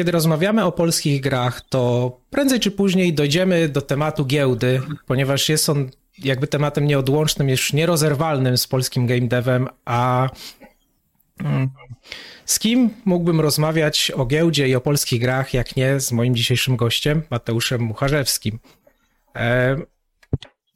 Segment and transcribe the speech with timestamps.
[0.00, 5.68] kiedy rozmawiamy o polskich grach, to prędzej czy później dojdziemy do tematu giełdy, ponieważ jest
[5.68, 10.28] on jakby tematem nieodłącznym, już nierozerwalnym z polskim game devem, a
[11.44, 11.70] mm,
[12.44, 16.76] z kim mógłbym rozmawiać o giełdzie i o polskich grach, jak nie z moim dzisiejszym
[16.76, 18.58] gościem, Mateuszem Mucharzewskim.
[19.36, 19.76] E,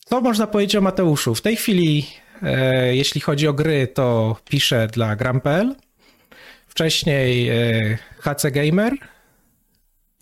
[0.04, 1.34] co można powiedzieć o Mateuszu?
[1.34, 2.06] W tej chwili,
[2.42, 5.74] e, jeśli chodzi o gry, to pisze dla Gram.pl,
[6.66, 9.13] wcześniej e, HC Gamer,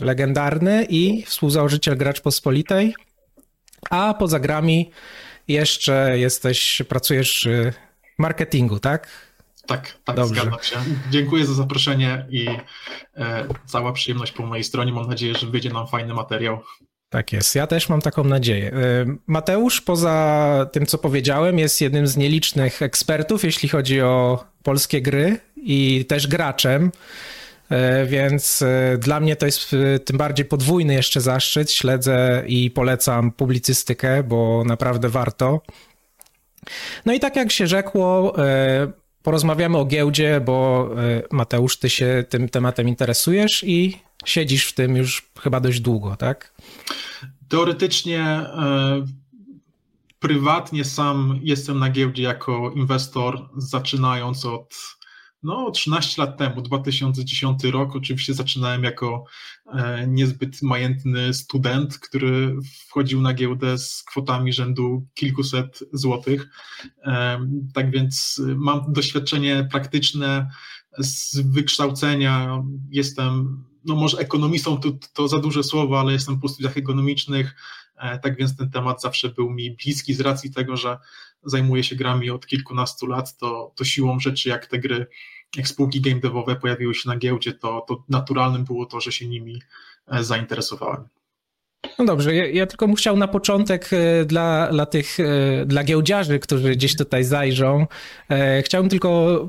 [0.03, 2.95] legendarny i współzałożyciel Gracz Pospolitej,
[3.91, 4.91] a poza grami
[5.49, 7.73] jeszcze jesteś, pracujesz w
[8.19, 9.09] marketingu, tak?
[9.67, 10.41] Tak, tak, Dobrze.
[10.41, 10.77] zgadzam się.
[11.11, 12.49] Dziękuję za zaproszenie i
[13.17, 14.93] e, cała przyjemność po mojej stronie.
[14.93, 16.61] Mam nadzieję, że wyjdzie nam fajny materiał.
[17.09, 18.73] Tak jest, ja też mam taką nadzieję.
[18.73, 25.03] E, Mateusz, poza tym, co powiedziałem, jest jednym z nielicznych ekspertów, jeśli chodzi o polskie
[25.03, 26.93] gry i też graczem.
[27.71, 31.73] E, więc e, dla mnie to jest tym bardziej podwójny jeszcze zaszczyt.
[31.73, 35.61] Śledzę i polecam publicystykę, bo naprawdę warto.
[37.07, 38.37] No i tak jak się rzekło,
[39.23, 40.91] porozmawiamy o giełdzie, bo
[41.31, 46.55] Mateusz, ty się tym tematem interesujesz i siedzisz w tym już chyba dość długo, tak?
[47.49, 49.07] Teoretycznie e,
[50.19, 54.75] prywatnie sam jestem na giełdzie jako inwestor, zaczynając od
[55.43, 57.97] no, 13 lat temu, 2010 rok.
[57.97, 59.25] Oczywiście zaczynałem jako
[59.67, 62.57] e, niezbyt majętny student, który
[62.89, 66.49] wchodził na giełdę z kwotami rzędu kilkuset złotych.
[67.05, 70.51] E, tak więc mam doświadczenie praktyczne
[70.99, 72.63] z wykształcenia.
[72.91, 77.55] Jestem no może ekonomistą to, to za duże słowo, ale jestem po studiach ekonomicznych,
[77.97, 80.99] e, tak więc ten temat zawsze był mi bliski z racji tego, że
[81.45, 85.07] zajmuję się grami od kilkunastu lat, to, to siłą rzeczy jak te gry,
[85.57, 89.29] jak spółki game devowe pojawiły się na giełdzie, to, to naturalnym było to, że się
[89.29, 89.63] nimi
[90.09, 91.05] e, zainteresowałem.
[91.99, 95.19] No dobrze, ja, ja, tylko bym chciał na początek e, dla, dla tych,
[95.67, 97.87] dla giełdziarzy, którzy gdzieś tutaj zajrzą,
[98.63, 99.49] chciałbym tylko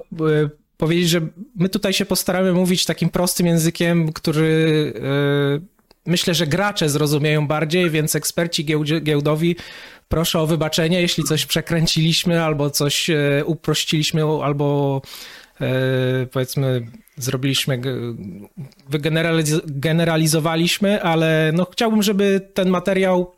[0.78, 1.22] powiedzieć, że
[1.55, 4.94] my tutaj się postaramy mówić takim prostym językiem, który
[6.05, 8.66] myślę, że gracze zrozumieją bardziej, więc eksperci
[9.01, 9.55] giełdowi
[10.07, 13.09] proszę o wybaczenie, jeśli coś przekręciliśmy albo coś
[13.45, 15.01] uprościliśmy albo
[16.31, 16.88] powiedzmy
[17.18, 17.81] zrobiliśmy,
[19.66, 23.31] wygeneralizowaliśmy, ale no chciałbym, żeby ten materiał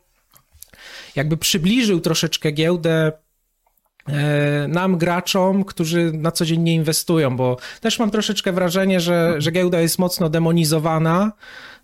[1.16, 3.12] jakby przybliżył troszeczkę giełdę
[4.08, 9.34] E, nam, graczom, którzy na co dzień nie inwestują, bo też mam troszeczkę wrażenie, że,
[9.38, 11.32] że giełda jest mocno demonizowana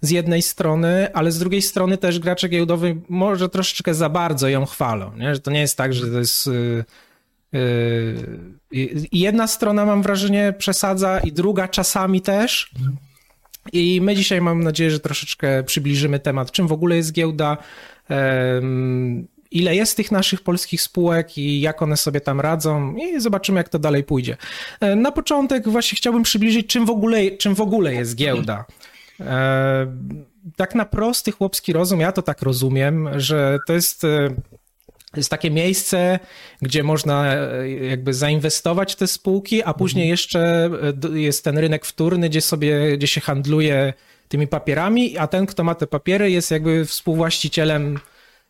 [0.01, 4.67] z jednej strony, ale z drugiej strony też gracze giełdowi może troszeczkę za bardzo ją
[4.67, 5.35] chwalą, nie?
[5.35, 6.51] że to nie jest tak, że to jest...
[7.53, 7.61] Yy,
[8.73, 12.71] yy, jedna strona mam wrażenie przesadza i druga czasami też.
[13.73, 17.57] I my dzisiaj mam nadzieję, że troszeczkę przybliżymy temat, czym w ogóle jest giełda,
[19.53, 23.69] ile jest tych naszych polskich spółek i jak one sobie tam radzą i zobaczymy, jak
[23.69, 24.37] to dalej pójdzie.
[24.81, 28.65] E, na początek właśnie chciałbym przybliżyć, czym w ogóle, czym w ogóle jest giełda.
[29.21, 29.87] E,
[30.57, 34.29] tak na prosty chłopski rozum, ja to tak rozumiem, że to jest e,
[35.17, 36.19] jest takie miejsce,
[36.63, 37.35] gdzie można
[37.81, 40.11] jakby zainwestować w te spółki, a później mhm.
[40.11, 40.71] jeszcze
[41.15, 43.93] jest ten rynek wtórny, gdzie sobie, gdzie się handluje
[44.29, 47.99] tymi papierami, a ten, kto ma te papiery, jest jakby współwłaścicielem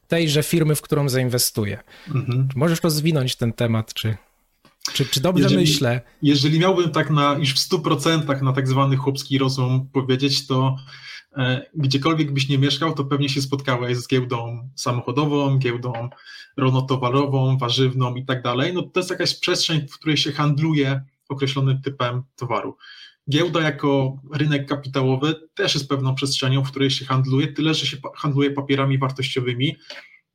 [0.09, 1.79] tejże firmy, w którą zainwestuję.
[2.15, 2.49] Mhm.
[2.57, 4.17] Możesz rozwinąć ten temat, czy,
[4.93, 6.01] czy, czy dobrze jeżeli, myślę?
[6.23, 10.77] Jeżeli miałbym tak na, już w 100% na tak zwany chłopski rozum powiedzieć, to
[11.37, 16.09] e, gdziekolwiek byś nie mieszkał, to pewnie się spotkałeś z giełdą samochodową, giełdą
[16.57, 18.75] rolno-towarową, warzywną i tak dalej.
[18.75, 22.77] No to jest jakaś przestrzeń, w której się handluje określonym typem towaru.
[23.31, 27.97] Giełda jako rynek kapitałowy też jest pewną przestrzenią, w której się handluje, tyle że się
[28.17, 29.77] handluje papierami wartościowymi,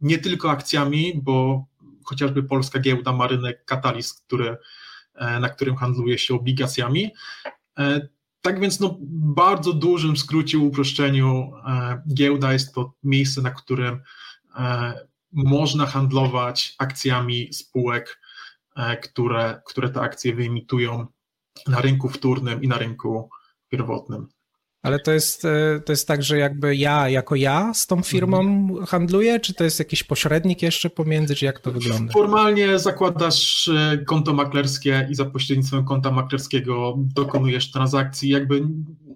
[0.01, 1.65] nie tylko akcjami, bo
[2.03, 4.57] chociażby polska giełda ma rynek kataliz, który,
[5.15, 7.11] e, na którym handluje się obligacjami.
[7.79, 8.07] E,
[8.41, 8.97] tak więc no,
[9.35, 14.01] bardzo dużym skrócie, uproszczeniu e, giełda jest to miejsce, na którym
[15.33, 18.21] można handlować akcjami spółek,
[19.03, 21.07] które, które te akcje wyemitują
[21.67, 23.29] na rynku wtórnym i na rynku
[23.69, 24.27] pierwotnym.
[24.81, 28.39] Ale to jest, e, to jest tak, że jakby ja jako ja z tą firmą
[28.39, 28.85] mhm.
[28.85, 32.13] handluję, czy to jest jakiś pośrednik jeszcze pomiędzy, czy jak to wygląda?
[32.13, 38.29] Formalnie zakładasz e, konto maklerskie i za pośrednictwem konta maklerskiego dokonujesz transakcji.
[38.29, 38.61] Jakby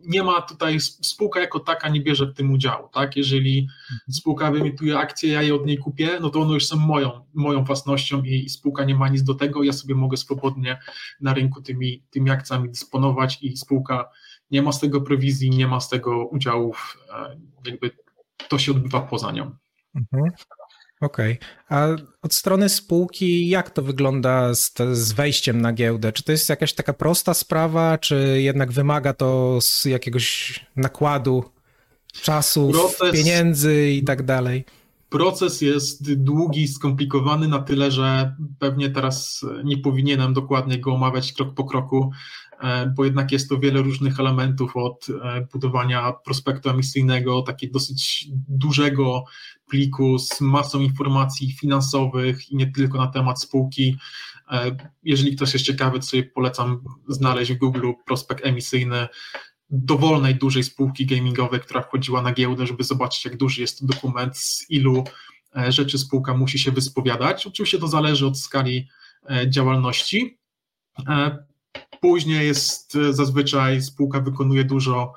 [0.05, 3.17] nie ma tutaj, spółka jako taka nie bierze w tym udziału, tak?
[3.17, 3.99] Jeżeli mhm.
[4.09, 7.63] spółka wyemituje akcje, ja je od niej kupię, no to one już są moją, moją
[7.63, 10.79] własnością i spółka nie ma nic do tego, ja sobie mogę swobodnie
[11.21, 14.09] na rynku tymi, tymi akcjami dysponować i spółka
[14.51, 16.97] nie ma z tego prowizji, nie ma z tego udziałów,
[17.65, 17.91] jakby
[18.49, 19.55] to się odbywa poza nią.
[19.95, 20.31] Mhm.
[21.01, 21.37] Okej.
[21.67, 21.79] Okay.
[21.79, 21.87] A
[22.21, 26.11] od strony spółki, jak to wygląda z, z, wejściem na giełdę?
[26.11, 31.43] Czy to jest jakaś taka prosta sprawa, czy jednak wymaga to z jakiegoś nakładu
[32.21, 32.71] czasu,
[33.13, 34.65] pieniędzy i tak dalej?
[35.09, 41.53] Proces jest długi, skomplikowany na tyle, że pewnie teraz nie powinienem dokładnie go omawiać krok
[41.53, 42.11] po kroku,
[42.95, 49.23] bo jednak jest to wiele różnych elementów od e, budowania prospektu emisyjnego, takiego dosyć dużego
[49.69, 53.97] pliku z masą informacji finansowych i nie tylko na temat spółki.
[54.51, 59.07] E, jeżeli ktoś jest ciekawy, to sobie polecam znaleźć w Google prospekt emisyjny
[59.69, 64.37] dowolnej dużej spółki gamingowej, która wchodziła na giełdę, żeby zobaczyć, jak duży jest to dokument,
[64.37, 65.03] z ilu
[65.57, 67.47] e, rzeczy spółka musi się wyspowiadać.
[67.47, 68.87] Oczywiście to zależy od skali
[69.29, 70.37] e, działalności.
[72.01, 75.13] Później jest zazwyczaj spółka wykonuje dużo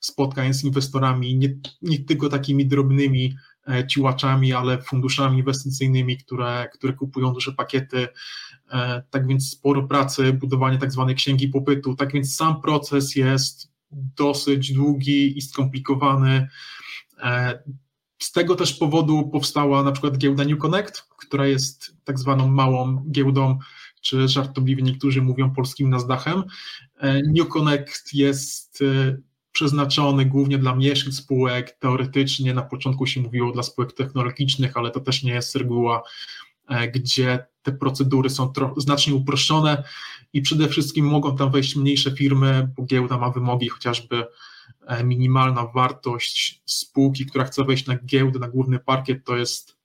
[0.00, 1.48] spotkań z inwestorami, nie,
[1.82, 3.34] nie tylko takimi drobnymi
[3.68, 8.08] E, ciłaczami, ale funduszami inwestycyjnymi, które, które kupują duże pakiety.
[8.72, 11.94] E, tak więc sporo pracy, budowanie tak zwanej księgi popytu.
[11.94, 16.48] Tak więc sam proces jest dosyć długi i skomplikowany.
[17.22, 17.62] E,
[18.18, 23.04] z tego też powodu powstała na przykład giełda New Connect, która jest tak zwaną małą
[23.10, 23.58] giełdą,
[24.00, 26.44] czy żartobliwie niektórzy mówią polskim Nasdaqem.
[27.02, 28.82] New Connect jest
[29.58, 31.76] przeznaczony głównie dla mniejszych spółek.
[31.78, 36.02] Teoretycznie na początku się mówiło dla spółek technologicznych, ale to też nie jest reguła,
[36.68, 39.84] e, gdzie te procedury są znacznie uproszczone
[40.32, 44.26] i przede wszystkim mogą tam wejść mniejsze firmy, bo giełda ma wymogi chociażby
[44.86, 49.76] e, minimalna wartość spółki, która chce wejść na giełdę, na główny parkiet, to jest,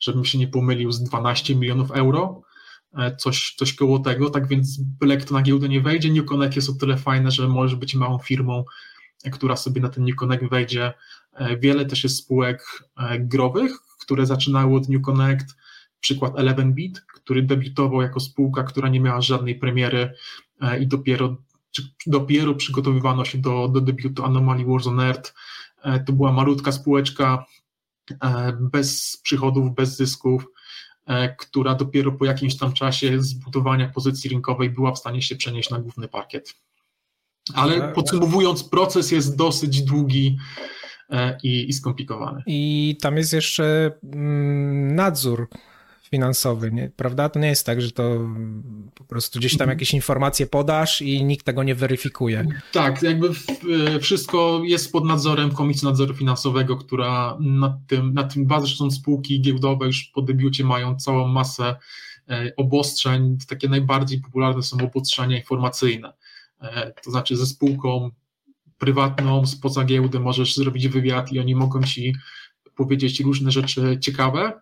[0.00, 2.49] żebym się nie pomylił, z 12 milionów euro, e,
[3.18, 6.70] coś, coś koło tego, tak więc byle kto na giełdę nie wejdzie, New Connect jest
[6.70, 8.64] o tyle fajne, że możesz być małą firmą,
[9.32, 10.92] która sobie na ten New Connect wejdzie.
[11.32, 12.64] E, wiele też jest spółek
[12.96, 15.56] e, growych, które zaczynały od New Connect,
[16.00, 20.12] przykład 11bit, który debiutował jako spółka, która nie miała żadnej premiery
[20.60, 21.36] e, i dopiero,
[22.06, 25.34] dopiero przygotowywano się do, do debiutu Anomaly Wars on Earth.
[26.06, 27.44] To była malutka spółeczka
[28.60, 30.46] bez przychodów, bez zysków,
[31.38, 35.78] która dopiero po jakimś tam czasie zbudowania pozycji rynkowej była w stanie się przenieść na
[35.78, 36.54] główny parkiet.
[37.54, 40.38] Ale podsumowując, proces jest dosyć długi
[41.10, 42.42] e, i, i skomplikowany.
[42.46, 45.48] I tam jest jeszcze mm, nadzór
[46.10, 46.90] finansowy, nie?
[46.96, 47.28] prawda?
[47.28, 48.28] To nie jest tak, że to
[48.94, 49.76] po prostu gdzieś tam mhm.
[49.76, 52.46] jakieś informacje podasz i nikt tego nie weryfikuje.
[52.72, 58.46] Tak, jakby e, wszystko jest pod nadzorem Komisji Nadzoru Finansowego, która nad tym, nad tym
[58.46, 61.76] bazą zresztą spółki giełdowe już po debiucie mają całą masę
[62.28, 63.38] e, obostrzeń.
[63.48, 66.12] Takie najbardziej popularne są obostrzenia informacyjne.
[66.60, 68.10] E, to znaczy ze spółką
[68.78, 72.14] prywatną spoza giełdy możesz zrobić wywiad i oni mogą ci
[72.74, 74.60] powiedzieć różne rzeczy ciekawe.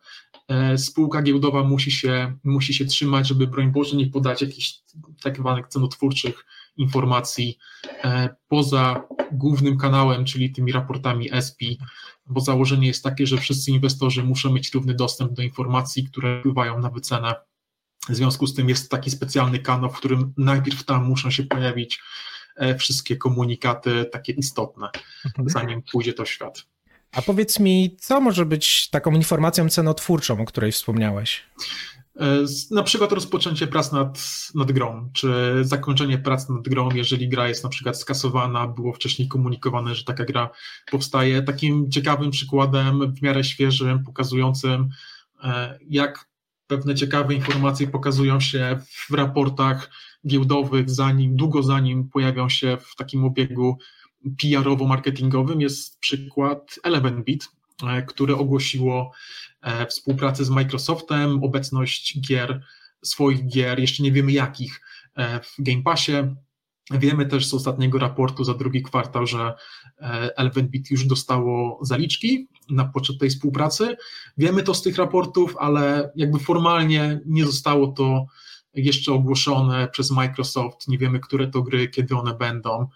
[0.48, 4.74] E, spółka giełdowa musi się, musi się trzymać, żeby broń Boże nie podać jakichś
[5.22, 6.46] tak zwanych cenotwórczych
[6.76, 7.58] informacji
[8.04, 9.02] e, poza
[9.32, 11.60] głównym kanałem, czyli tymi raportami SP,
[12.26, 16.80] bo założenie jest takie, że wszyscy inwestorzy muszą mieć równy dostęp do informacji, które wpływają
[16.80, 17.34] na wycenę
[18.08, 22.00] w związku z tym jest taki specjalny kanał, w którym najpierw tam muszą się pojawić
[22.56, 24.90] e, wszystkie komunikaty takie istotne,
[25.24, 25.48] mhm.
[25.48, 26.66] zanim pójdzie to w świat.
[27.12, 31.44] A powiedz mi, co może być taką informacją cenotwórczą, o której wspomniałeś?
[32.20, 34.18] E, na przykład rozpoczęcie prac nad,
[34.54, 39.28] nad grą, czy zakończenie prac nad grą, jeżeli gra jest na przykład skasowana, było wcześniej
[39.28, 40.50] komunikowane, że taka gra
[40.90, 41.42] powstaje.
[41.42, 44.88] Takim ciekawym przykładem, w miarę świeżym, pokazującym,
[45.44, 46.28] e, jak
[46.66, 48.78] pewne ciekawe informacje pokazują się
[49.10, 49.90] w raportach
[50.26, 53.78] giełdowych, zanim, długo zanim pojawią się w takim obiegu
[54.42, 55.60] PR-owo-marketingowym.
[55.60, 57.48] Jest przykład Elevenbit,
[57.82, 59.12] e, które ogłosiło
[59.62, 62.62] e, współpracę z Microsoftem, obecność gier,
[63.02, 64.80] swoich gier, jeszcze nie wiemy jakich,
[65.14, 66.12] e, w Game Passie.
[66.90, 69.54] Wiemy też z ostatniego raportu za drugi kwartał, że
[70.36, 73.96] Elevenbit już dostało zaliczki na poczet tej współpracy.
[74.38, 78.26] Wiemy to z tych raportów, ale jakby formalnie nie zostało to
[78.74, 80.88] jeszcze ogłoszone przez Microsoft.
[80.88, 82.88] Nie wiemy, które to gry, kiedy one będą,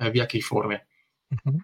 [0.00, 0.80] w jakiej formie.
[1.32, 1.58] Mhm.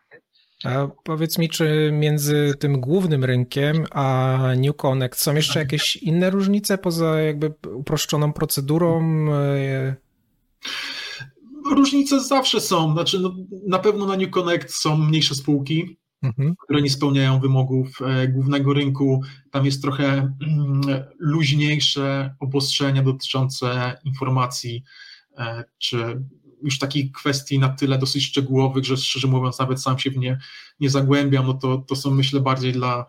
[0.64, 6.30] A powiedz mi, czy między tym głównym rynkiem a New Connect są jeszcze jakieś inne
[6.30, 9.26] różnice poza jakby uproszczoną procedurą?
[11.70, 12.92] Różnice zawsze są.
[12.92, 13.34] Znaczy, no,
[13.66, 16.54] na pewno na New Connect są mniejsze spółki, mhm.
[16.64, 19.22] które nie spełniają wymogów e, głównego rynku.
[19.50, 20.80] Tam jest trochę mm,
[21.18, 24.84] luźniejsze obostrzenia dotyczące informacji,
[25.38, 26.22] e, czy
[26.64, 30.38] już takich kwestii na tyle dosyć szczegółowych, że szczerze mówiąc nawet sam się w nie
[30.80, 33.06] nie zagłębiam, no to, to są myślę bardziej dla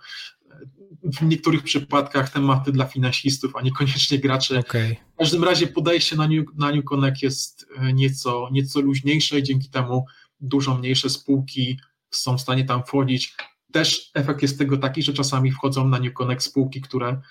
[1.13, 4.59] w niektórych przypadkach tematy dla finansistów, a niekoniecznie graczy.
[4.59, 4.95] Okay.
[5.13, 9.43] W każdym razie podejście na New, na New Connect jest e, nieco, nieco luźniejsze i
[9.43, 10.05] dzięki temu
[10.39, 13.35] dużo mniejsze spółki są w stanie tam wchodzić.
[13.71, 17.21] Też efekt jest tego taki, że czasami wchodzą na New Connect spółki, które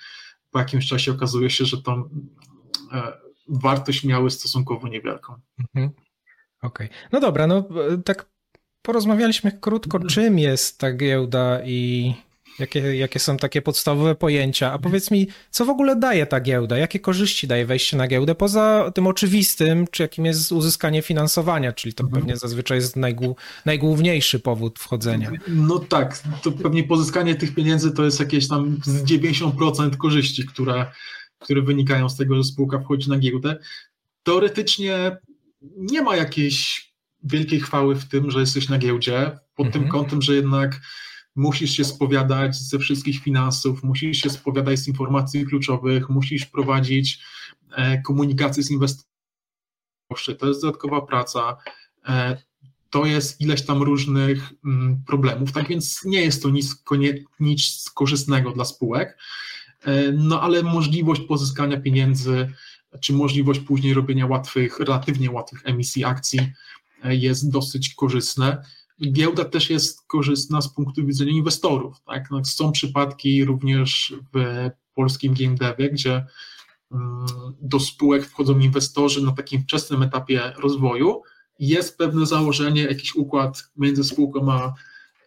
[0.50, 2.08] po jakimś czasie okazuje się, że tą
[2.92, 3.12] e,
[3.48, 5.34] wartość miały stosunkowo niewielką.
[5.58, 6.03] Mhm.
[6.64, 6.86] Okej.
[6.86, 7.08] Okay.
[7.12, 7.64] No dobra, no
[8.04, 8.26] tak
[8.82, 12.14] porozmawialiśmy krótko, czym jest ta giełda i
[12.58, 14.72] Jakie, jakie są takie podstawowe pojęcia?
[14.72, 16.78] A powiedz mi, co w ogóle daje ta giełda?
[16.78, 18.34] Jakie korzyści daje wejście na giełdę?
[18.34, 22.22] Poza tym oczywistym, czy jakim jest uzyskanie finansowania, czyli to mhm.
[22.22, 25.30] pewnie zazwyczaj jest najgłu, najgłówniejszy powód wchodzenia.
[25.48, 30.86] No tak, to pewnie pozyskanie tych pieniędzy to jest jakieś tam z 90% korzyści, które,
[31.38, 33.56] które wynikają z tego, że spółka wchodzi na giełdę.
[34.22, 35.16] Teoretycznie
[35.76, 36.88] nie ma jakiejś
[37.22, 39.72] wielkiej chwały w tym, że jesteś na giełdzie, pod mhm.
[39.72, 40.80] tym kątem, że jednak
[41.36, 47.20] musisz się spowiadać ze wszystkich finansów, musisz się spowiadać z informacji kluczowych, musisz prowadzić
[47.76, 49.14] e, komunikację z inwestorami.
[50.38, 51.56] To jest dodatkowa praca.
[52.08, 52.36] E,
[52.90, 56.84] to jest ileś tam różnych mm, problemów, tak więc nie jest to nic,
[57.40, 59.18] nic korzystnego dla spółek,
[59.84, 62.52] e, no ale możliwość pozyskania pieniędzy,
[63.00, 66.40] czy możliwość później robienia łatwych, relatywnie łatwych emisji akcji
[67.04, 68.62] jest dosyć korzystne.
[69.12, 71.96] Giełda też jest korzystna z punktu widzenia inwestorów.
[72.06, 72.30] Tak?
[72.30, 76.26] No, są przypadki również w polskim game gdzie
[76.92, 77.26] mm,
[77.60, 81.22] do spółek wchodzą inwestorzy na takim wczesnym etapie rozwoju.
[81.58, 84.74] Jest pewne założenie, jakiś układ między spółką a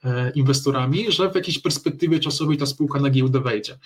[0.04, 3.80] e, inwestorami, że w jakiejś perspektywie czasowej ta spółka na giełdę wejdzie.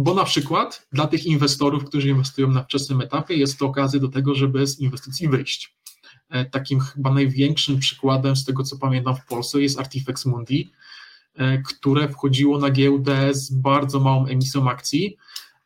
[0.00, 4.08] Bo na przykład dla tych inwestorów, którzy inwestują na wczesnym etapie, jest to okazja do
[4.08, 5.76] tego, żeby z inwestycji wyjść.
[6.30, 10.72] E, takim chyba największym przykładem z tego, co pamiętam w Polsce jest Artifex Mundi,
[11.34, 15.16] e, które wchodziło na giełdę z bardzo małą emisją akcji.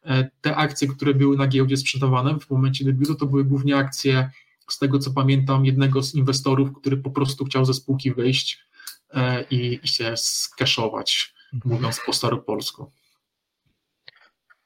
[0.04, 4.30] E, te akcje, które były na giełdzie sprzedawane w momencie debiutu, to były głównie akcje,
[4.68, 8.58] z tego co pamiętam, jednego z inwestorów, który po prostu chciał ze spółki wyjść
[9.50, 11.34] i, i się skeszować,
[11.64, 12.90] mówiąc po staropolsku.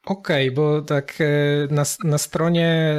[0.07, 2.95] Okej, okay, bo tak e, na, na stronie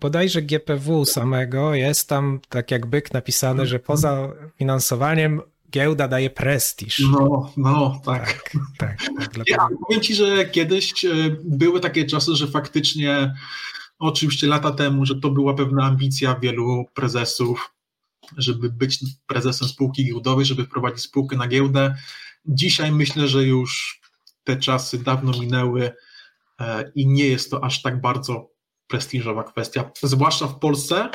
[0.00, 7.00] bodajże GPW samego jest tam tak jak byk napisane, że poza finansowaniem giełda daje prestiż.
[7.12, 8.42] No, no, tak.
[8.78, 11.10] tak, tak, tak ja powiem ci, że kiedyś e,
[11.44, 13.34] były takie czasy, że faktycznie,
[13.98, 17.74] oczywiście lata temu, że to była pewna ambicja wielu prezesów,
[18.36, 21.94] żeby być prezesem spółki giełdowej, żeby wprowadzić spółkę na giełdę.
[22.46, 24.00] Dzisiaj myślę, że już
[24.44, 25.92] te czasy dawno minęły
[26.94, 28.54] i nie jest to aż tak bardzo
[28.86, 31.10] prestiżowa kwestia, zwłaszcza w Polsce,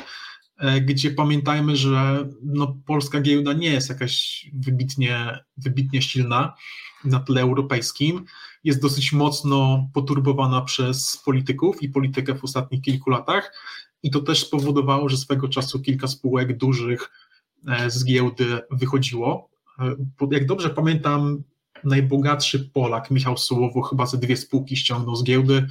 [0.58, 6.54] e, gdzie pamiętajmy, że no, polska giełda nie jest jakaś wybitnie, wybitnie silna
[7.04, 8.26] na tle europejskim.
[8.64, 13.54] Jest dosyć mocno poturbowana przez polityków i politykę w ostatnich kilku latach.
[14.04, 17.12] I to też spowodowało, że swego czasu kilka spółek dużych
[17.68, 19.50] e, z giełdy wychodziło.
[20.32, 21.44] Jak dobrze pamiętam,
[21.84, 25.68] najbogatszy Polak, Michał Sołowo, chyba ze dwie spółki ściągnął z giełdy.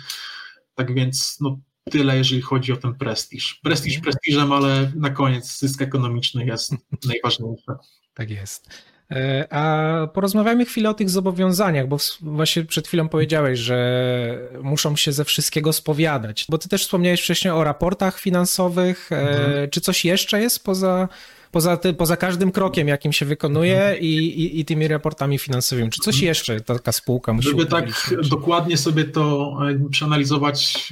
[0.74, 1.58] Tak więc no,
[1.90, 3.60] tyle, jeżeli chodzi o ten prestiż.
[3.62, 6.72] Prestiż prestiżem, ale na koniec zysk ekonomiczny jest
[7.08, 7.72] najważniejszy.
[8.14, 8.68] Tak jest.
[9.10, 15.12] E, a porozmawiajmy chwilę o tych zobowiązaniach, bo właśnie przed chwilą powiedziałeś, że muszą się
[15.12, 16.46] ze wszystkiego spowiadać.
[16.48, 19.12] Bo ty też wspomniałeś wcześniej o raportach finansowych.
[19.12, 19.70] E, mhm.
[19.70, 21.08] Czy coś jeszcze jest poza
[21.50, 24.02] poza, ty, poza każdym krokiem, jakim się wykonuje mhm.
[24.02, 25.90] i, i, i, tymi raportami finansowymi.
[25.90, 29.56] Czy coś jeszcze taka spółka musi Żeby tak dokładnie sobie to
[29.90, 30.88] przeanalizować,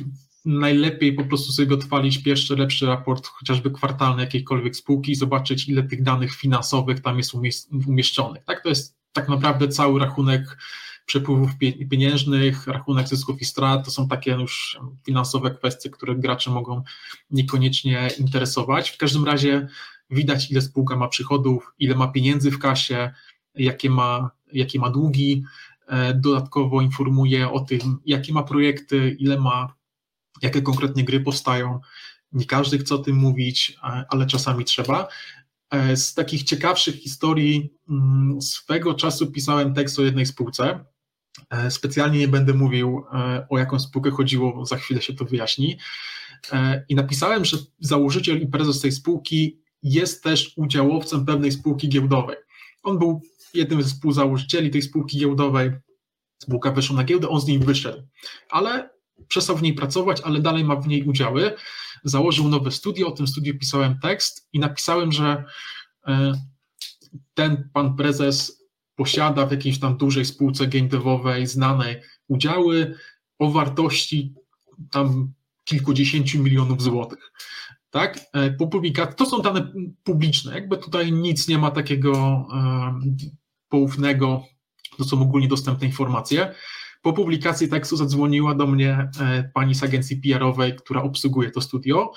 [0.47, 5.69] najlepiej po prostu sobie go trwalić pierwszy, lepszy raport, chociażby kwartalny jakiejkolwiek spółki i zobaczyć,
[5.69, 7.35] ile tych danych finansowych tam jest
[7.87, 8.45] umieszczonych.
[8.45, 10.59] Tak, to jest tak naprawdę cały rachunek
[11.07, 11.51] przepływów
[11.91, 16.83] pieniężnych, rachunek zysków i strat, to są takie już finansowe kwestie, które gracze mogą
[17.31, 18.91] niekoniecznie interesować.
[18.91, 19.69] W każdym razie
[20.11, 23.11] widać, ile spółka ma przychodów, ile ma pieniędzy w kasie,
[23.55, 25.45] jakie ma, jakie ma długi.
[25.89, 29.75] E, dodatkowo informuje o tym, jakie ma projekty, ile ma,
[30.43, 31.81] jakie konkretnie gry powstają.
[32.33, 35.09] Nie każdy chce o tym mówić, e, ale czasami trzeba.
[35.71, 40.85] E, z takich ciekawszych historii, mm, swego czasu pisałem tekst o jednej spółce.
[41.71, 43.05] Specjalnie nie będę mówił,
[43.51, 45.79] o jaką spółkę chodziło, za chwilę się to wyjaśni.
[46.89, 52.37] I napisałem, że założyciel i prezes tej spółki jest też udziałowcem pewnej spółki giełdowej.
[52.83, 53.23] On był
[53.54, 55.71] jednym ze współzałożycieli tej spółki giełdowej.
[56.38, 58.02] Spółka weszła na giełdę, on z niej wyszedł,
[58.50, 58.90] ale
[59.28, 61.54] przestał w niej pracować, ale dalej ma w niej udziały.
[62.04, 65.45] założył nowe studio, o tym studiu pisałem tekst i napisałem, że
[66.06, 66.33] e,
[67.35, 68.62] ten pan prezes
[68.97, 72.95] posiada w jakiejś tam dużej spółce game devowej znanej udziały
[73.38, 74.35] o wartości
[74.90, 75.33] tam
[75.64, 77.33] kilkudziesięciu milionów złotych.
[77.97, 78.21] Tak?
[78.33, 79.73] E, po publikacji, to są dane
[80.05, 82.12] publiczne, jakby tutaj nic nie ma takiego
[82.55, 83.00] e,
[83.69, 84.43] poufnego,
[84.99, 86.55] to są ogólnie dostępne informacje.
[87.03, 92.12] Po publikacji tekstu zadzwoniła do mnie e, pani z agencji PR-owej, która obsługuje to studio,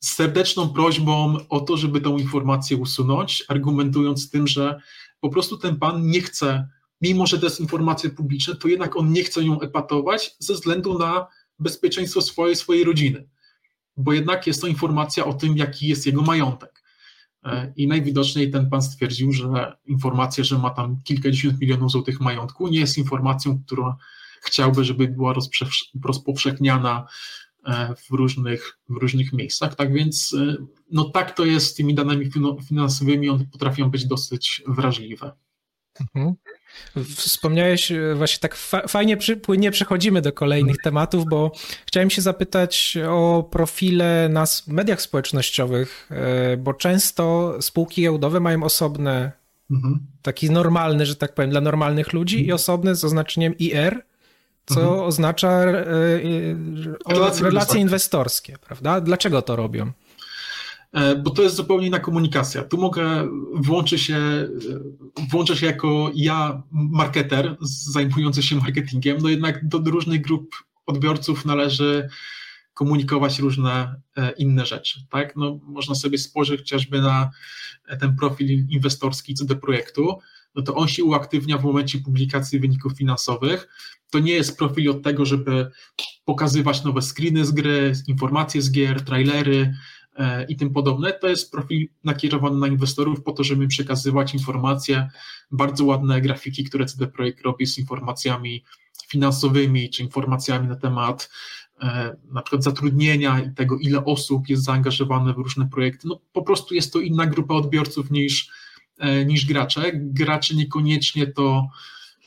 [0.00, 4.80] z serdeczną prośbą o to, żeby tą informację usunąć, argumentując tym, że
[5.20, 6.68] po prostu ten pan nie chce,
[7.00, 10.98] mimo że to jest informacja publiczna, to jednak on nie chce ją epatować ze względu
[10.98, 11.26] na
[11.58, 13.28] bezpieczeństwo swojej, swojej rodziny,
[14.00, 16.82] bo jednak jest to informacja o tym, jaki jest jego majątek.
[17.44, 22.68] E, I najwidoczniej ten pan stwierdził, że informacja, że ma tam kilkadziesiąt milionów złotych majątku,
[22.68, 23.96] nie jest informacją, która
[24.42, 25.34] chciałby, żeby była
[26.04, 27.06] rozpowszechniana
[27.66, 29.74] e, w różnych, w różnych miejscach.
[29.74, 30.56] Tak więc, e,
[30.90, 32.30] no tak to jest z tymi danymi
[32.68, 35.32] finansowymi, one potrafią być dosyć wrażliwe.
[36.00, 36.34] Mhm.
[37.16, 38.56] Wspomniałeś e, właśnie tak
[38.88, 40.84] fajnie, płynnie przechodzimy do kolejnych mhm.
[40.84, 41.52] tematów, bo
[41.86, 46.10] chciałem się zapytać o profile na mediach społecznościowych,
[46.58, 49.32] bo często spółki giełdowe mają osobne,
[49.70, 50.06] mhm.
[50.22, 54.02] taki normalny, że tak powiem, dla normalnych ludzi i osobne z oznaczeniem IR,
[54.66, 55.00] co mhm.
[55.00, 59.00] oznacza e, e, relacje, relacje inwestorskie, prawda?
[59.00, 59.92] Dlaczego to robią?
[60.92, 62.64] E, bo to jest zupełnie inna komunikacja.
[62.64, 64.48] Tu mogę, włączę się,
[65.30, 70.54] włączę się jako ja, marketer zajmujący się marketingiem, no jednak do różnych grup
[70.86, 72.08] odbiorców należy
[72.74, 74.00] komunikować różne
[74.38, 75.00] inne rzeczy.
[75.10, 75.36] Tak?
[75.36, 77.30] No, można sobie spojrzeć chociażby na
[78.00, 80.18] ten profil inwestorski CD projektu,
[80.54, 83.68] no to on się uaktywnia w momencie publikacji wyników finansowych.
[84.10, 85.70] To nie jest profil od tego, żeby
[86.24, 89.74] pokazywać nowe screeny z gry, informacje z gier, trailery e,
[90.48, 91.12] i tym podobne.
[91.12, 95.08] To jest profil nakierowany na inwestorów po to, żeby przekazywać informacje,
[95.50, 98.64] bardzo ładne grafiki, które CD Projekt robi z informacjami
[99.08, 101.30] finansowymi, czy informacjami na temat
[101.82, 106.08] e, na przykład zatrudnienia i tego, ile osób jest zaangażowane w różne projekty.
[106.08, 108.50] No, po prostu jest to inna grupa odbiorców niż
[109.00, 109.90] E, niż gracze.
[109.94, 111.68] Graczy niekoniecznie to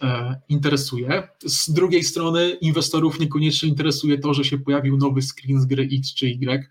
[0.01, 1.27] e, interesuje.
[1.45, 6.13] Z drugiej strony inwestorów niekoniecznie interesuje to, że się pojawił nowy screen z gry X
[6.13, 6.67] czy Y, e,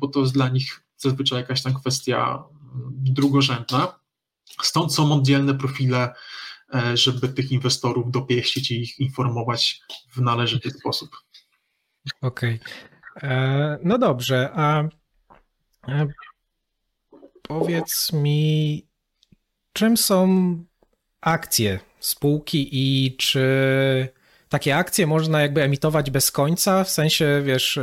[0.00, 3.98] bo to jest dla nich zazwyczaj jakaś tam kwestia mm, drugorzędna.
[4.62, 6.14] Stąd są oddzielne profile,
[6.94, 9.80] żeby tych inwestorów dopieścić i ich informować
[10.12, 11.10] w należyty sposób.
[12.20, 12.60] Okej.
[13.16, 13.78] Okay.
[13.84, 14.84] No dobrze, a
[17.42, 18.86] powiedz mi,
[19.72, 20.64] czym są
[21.20, 24.08] akcje spółki i czy
[24.48, 27.78] takie akcje można jakby emitować bez końca, w sensie, wiesz,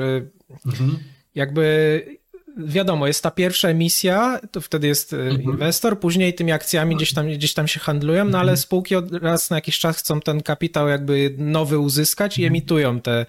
[0.65, 0.99] mhm.
[1.35, 2.19] Jakby
[2.57, 5.41] wiadomo, jest ta pierwsza emisja, to wtedy jest y, mhm.
[5.41, 8.57] inwestor, później tymi akcjami gdzieś tam, gdzieś tam się handlują, no ale mhm.
[8.57, 12.53] spółki od raz na jakiś czas chcą ten kapitał jakby nowy uzyskać i mhm.
[12.53, 13.25] emitują te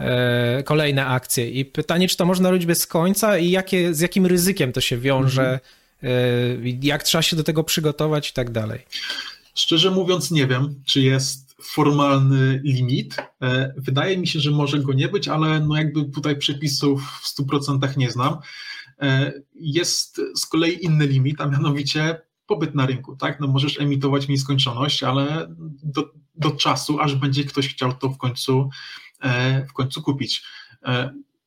[0.00, 1.50] e, kolejne akcje.
[1.50, 4.98] I pytanie, czy to można robić bez końca i jakie, z jakim ryzykiem to się
[4.98, 5.60] wiąże mhm.
[6.02, 6.08] E,
[6.82, 8.80] jak trzeba się do tego przygotować i tak dalej?
[9.54, 13.16] Szczerze mówiąc, nie wiem, czy jest formalny limit.
[13.42, 17.40] E, wydaje mi się, że może go nie być, ale no jakby tutaj przepisów w
[17.40, 18.36] 100% nie znam.
[19.00, 23.40] E, jest z kolei inny limit, a mianowicie pobyt na rynku, tak?
[23.40, 25.46] No możesz emitować nieskończoność, ale
[25.82, 28.70] do, do czasu, aż będzie ktoś chciał to w końcu,
[29.68, 30.44] w końcu kupić.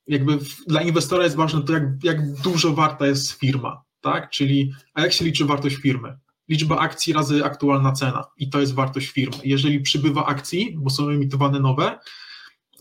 [0.06, 4.30] Jakby dla inwestora jest ważne to, jak, jak dużo warta jest firma, tak?
[4.30, 6.18] Czyli a jak się liczy wartość firmy?
[6.48, 9.36] Liczba akcji razy aktualna cena i to jest wartość firmy.
[9.44, 11.98] Jeżeli przybywa akcji, bo są emitowane nowe,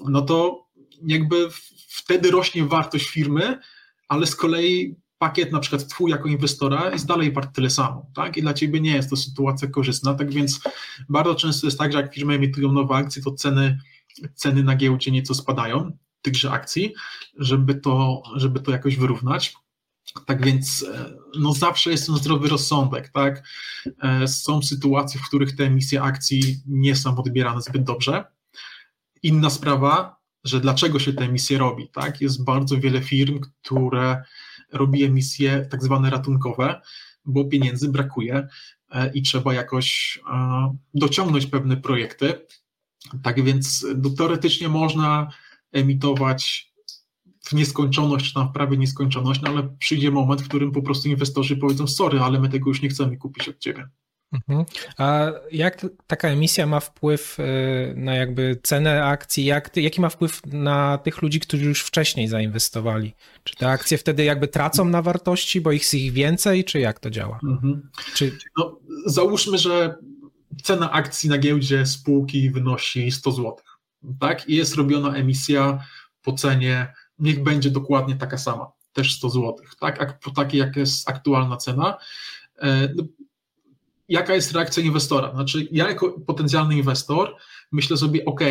[0.08, 0.66] no to
[1.08, 1.50] jakby
[1.88, 3.60] wtedy rośnie wartość firmy,
[4.08, 8.38] ale z kolei pakiet na przykład twój jako inwestora jest dalej wart tyle samo, tak?
[8.38, 10.60] I dla ciebie nie jest to sytuacja korzystna, tak więc
[11.10, 13.80] bardzo często jest tak, że jak firmy emitują nowe akcje, to ceny,
[14.34, 16.94] ceny na giełdzie nieco spadają tychże akcji,
[17.38, 19.54] żeby to, żeby to jakoś wyrównać.
[20.26, 23.44] Tak więc e, no zawsze jest ten zdrowy rozsądek, tak?
[24.04, 28.24] E, są sytuacje, w których te emisje akcji nie są odbierane zbyt dobrze.
[29.24, 32.22] Inna sprawa, że dlaczego się te emisje robi, tak?
[32.22, 34.24] Jest bardzo wiele firm, które
[34.74, 36.82] robi emisje tak zwane ratunkowe,
[37.26, 38.48] bo pieniędzy brakuje
[38.92, 40.20] e, i trzeba jakoś
[40.94, 42.46] dociągnąć pewne projekty.
[43.24, 45.30] Tak więc no, teoretycznie można
[45.72, 46.74] emitować
[47.46, 51.10] w nieskończoność, czy tam w prawie nieskończoność, no ale przyjdzie moment, w którym po prostu
[51.10, 53.88] inwestorzy powiedzą, sorry, ale my tego już nie chcemy kupić od ciebie.
[54.32, 54.66] Mhm.
[54.98, 59.46] A jak taka emisja ma wpływ y, na jakby cenę akcji?
[59.46, 63.14] Jak, jaki ma wpływ na tych ludzi, którzy już wcześniej zainwestowali?
[63.44, 67.00] Czy te akcje wtedy jakby tracą na wartości, bo ich jest ich więcej, czy jak
[67.00, 67.40] to działa?
[67.44, 67.90] Mhm.
[68.14, 68.38] Czy...
[68.58, 69.96] No, załóżmy, że
[70.64, 73.56] cena akcji na giełdzie spółki wynosi 100 zł,
[74.20, 74.50] tak?
[74.50, 75.80] I jest robiona emisja
[76.22, 80.20] po cenie, niech będzie dokładnie taka sama, też 100 zł, tak?
[80.20, 81.98] Po takiej, jak jest aktualna cena.
[82.62, 83.04] E, no,
[84.10, 85.32] jaka jest reakcja inwestora?
[85.34, 87.36] Znaczy, ja jako potencjalny inwestor
[87.72, 88.42] myślę sobie, ok,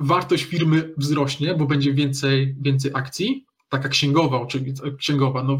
[0.00, 5.58] wartość firmy wzrośnie, bo będzie więcej, więcej akcji, taka księgowa, oczywiście, księgowa, no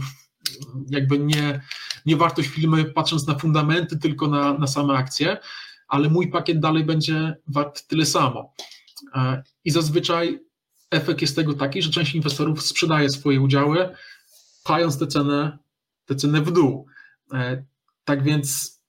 [0.90, 1.60] jakby nie,
[2.06, 5.36] nie wartość firmy patrząc na fundamenty, tylko na, na same akcje,
[5.88, 8.54] ale mój pakiet dalej będzie wart tyle samo.
[9.14, 10.40] E, I zazwyczaj
[10.90, 13.88] efekt jest tego taki, że część inwestorów sprzedaje swoje udziały,
[14.64, 15.58] pając tę cenę,
[16.04, 16.86] tę cenę w dół.
[17.32, 17.64] E,
[18.04, 18.80] tak więc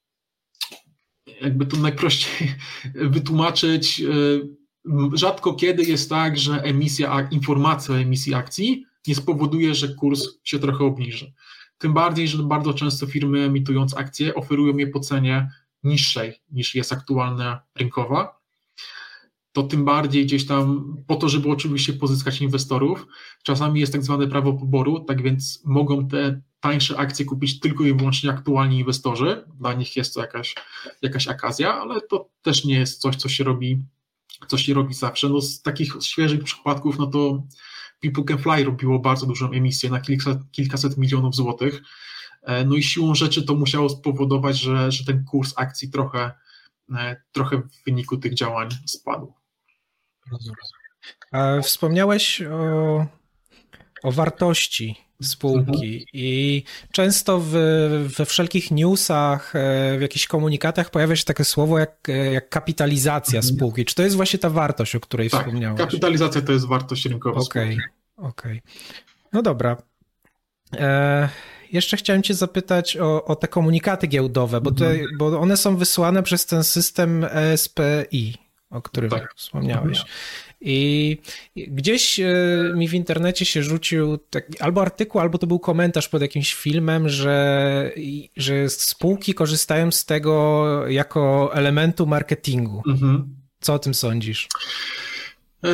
[1.41, 2.55] jakby to najprościej
[3.15, 4.05] wytłumaczyć, e,
[5.13, 10.59] rzadko kiedy jest tak, że emisja, informacja o emisji akcji nie spowoduje, że kurs się
[10.59, 11.33] trochę obniży.
[11.77, 15.51] Tym bardziej, że bardzo często firmy emitując akcje oferują je po cenie
[15.83, 18.40] niższej niż jest aktualna rynkowa.
[19.53, 23.07] To tym bardziej gdzieś tam po to, żeby oczywiście pozyskać inwestorów.
[23.43, 27.93] Czasami jest tak zwane prawo poboru, tak więc mogą te tańsze akcje kupić tylko i
[27.93, 29.45] wyłącznie aktualni inwestorzy.
[29.59, 30.55] Dla nich jest to jakaś,
[31.01, 33.85] jakaś okazja, ale to też nie jest coś, co się robi,
[34.47, 35.29] co się robi zawsze.
[35.29, 37.43] No z takich świeżych przypadków, no to
[38.01, 41.81] People Can Fly robiło bardzo dużą emisję na kilkaset, kilkaset milionów złotych.
[42.41, 46.31] E, no i siłą rzeczy to musiało spowodować, że, że ten kurs akcji trochę,
[46.95, 49.40] e, trochę w wyniku tych działań spadł.
[50.31, 51.63] Rozumiem.
[51.63, 53.05] Wspomniałeś o,
[54.03, 56.05] o wartości spółki mhm.
[56.13, 57.51] i często w,
[58.17, 63.39] we wszelkich newsach, e, w jakichś komunikatach pojawia się takie słowo jak, e, jak kapitalizacja
[63.39, 63.55] mhm.
[63.55, 63.85] spółki.
[63.85, 65.79] Czy to jest właśnie ta wartość, o której tak, wspomniałeś?
[65.79, 67.77] kapitalizacja to jest wartość rynkowa Okej,
[68.17, 68.57] okay, okej.
[68.59, 68.71] Okay.
[69.33, 69.77] No dobra.
[70.73, 71.29] E,
[71.71, 75.17] jeszcze chciałem cię zapytać o, o te komunikaty giełdowe, bo, te, mhm.
[75.17, 78.37] bo one są wysłane przez ten system ESPI,
[78.71, 79.33] o którym tak.
[79.35, 80.03] wspomniałeś.
[80.61, 81.17] I
[81.55, 82.25] gdzieś e,
[82.75, 87.09] mi w internecie się rzucił taki, albo artykuł, albo to był komentarz pod jakimś filmem,
[87.09, 87.91] że,
[88.37, 92.83] że spółki korzystają z tego jako elementu marketingu.
[92.87, 93.35] Mhm.
[93.59, 94.47] Co o tym sądzisz?
[95.63, 95.69] E,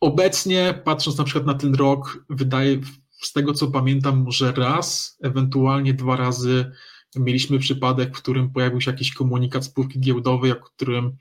[0.00, 2.80] obecnie, patrząc na przykład na ten rok, wydaje,
[3.22, 6.72] z tego co pamiętam, może raz, ewentualnie dwa razy
[7.16, 11.16] mieliśmy przypadek, w którym pojawił się jakiś komunikat spółki giełdowej, o którym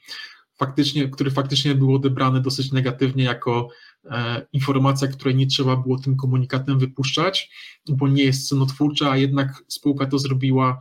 [0.58, 3.70] faktycznie, który faktycznie był odebrany dosyć negatywnie jako
[4.06, 7.50] e, informacja, której nie trzeba było tym komunikatem wypuszczać,
[7.90, 10.80] bo nie jest cenotwórcza, a jednak spółka to zrobiła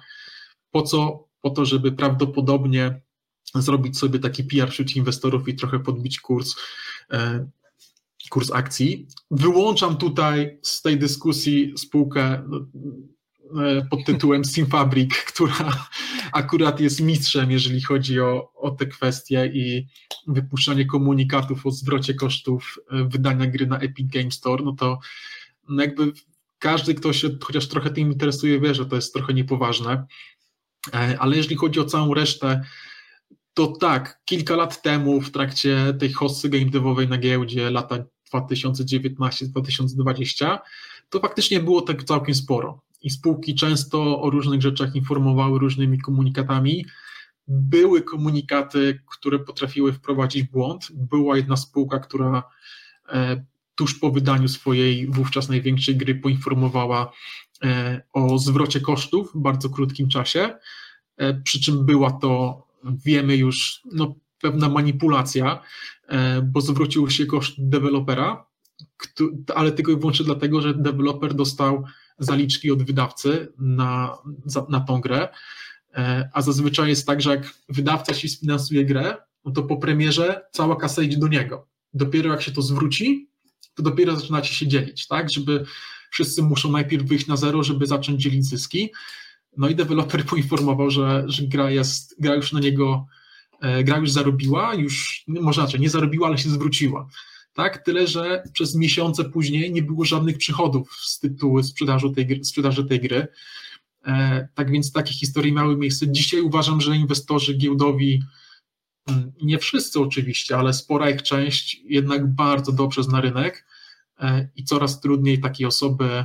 [0.70, 1.26] po co?
[1.40, 3.00] Po to, żeby prawdopodobnie
[3.54, 6.54] zrobić sobie taki PR wśród inwestorów i trochę podbić kurs,
[7.10, 7.48] e,
[8.30, 9.06] kurs akcji.
[9.30, 12.42] Wyłączam tutaj z tej dyskusji spółkę
[13.90, 15.86] pod tytułem Simfabric, która
[16.32, 19.86] akurat jest mistrzem, jeżeli chodzi o, o te kwestie i
[20.26, 24.98] wypuszczanie komunikatów o zwrocie kosztów e, wydania gry na Epic Game Store, no to
[25.68, 26.12] no jakby
[26.58, 30.06] każdy, kto się chociaż trochę tym interesuje, wie, że to jest trochę niepoważne.
[30.94, 32.62] E, ale jeżeli chodzi o całą resztę,
[33.54, 38.04] to tak, kilka lat temu w trakcie tej hossy game devowej na giełdzie, lata
[38.34, 40.58] 2019-2020,
[41.10, 46.86] to faktycznie było tak całkiem sporo i spółki często o różnych rzeczach informowały różnymi komunikatami.
[47.48, 50.88] Były komunikaty, które potrafiły wprowadzić błąd.
[50.92, 52.42] Była jedna spółka, która
[53.08, 57.12] e, tuż po wydaniu swojej wówczas największej gry poinformowała
[57.64, 60.58] e, o zwrocie kosztów w bardzo krótkim czasie,
[61.16, 65.62] e, przy czym była to, wiemy już, no, pewna manipulacja,
[66.42, 68.46] bo zwrócił się koszt dewelopera,
[69.54, 71.84] ale tylko i wyłącznie dlatego, że deweloper dostał
[72.18, 74.18] zaliczki od wydawcy na,
[74.68, 75.28] na tą grę,
[75.94, 80.42] e, a zazwyczaj jest tak, że jak wydawca ci sfinansuje grę, no to po premierze
[80.52, 81.68] cała kasa idzie do niego.
[81.94, 83.28] Dopiero jak się to zwróci,
[83.74, 85.64] to dopiero zaczynacie się dzielić, tak, żeby
[86.10, 88.92] wszyscy muszą najpierw wyjść na zero, żeby zacząć dzielić zyski.
[89.56, 93.06] No i deweloper poinformował, że, że gra jest, gra już na niego,
[93.60, 97.08] e, gra już zarobiła, już, może inaczej, nie zarobiła, ale się zwróciła
[97.56, 97.84] tak?
[97.84, 103.00] Tyle, że przez miesiące później nie było żadnych przychodów z tytułu sprzedaży tej, sprzedaży tej
[103.00, 103.28] gry.
[104.06, 106.12] E, tak więc takie historie miały miejsce.
[106.12, 108.22] Dzisiaj uważam, że inwestorzy giełdowi,
[109.06, 113.66] mm, nie wszyscy oczywiście, ale spora ich część jednak bardzo dobrze zna rynek
[114.20, 116.24] e, i coraz trudniej takie osoby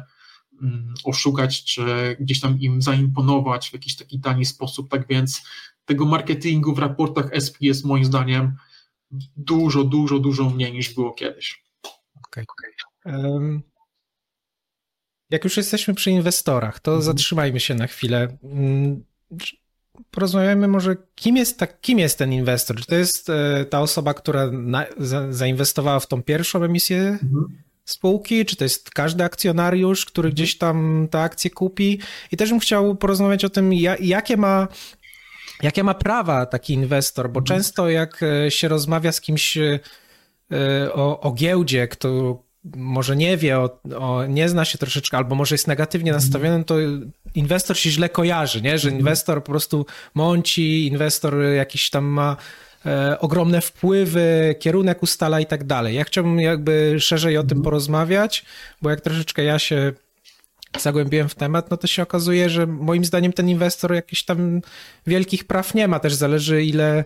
[0.61, 4.89] mm, oszukać, czy gdzieś tam im zaimponować w jakiś taki tani sposób.
[4.89, 5.41] Tak więc
[5.85, 8.55] tego marketingu w raportach SP jest moim zdaniem
[9.37, 11.63] dużo, dużo, dużo mniej niż było kiedyś.
[12.27, 12.45] Okay.
[13.05, 13.63] Um,
[15.29, 17.05] jak już jesteśmy przy inwestorach, to mhm.
[17.05, 18.37] zatrzymajmy się na chwilę.
[18.43, 19.03] Mm,
[20.11, 22.77] porozmawiajmy może, kim jest, ta, kim jest ten inwestor?
[22.77, 27.45] Czy to jest e, ta osoba, która na, za, zainwestowała w tą pierwszą emisję mhm.
[27.85, 31.99] spółki, czy to jest każdy akcjonariusz, który gdzieś tam te akcje kupi?
[32.31, 34.67] I też bym chciał porozmawiać o tym, jakie ma
[35.63, 37.45] jakie ma prawa taki inwestor, bo mhm.
[37.45, 39.79] często jak e, się rozmawia z kimś e,
[40.93, 42.39] o, o giełdzie, kto
[42.75, 46.23] może nie wie, o, o, nie zna się troszeczkę, albo może jest negatywnie mhm.
[46.23, 46.75] nastawiony, to
[47.35, 48.77] inwestor się źle kojarzy, nie?
[48.77, 48.99] że mhm.
[48.99, 52.37] inwestor po prostu mąci, inwestor jakiś tam ma
[52.85, 55.95] e, ogromne wpływy, kierunek ustala i tak dalej.
[55.95, 58.45] Ja chciałbym jakby szerzej o tym porozmawiać,
[58.81, 59.93] bo jak troszeczkę ja się
[60.79, 64.61] zagłębiłem w temat, no to się okazuje, że moim zdaniem ten inwestor jakichś tam
[65.07, 67.05] wielkich praw nie ma, też zależy ile,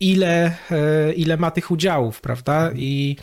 [0.00, 2.70] ile, e, ile ma tych udziałów, prawda?
[2.74, 3.16] I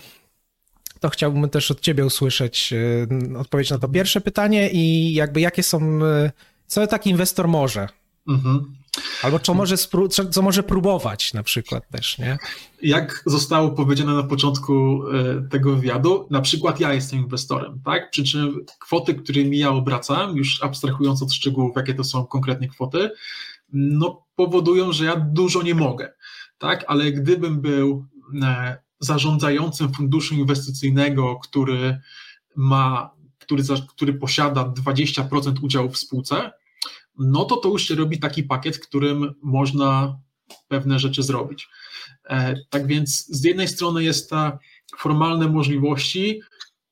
[0.99, 5.63] to chciałbym też od ciebie usłyszeć e, odpowiedź na to pierwsze pytanie i jakby jakie
[5.63, 6.31] są, e,
[6.67, 7.87] co taki inwestor może?
[8.27, 8.75] Mhm.
[9.23, 9.75] Albo co może,
[10.31, 12.37] co może próbować na przykład też, nie?
[12.81, 18.11] Jak zostało powiedziane na początku e, tego wywiadu, na przykład ja jestem inwestorem, tak?
[18.11, 23.11] Przy czym kwoty, którymi ja obracam, już abstrahując od szczegółów, jakie to są konkretnie kwoty,
[23.73, 26.13] no powodują, że ja dużo nie mogę,
[26.57, 26.85] tak?
[26.87, 28.05] Ale gdybym był
[28.99, 31.99] zarządzającym funduszu inwestycyjnego, który
[32.55, 36.51] ma, który, który posiada 20% udziału w spółce,
[37.19, 40.19] no to to już się robi taki pakiet, w którym można
[40.67, 41.67] pewne rzeczy zrobić.
[42.29, 44.59] E, tak więc z jednej strony jest ta
[44.97, 46.41] formalne możliwości,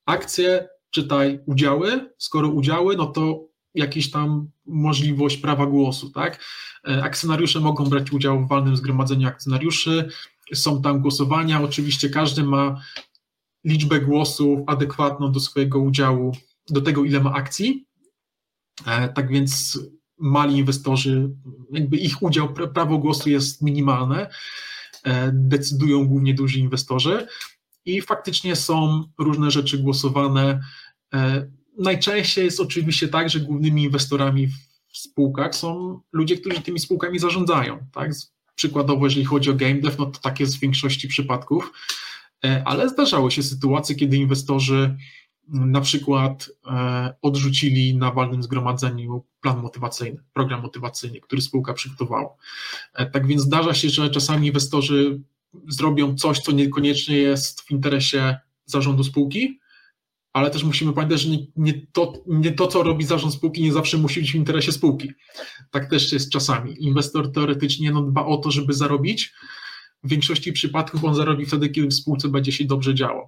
[0.06, 6.44] akcje, czytaj udziały, skoro udziały, no to jakiś tam możliwość prawa głosu, tak?
[6.88, 10.10] E, akcjonariusze mogą brać udział w walnym zgromadzeniu akcjonariuszy,
[10.54, 11.62] są tam głosowania.
[11.62, 12.82] Oczywiście każdy ma
[13.64, 16.32] liczbę głosów adekwatną do swojego udziału,
[16.70, 17.86] do tego, ile ma akcji.
[18.86, 19.80] E, tak więc
[20.18, 21.30] mali inwestorzy,
[21.72, 24.30] jakby ich udział, prawo głosu jest minimalne.
[25.04, 27.28] E, decydują głównie duzi inwestorzy
[27.86, 30.60] i faktycznie są różne rzeczy głosowane.
[31.14, 31.48] E,
[31.78, 37.88] najczęściej jest oczywiście tak, że głównymi inwestorami w spółkach są ludzie, którzy tymi spółkami zarządzają.
[37.92, 38.12] Tak?
[38.56, 41.72] Przykładowo, jeżeli chodzi o game dev, no to tak jest w większości przypadków,
[42.46, 44.98] e, ale zdarzały się sytuacje, kiedy inwestorzy
[45.48, 52.36] na przykład e, odrzucili na walnym zgromadzeniu plan motywacyjny, program motywacyjny, który spółka przygotowała.
[52.94, 55.22] E, tak więc zdarza się, że czasami inwestorzy
[55.68, 59.60] zrobią coś, co niekoniecznie jest w interesie zarządu spółki,
[60.34, 63.74] ale też musimy pamiętać, że nie, nie, to, nie to, co robi zarząd spółki, nie
[63.74, 65.12] zawsze musi być w interesie spółki.
[65.72, 66.84] Tak też jest czasami.
[66.84, 69.34] Inwestor teoretycznie no, dba o to, żeby zarobić.
[70.04, 73.28] W większości przypadków on zarobi wtedy, kiedy w spółce będzie się dobrze działo.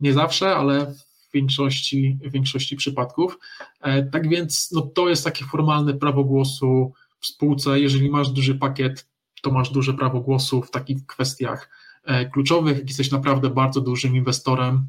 [0.00, 0.94] Nie zawsze, ale
[1.30, 3.38] w większości, w większości przypadków.
[3.80, 7.80] E, tak więc no, to jest takie formalne prawo głosu w spółce.
[7.80, 9.08] Jeżeli masz duży pakiet,
[9.42, 11.70] to masz duże prawo głosu w takich kwestiach
[12.04, 12.78] e, kluczowych.
[12.78, 14.88] Jak jesteś naprawdę bardzo dużym inwestorem,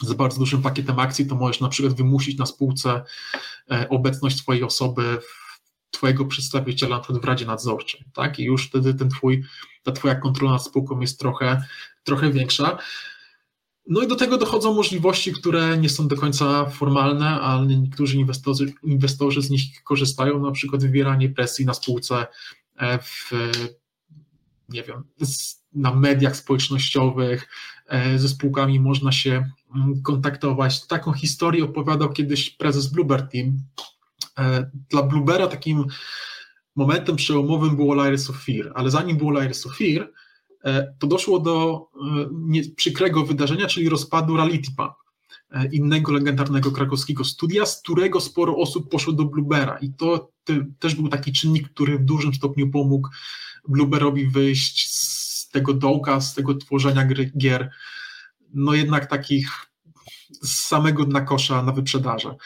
[0.00, 3.02] z bardzo dużym pakietem akcji, to możesz na przykład wymusić na spółce
[3.70, 5.18] e, obecność swojej osoby,
[5.90, 8.38] twojego przedstawiciela na w Radzie Nadzorczej, tak?
[8.38, 9.44] I już wtedy ten twój,
[9.82, 11.64] ta twoja kontrola nad spółką jest trochę,
[12.04, 12.78] trochę większa.
[13.86, 18.72] No i do tego dochodzą możliwości, które nie są do końca formalne, ale niektórzy inwestorzy,
[18.82, 22.26] inwestorzy z nich korzystają, na przykład wywieranie presji na spółce
[22.76, 23.30] e, w,
[24.68, 25.04] nie wiem,
[25.74, 27.48] na mediach społecznościowych,
[27.86, 30.86] e, ze spółkami można się mm, kontaktować.
[30.86, 33.58] Taką historię opowiadał kiedyś prezes Bluebird Team.
[34.38, 35.84] E, dla Bluebera takim
[36.76, 40.10] momentem przełomowym było Layers of Fear, ale zanim było Layers of Fear,
[40.98, 41.86] to doszło do
[42.76, 44.92] przykrego wydarzenia, czyli rozpadu Reality Pub,
[45.72, 50.32] innego legendarnego krakowskiego studia, z którego sporo osób poszło do Bluebera i to
[50.78, 53.08] też był taki czynnik, który w dużym stopniu pomógł
[53.68, 57.70] Blueberowi wyjść z tego dołka, z tego tworzenia gier,
[58.54, 59.66] no jednak takich
[60.42, 62.36] z samego dna kosza na wyprzedaże.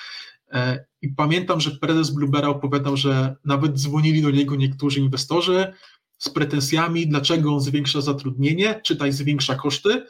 [0.52, 5.72] E, I pamiętam, że prezes Bluebera opowiadał, że nawet dzwonili do niego niektórzy inwestorzy
[6.18, 10.06] z pretensjami, dlaczego on zwiększa zatrudnienie, czytaj zwiększa koszty,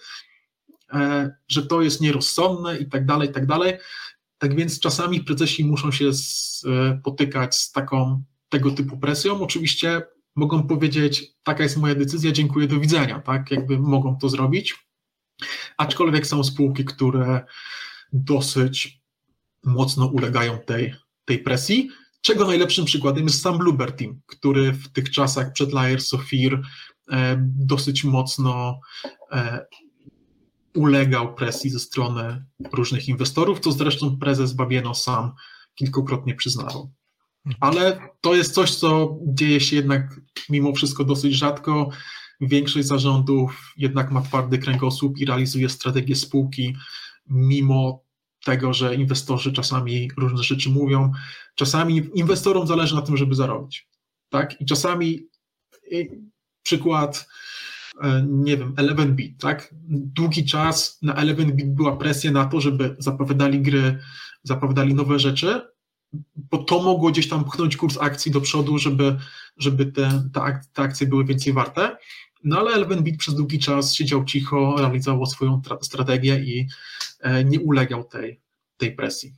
[0.92, 3.72] e, że to jest nierozsądne i tak dalej, i tak dalej.
[4.38, 9.42] Tak więc czasami prezesi muszą się spotykać e, z taką tego typu presją.
[9.42, 10.02] Oczywiście
[10.36, 14.86] mogą powiedzieć, taka jest moja decyzja, dziękuję, do widzenia, tak, jakby mogą to zrobić,
[15.76, 17.44] aczkolwiek są spółki, które
[18.12, 19.00] dosyć
[19.64, 21.90] mocno ulegają tej, tej presji,
[22.26, 26.62] czego najlepszym przykładem jest sam Bluebird Team, który w tych czasach przed Layers of Fear
[27.10, 28.80] e, dosyć mocno
[29.32, 29.66] e,
[30.74, 35.32] ulegał presji ze strony różnych inwestorów, co zresztą prezes Babieno sam
[35.74, 36.90] kilkukrotnie przyznawał.
[37.60, 41.88] Ale to jest coś, co dzieje się jednak mimo wszystko dosyć rzadko.
[42.40, 46.76] Większość zarządów jednak ma twardy kręgosłup i realizuje strategię spółki,
[47.26, 48.05] mimo
[48.46, 51.12] tego, że inwestorzy czasami różne rzeczy mówią.
[51.54, 53.88] Czasami inwestorom zależy na tym, żeby zarobić.
[54.28, 54.60] Tak?
[54.60, 55.28] I czasami
[56.62, 57.28] przykład,
[58.02, 59.74] e, nie wiem, 11bit, tak?
[59.88, 63.98] Długi czas na 11bit była presja na to, żeby zapowiadali gry,
[64.42, 65.60] zapowiadali nowe rzeczy,
[66.34, 69.16] bo to mogło gdzieś tam pchnąć kurs akcji do przodu, żeby,
[69.56, 70.28] żeby te,
[70.72, 71.95] te akcje były więcej warte.
[72.46, 76.68] No ale Elven Beat przez długi czas siedział cicho, realizował swoją strategię i
[77.20, 78.40] e, nie ulegał tej,
[78.76, 79.34] tej presji.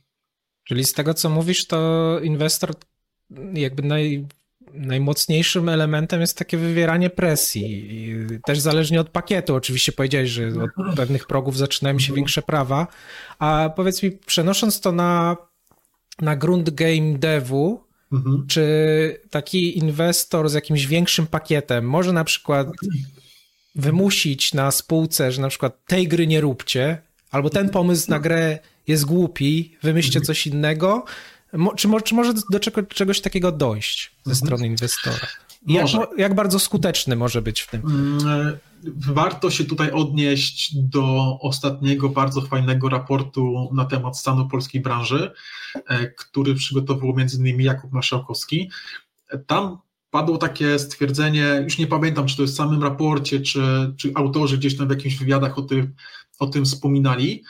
[0.63, 2.73] Czyli z tego, co mówisz, to inwestor
[3.53, 4.25] jakby naj,
[4.73, 7.95] najmocniejszym elementem jest takie wywieranie presji.
[7.95, 9.55] I też zależnie od pakietu.
[9.55, 12.87] Oczywiście powiedziałeś, że od pewnych progów zaczynają się większe prawa.
[13.39, 15.37] A powiedz mi, przenosząc to na,
[16.21, 18.47] na grunt game devu, Mhm.
[18.47, 22.67] Czy taki inwestor z jakimś większym pakietem może na przykład
[23.75, 28.59] wymusić na spółce, że na przykład tej gry nie róbcie, albo ten pomysł na grę
[28.87, 31.05] jest głupi, wymyślcie coś innego,
[31.77, 34.47] czy, czy może do czego, czegoś takiego dojść ze mhm.
[34.47, 35.27] strony inwestora?
[35.67, 37.81] Jak, jak, bardzo skuteczny może być w tym?
[37.81, 38.57] Mm,
[38.95, 45.31] warto się tutaj odnieść do ostatniego bardzo fajnego raportu na temat stanu polskiej branży,
[45.75, 48.71] e, który przygotował między innymi Jakub Marszałkowski.
[49.47, 49.77] Tam
[50.11, 54.57] padło takie stwierdzenie, już nie pamiętam, czy to jest w samym raporcie, czy, czy autorzy
[54.57, 55.93] gdzieś tam w jakichś wywiadach o tym,
[56.39, 57.43] o tym wspominali,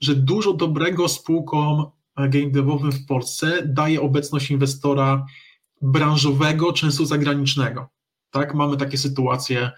[0.00, 5.26] że dużo dobrego spółkom game devowym w Polsce daje obecność inwestora
[5.82, 7.88] branżowego, często zagranicznego.
[8.30, 9.70] Tak, mamy takie sytuacje,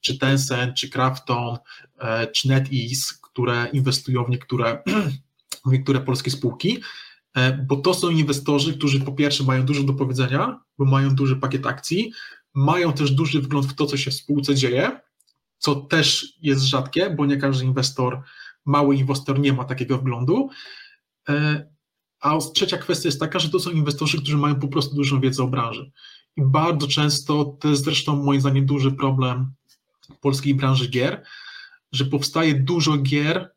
[0.00, 1.56] czy Tencent, czy Krafton,
[1.98, 4.82] e, czy NetEase, które inwestują w niektóre,
[5.66, 6.82] w niektóre polskie spółki,
[7.34, 11.36] e, bo to są inwestorzy, którzy po pierwsze mają dużo do powiedzenia, bo mają duży
[11.36, 12.12] pakiet akcji,
[12.54, 15.00] mają też duży wgląd w to, co się w spółce dzieje,
[15.58, 18.22] co też jest rzadkie, bo nie każdy inwestor,
[18.64, 20.48] mały inwestor nie ma takiego wglądu.
[22.26, 25.42] A trzecia kwestia jest taka, że to są inwestorzy, którzy mają po prostu dużą wiedzę
[25.42, 25.90] o branży.
[26.36, 29.50] I bardzo często, to jest zresztą moim zdaniem duży problem
[30.20, 31.22] polskiej branży gier,
[31.92, 33.50] że powstaje dużo gier,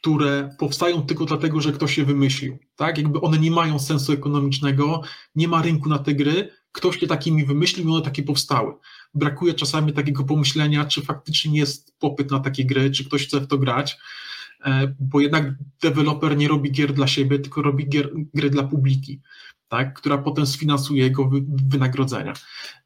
[0.00, 2.58] które powstają tylko dlatego, że ktoś je wymyślił.
[2.76, 2.98] Tak?
[2.98, 5.02] Jakby one nie mają sensu ekonomicznego,
[5.34, 8.74] nie ma rynku na te gry, ktoś je takimi wymyślił i one takie powstały.
[9.14, 13.46] Brakuje czasami takiego pomyślenia, czy faktycznie jest popyt na takie gry, czy ktoś chce w
[13.46, 13.96] to grać,
[14.98, 19.20] bo jednak deweloper nie robi gier dla siebie, tylko robi gier, gry dla publiki,
[19.68, 19.94] tak?
[19.94, 21.30] która potem sfinansuje jego
[21.70, 22.32] wynagrodzenia.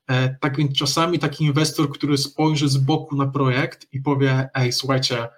[0.06, 4.72] E, tak więc czasami taki inwestor, który spojrzy z boku na projekt i powie: Ej,
[4.72, 5.28] słuchajcie,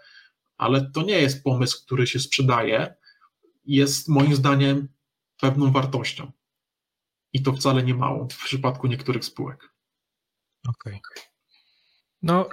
[0.57, 2.95] ale to nie jest pomysł, który się sprzedaje,
[3.65, 4.89] jest moim zdaniem
[5.41, 6.33] pewną wartością.
[7.33, 9.73] I to wcale nie małą w przypadku niektórych spółek.
[10.69, 10.93] Okej.
[10.93, 11.23] Okay.
[12.23, 12.49] No.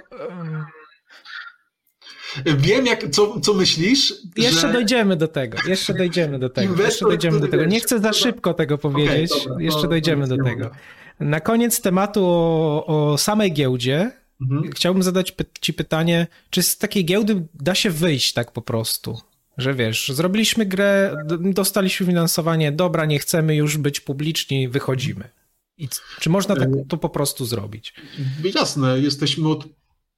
[2.56, 4.14] Wiem, jak, co, co myślisz.
[4.36, 4.72] Jeszcze że...
[4.72, 5.58] dojdziemy do tego.
[5.66, 6.72] Jeszcze dojdziemy do tego.
[6.72, 7.64] Inwestor, jeszcze dojdziemy do tego.
[7.64, 9.32] Nie chcę za szybko tego powiedzieć.
[9.32, 10.70] Okay, dobra, jeszcze dojdziemy do tego.
[11.20, 14.72] Na koniec tematu o, o samej giełdzie mhm.
[14.72, 19.18] chciałbym zadać Ci pytanie, czy z takiej giełdy da się wyjść tak po prostu?
[19.58, 25.28] Że wiesz, zrobiliśmy grę, dostaliśmy finansowanie, dobra, nie chcemy już być publiczni, wychodzimy.
[25.78, 25.88] I
[26.20, 27.94] czy można tak to po prostu zrobić?
[28.54, 29.64] Jasne, jesteśmy od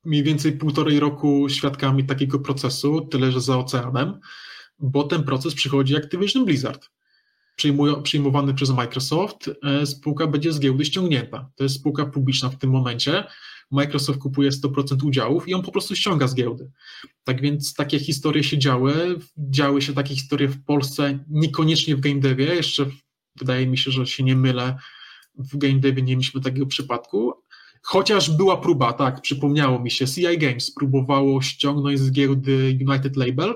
[0.05, 4.21] mniej więcej półtorej roku świadkami takiego procesu, tyle że za oceanem,
[4.79, 6.89] bo ten proces przychodzi Activision Blizzard
[8.03, 11.51] przyjmowany przez Microsoft, e, spółka będzie z giełdy ściągnięta.
[11.57, 13.25] To jest spółka publiczna w tym momencie.
[13.71, 16.71] Microsoft kupuje 100% udziałów i on po prostu ściąga z giełdy.
[17.25, 19.19] Tak więc takie historie się działy.
[19.37, 22.55] Działy się takie historie w Polsce, niekoniecznie w game devie.
[22.55, 22.87] Jeszcze
[23.37, 24.77] wydaje mi się, że się nie mylę.
[25.35, 27.33] W game devie nie mieliśmy takiego przypadku.
[27.83, 33.55] Chociaż była próba, tak, przypomniało mi się, CI Games próbowało ściągnąć z giełdy United Label,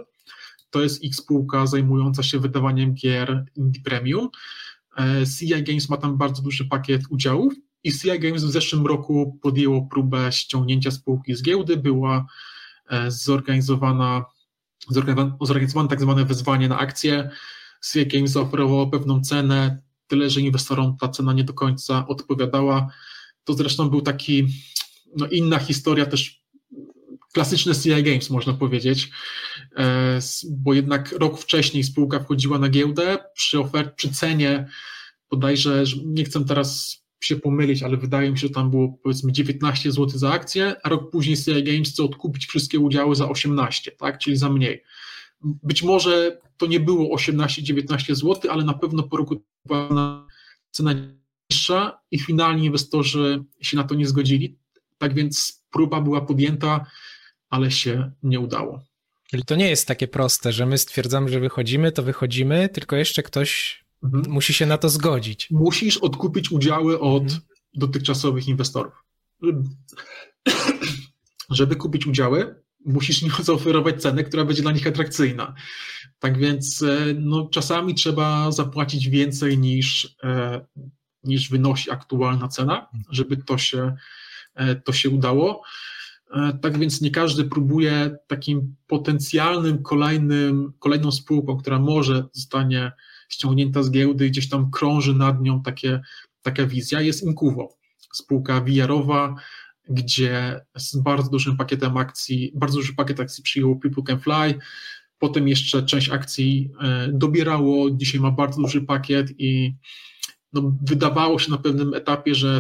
[0.71, 4.29] to jest ich spółka zajmująca się wydawaniem gier Indie Premium.
[4.99, 7.55] E, CI Games ma tam bardzo duży pakiet udziałów
[7.85, 11.77] i CI Games w zeszłym roku podjęło próbę ściągnięcia spółki z giełdy.
[11.77, 12.27] Była
[12.91, 14.25] e, zorganizowana,
[15.41, 17.31] zorganizowane tak zwane wezwanie na akcję.
[17.93, 22.89] CI Games zaoferowało pewną cenę, tyle że inwestorom ta cena nie do końca odpowiadała.
[23.47, 24.47] To zresztą był taki,
[25.17, 26.43] no inna historia też
[27.33, 29.11] klasyczne CI Games, można powiedzieć,
[29.77, 30.19] e,
[30.51, 34.69] bo jednak rok wcześniej spółka wchodziła na giełdę przy ofert, przy cenie
[35.31, 39.93] bodajże, nie chcę teraz się pomylić, ale wydaje mi się, że tam było powiedzmy 19
[39.93, 44.19] zł za akcję, a rok później CI Games chce odkupić wszystkie udziały za 18, tak,
[44.19, 44.83] czyli za mniej.
[45.43, 49.43] Być może to nie było 18-19 zł, ale na pewno po roku
[50.71, 50.97] cena
[51.51, 54.59] niższa i finalnie inwestorzy się na to nie zgodzili.
[54.99, 56.87] Tak więc próba była podjęta,
[57.51, 58.83] ale się nie udało.
[59.31, 63.23] Czyli to nie jest takie proste, że my stwierdzamy, że wychodzimy, to wychodzimy, tylko jeszcze
[63.23, 64.31] ktoś mhm.
[64.31, 65.51] musi się na to zgodzić.
[65.51, 67.41] Musisz odkupić udziały od mhm.
[67.75, 68.93] dotychczasowych inwestorów.
[71.51, 75.55] Żeby kupić udziały, musisz im zaoferować cenę, która będzie dla nich atrakcyjna.
[76.19, 80.67] Tak więc e, no, czasami trzeba zapłacić więcej niż, e,
[81.27, 83.95] niż wynosi aktualna cena, żeby to się,
[84.55, 85.63] e, to się udało.
[86.63, 92.93] Tak więc nie każdy próbuje takim potencjalnym kolejnym, kolejną spółką, która może zostanie
[93.29, 96.01] ściągnięta z giełdy, gdzieś tam krąży nad nią takie,
[96.43, 97.77] taka wizja, jest Inkuwo,
[98.13, 99.35] spółka VR-owa,
[99.89, 104.59] gdzie z bardzo dużym pakietem akcji, bardzo duży pakiet akcji przyjął People Can Fly,
[105.19, 109.75] potem jeszcze część akcji e, dobierało, dzisiaj ma bardzo duży pakiet i
[110.53, 112.59] no, wydawało się na pewnym etapie, że,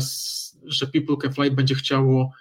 [0.65, 2.33] że People Can Fly będzie chciało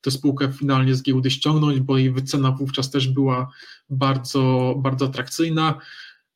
[0.00, 3.50] tę spółkę finalnie z giełdy ściągnąć, bo jej wycena wówczas też była
[3.90, 5.80] bardzo, bardzo atrakcyjna.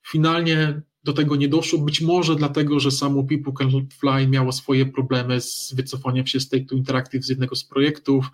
[0.06, 4.86] Finalnie do tego nie doszło, być może dlatego, że samo People Can Fly miało swoje
[4.86, 8.30] problemy z wycofaniem się z Take-Two Interactive z jednego z projektów,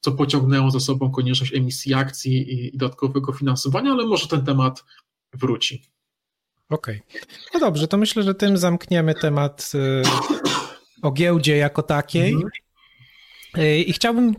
[0.00, 4.84] co pociągnęło za sobą konieczność emisji akcji i dodatkowego finansowania, ale może ten temat
[5.32, 5.91] wróci.
[6.72, 7.02] Okej.
[7.08, 7.20] Okay.
[7.54, 10.02] No dobrze, to myślę, że tym zamkniemy temat y,
[11.02, 12.32] o giełdzie jako takiej.
[12.32, 12.50] Mhm.
[13.58, 14.34] Y, I chciałbym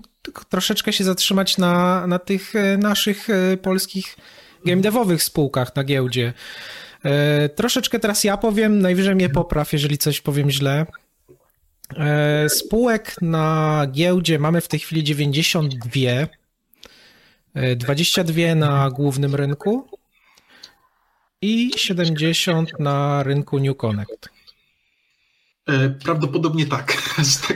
[0.49, 3.27] troszeczkę się zatrzymać na, na tych y, naszych
[3.61, 4.17] polskich
[4.65, 6.33] game devowych spółkach na giełdzie.
[7.55, 10.85] Troszeczkę teraz ja powiem, najwyżej mnie popraw, jeżeli coś powiem źle.
[12.47, 15.89] Spółek na giełdzie mamy w tej chwili 92,
[17.75, 19.87] 22 e, na głównym rynku
[21.43, 24.29] i 70 na rynku New Connect.
[26.03, 26.97] Prawdopodobnie tak.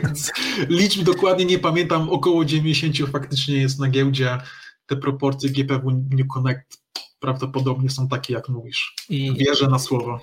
[0.69, 4.37] liczb dokładnie nie pamiętam, około 90 faktycznie jest na giełdzie.
[4.85, 6.81] Te proporcje GPW New Connect
[7.19, 8.95] prawdopodobnie są takie, jak mówisz.
[9.09, 10.19] I wierzę na słowo.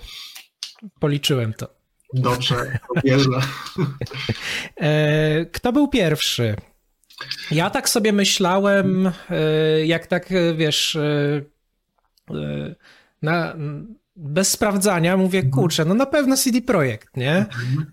[0.99, 1.67] Policzyłem to.
[2.13, 3.39] Dobrze, wierzę.
[4.77, 6.55] E, kto był pierwszy?
[7.51, 10.97] Ja tak sobie myślałem, e, jak tak, e, wiesz,
[13.21, 13.55] na,
[14.15, 15.53] bez sprawdzania mówię, mhm.
[15.53, 17.37] kurczę, no na pewno CD Projekt, nie?
[17.37, 17.85] Mhm.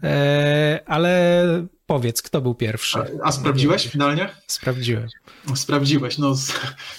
[0.86, 2.98] Ale powiedz, kto był pierwszy?
[2.98, 4.28] A, a sprawdziłeś finalnie?
[4.46, 5.08] Sprawdziłem.
[5.54, 6.34] Sprawdziłeś, no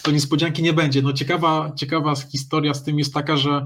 [0.04, 1.02] to niespodzianki nie będzie.
[1.02, 3.66] No ciekawa, ciekawa historia z tym jest taka, że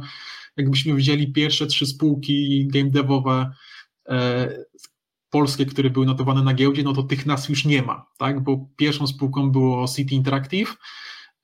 [0.58, 3.52] jakbyśmy wzięli pierwsze trzy spółki game devowe
[4.10, 4.50] e,
[5.30, 8.44] polskie, które były notowane na giełdzie, no to tych nas już nie ma, tak?
[8.44, 10.76] Bo pierwszą spółką było City Interactive,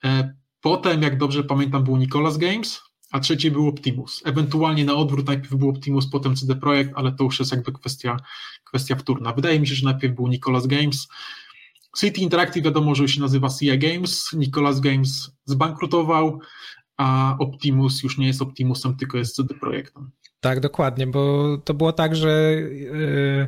[0.03, 2.81] e, potem, jak dobrze pamiętam, był Nicolas Games,
[3.13, 4.21] a trzecie był Optimus.
[4.25, 8.17] Ewentualnie na odwrót najpierw był Optimus, potem CD Projekt, ale to już jest jakby kwestia,
[8.63, 9.33] kwestia wtórna.
[9.33, 11.07] Wydaje mi się, że najpierw był Nicolas Games,
[11.99, 16.39] City Interactive wiadomo, że już się nazywa CIA Games, Nicolas Games zbankrutował,
[16.97, 20.11] a Optimus już nie jest Optimusem, tylko jest CD Projektem.
[20.39, 23.47] Tak, dokładnie, bo to było tak, że yy,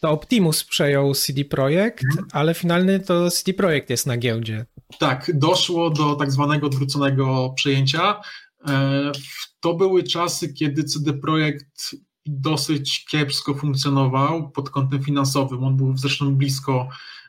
[0.00, 2.28] to Optimus przejął CD Projekt, mhm.
[2.32, 4.66] ale finalny to CD Projekt jest na giełdzie.
[4.98, 8.20] Tak, doszło do tak zwanego odwróconego przejęcia.
[8.68, 9.12] E,
[9.60, 11.96] to były czasy, kiedy CD Projekt
[12.26, 15.64] dosyć kiepsko funkcjonował pod kątem finansowym.
[15.64, 16.88] On był zresztą blisko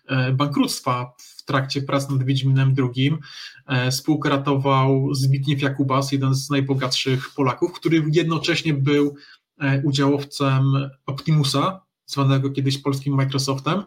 [0.10, 3.14] E, bankructwa w trakcie prac nad Wiedźminem II.
[3.68, 9.16] E, spółkę ratował Zbigniew Jakubas, jeden z najbogatszych Polaków, który jednocześnie był
[9.84, 10.64] udziałowcem
[11.06, 13.84] Optimusa, zwanego kiedyś polskim Microsoftem.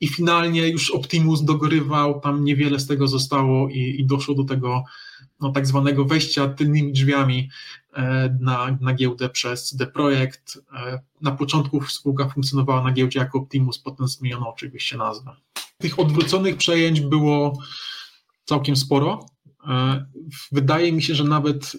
[0.00, 4.84] I finalnie już Optimus dogorywał, tam niewiele z tego zostało i, i doszło do tego
[5.40, 7.50] no, tak zwanego wejścia tylnymi drzwiami
[7.92, 10.58] e, na, na giełdę przez The Projekt.
[10.72, 15.36] E, na początku spółka funkcjonowała na giełdzie jako Optimus, potem zmieniono oczywiście nazwę.
[15.78, 17.58] Tych odwróconych przejęć było
[18.44, 19.26] całkiem sporo.
[19.68, 20.06] E,
[20.52, 21.76] wydaje mi się, że nawet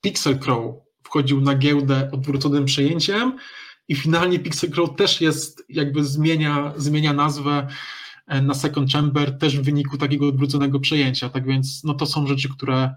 [0.00, 3.38] Pixel Crow wchodził na giełdę odwróconym przejęciem
[3.88, 7.68] i finalnie Pixel Crow też jest, jakby zmienia, zmienia nazwę
[8.26, 11.28] na second chamber też w wyniku takiego odwróconego przejęcia.
[11.28, 12.94] Tak więc no to są rzeczy, które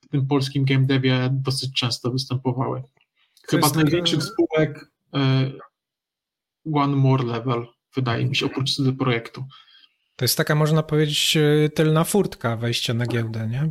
[0.00, 2.82] w tym polskim game devie dosyć często występowały.
[3.48, 5.50] Chyba z największych spółek e,
[6.74, 7.66] One More Level,
[7.96, 9.44] wydaje mi się, oprócz tego projektu.
[10.16, 11.38] To jest taka, można powiedzieć,
[11.74, 13.70] tylna furtka wejścia na giełdę, nie?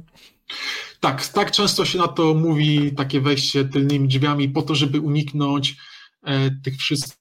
[1.00, 5.78] Tak, tak często się na to mówi, takie wejście tylnymi drzwiami, po to, żeby uniknąć
[6.24, 7.19] e, tych wszystkich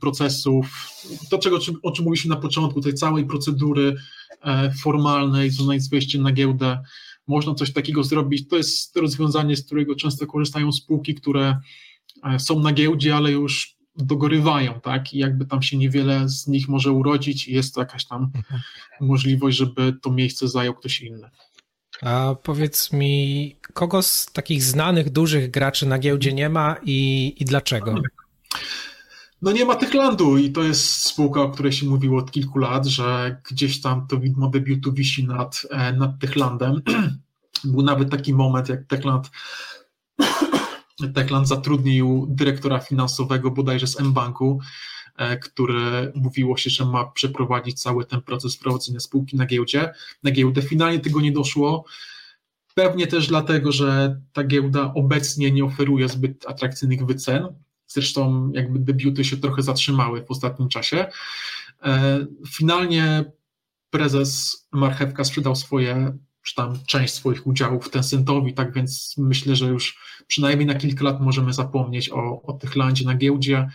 [0.00, 0.90] procesów,
[1.30, 3.96] to czego, o czym mówiliśmy na początku, tej całej procedury
[4.42, 6.82] e, formalnej, związanej z wejściem na giełdę.
[7.26, 8.48] Można coś takiego zrobić.
[8.48, 11.58] To jest rozwiązanie, z którego często korzystają spółki, które
[12.24, 15.14] e, są na giełdzie, ale już dogorywają, tak?
[15.14, 18.60] I jakby tam się niewiele z nich może urodzić i jest to jakaś tam mhm.
[19.00, 21.30] możliwość, żeby to miejsce zajął ktoś inny.
[22.02, 27.44] A powiedz mi, kogo z takich znanych, dużych graczy na giełdzie nie ma i, i
[27.44, 27.94] dlaczego?
[29.44, 32.86] No nie ma Techlandu i to jest spółka, o której się mówiło od kilku lat,
[32.86, 36.82] że gdzieś tam to widmo debiutu wisi nad, e, nad Techlandem.
[37.64, 39.30] Był nawet taki moment, jak Techland,
[41.14, 44.60] Techland zatrudnił dyrektora finansowego bodajże z M-Banku,
[45.16, 49.92] E, które mówiło się, że ma przeprowadzić cały ten proces prowadzenia spółki na giełdzie,
[50.22, 50.62] na giełdę.
[50.62, 51.84] Finalnie tego nie doszło.
[52.74, 57.48] Pewnie też dlatego, że ta giełda obecnie nie oferuje zbyt atrakcyjnych wycen.
[57.86, 61.06] Zresztą jakby debiuty się trochę zatrzymały w ostatnim czasie.
[61.82, 63.24] E, finalnie
[63.90, 69.98] prezes Marchewka sprzedał swoje, czy tam część swoich udziałów Tencentowi, tak więc myślę, że już
[70.26, 73.68] przynajmniej na kilka lat możemy zapomnieć o, o tych landzie na giełdzie.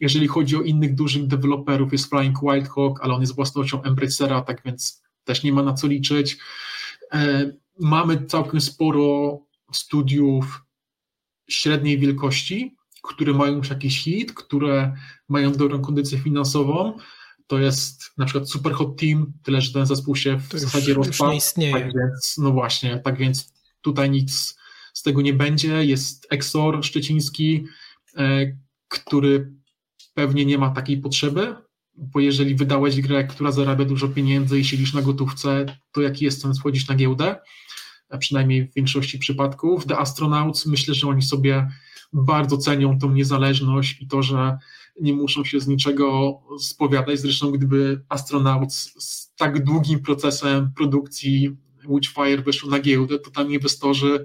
[0.00, 4.62] Jeżeli chodzi o innych dużych deweloperów, jest Flying Wildhawk, ale on jest własnością Embracera, tak
[4.64, 6.36] więc też nie ma na co liczyć.
[7.12, 9.38] E, mamy całkiem sporo
[9.72, 10.64] studiów
[11.48, 12.76] średniej wielkości,
[13.08, 14.94] które mają już jakiś hit, które
[15.28, 16.98] mają dobrą kondycję finansową.
[17.46, 20.92] To jest na przykład Super Hot Team, tyle że ten zespół się w to zasadzie
[20.92, 21.32] już, rozpadł.
[21.32, 21.72] Już nie istnieje.
[21.72, 24.56] Tak więc, no właśnie, tak więc tutaj nic
[24.94, 25.84] z tego nie będzie.
[25.84, 27.64] Jest Exor szczeciński,
[28.16, 28.56] e,
[28.88, 29.52] który
[30.14, 31.54] pewnie nie ma takiej potrzeby,
[31.94, 36.42] bo jeżeli wydałeś grę, która zarabia dużo pieniędzy i siedzisz na gotówce, to jaki jest
[36.42, 37.36] sens wchodzić na giełdę?
[38.08, 39.86] A przynajmniej w większości przypadków.
[39.86, 41.68] The Astronauts, myślę, że oni sobie
[42.14, 44.58] bardzo cenią tą niezależność i to, że
[45.00, 47.20] nie muszą się z niczego spowiadać.
[47.20, 51.56] Zresztą gdyby Astronauts z tak długim procesem produkcji
[51.88, 54.24] Witchfire wyszło na giełdę, to tam inwestorzy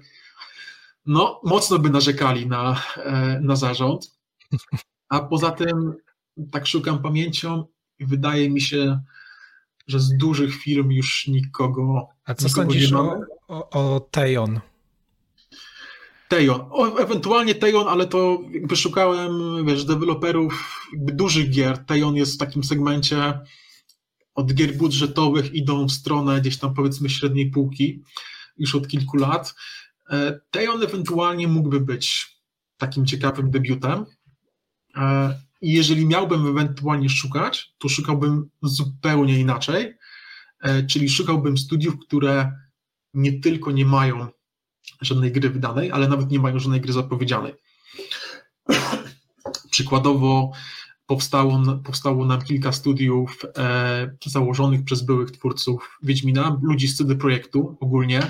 [1.05, 4.11] no, mocno by narzekali na, e, na zarząd.
[5.09, 5.93] A poza tym,
[6.51, 7.65] tak szukam pamięcią
[7.99, 8.99] i wydaje mi się,
[9.87, 12.07] że z dużych firm już nikogo.
[12.25, 14.59] A co sądzisz o, o, o Tejon?
[16.29, 16.67] Tejon.
[16.71, 21.77] O, ewentualnie Tejon, ale to jakby szukałem, wiesz, deweloperów dużych gier.
[21.77, 23.39] Tejon jest w takim segmencie
[24.35, 28.03] od gier budżetowych idą w stronę gdzieś tam powiedzmy średniej półki
[28.57, 29.55] już od kilku lat.
[30.09, 32.37] E, Tejon ewentualnie mógłby być
[32.77, 34.05] takim ciekawym debiutem.
[34.95, 39.93] E, I jeżeli miałbym ewentualnie szukać, to szukałbym zupełnie inaczej,
[40.61, 42.51] e, czyli szukałbym studiów, które
[43.13, 44.27] nie tylko nie mają
[45.01, 47.53] żadnej gry wydanej, ale nawet nie mają żadnej gry zapowiedzianej.
[49.71, 50.51] Przykładowo
[51.09, 57.77] powstało, powstało nam kilka studiów e, założonych przez byłych twórców Wiedźmina, ludzi z CD Projektu
[57.79, 58.21] ogólnie.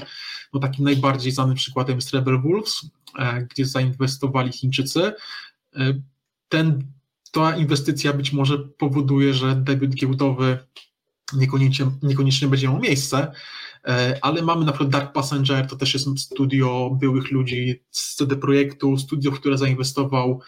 [0.54, 2.86] No takim najbardziej znanym przykładem jest Rebel Wolves,
[3.18, 5.14] e, gdzie zainwestowali Chińczycy.
[5.76, 5.94] E,
[6.50, 6.84] ten,
[7.32, 10.58] ta inwestycja być może powoduje, że debiut giełdowy
[11.34, 13.32] niekoniecznie, niekoniecznie będzie miał miejsce,
[14.22, 18.98] ale mamy na przykład Dark Passenger, to też jest studio byłych ludzi z CD Projektu,
[18.98, 20.42] studio, w które zainwestował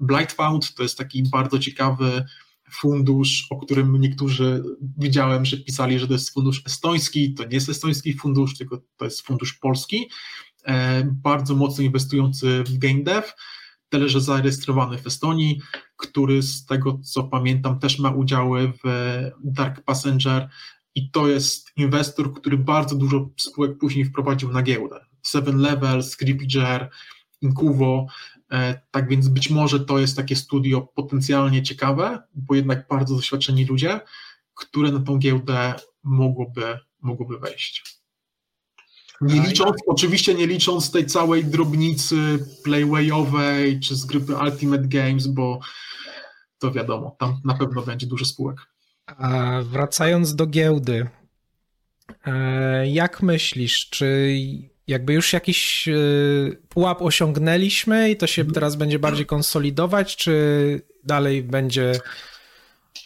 [0.00, 2.24] Blightfound, to jest taki bardzo ciekawy
[2.70, 4.62] fundusz, o którym niektórzy
[4.98, 9.04] widziałem, że pisali, że to jest fundusz estoński, to nie jest estoński fundusz, tylko to
[9.04, 10.10] jest fundusz polski,
[10.64, 13.32] e, bardzo mocno inwestujący w game dev,
[13.88, 15.60] tyle że zarejestrowany w Estonii,
[15.96, 18.88] który z tego co pamiętam też ma udziały w
[19.44, 20.48] Dark Passenger
[20.96, 25.00] i to jest inwestor, który bardzo dużo spółek później wprowadził na giełdę.
[25.22, 26.90] Seven Levels, Grippiger,
[27.40, 28.06] Incuvo,
[28.52, 33.64] e, tak więc być może to jest takie studio potencjalnie ciekawe, bo jednak bardzo doświadczeni
[33.64, 34.00] ludzie,
[34.54, 38.00] które na tą giełdę mogłoby, mogłoby wejść.
[39.20, 42.16] Nie licząc, oczywiście nie licząc tej całej drobnicy
[42.64, 45.60] playwayowej czy z grupy Ultimate Games, bo
[46.58, 48.75] to wiadomo, tam na pewno będzie dużo spółek.
[49.06, 51.06] A wracając do giełdy,
[52.26, 54.36] e, jak myślisz, czy
[54.86, 55.92] jakby już jakiś e,
[56.68, 61.92] pułap osiągnęliśmy i to się teraz będzie bardziej konsolidować, czy dalej będzie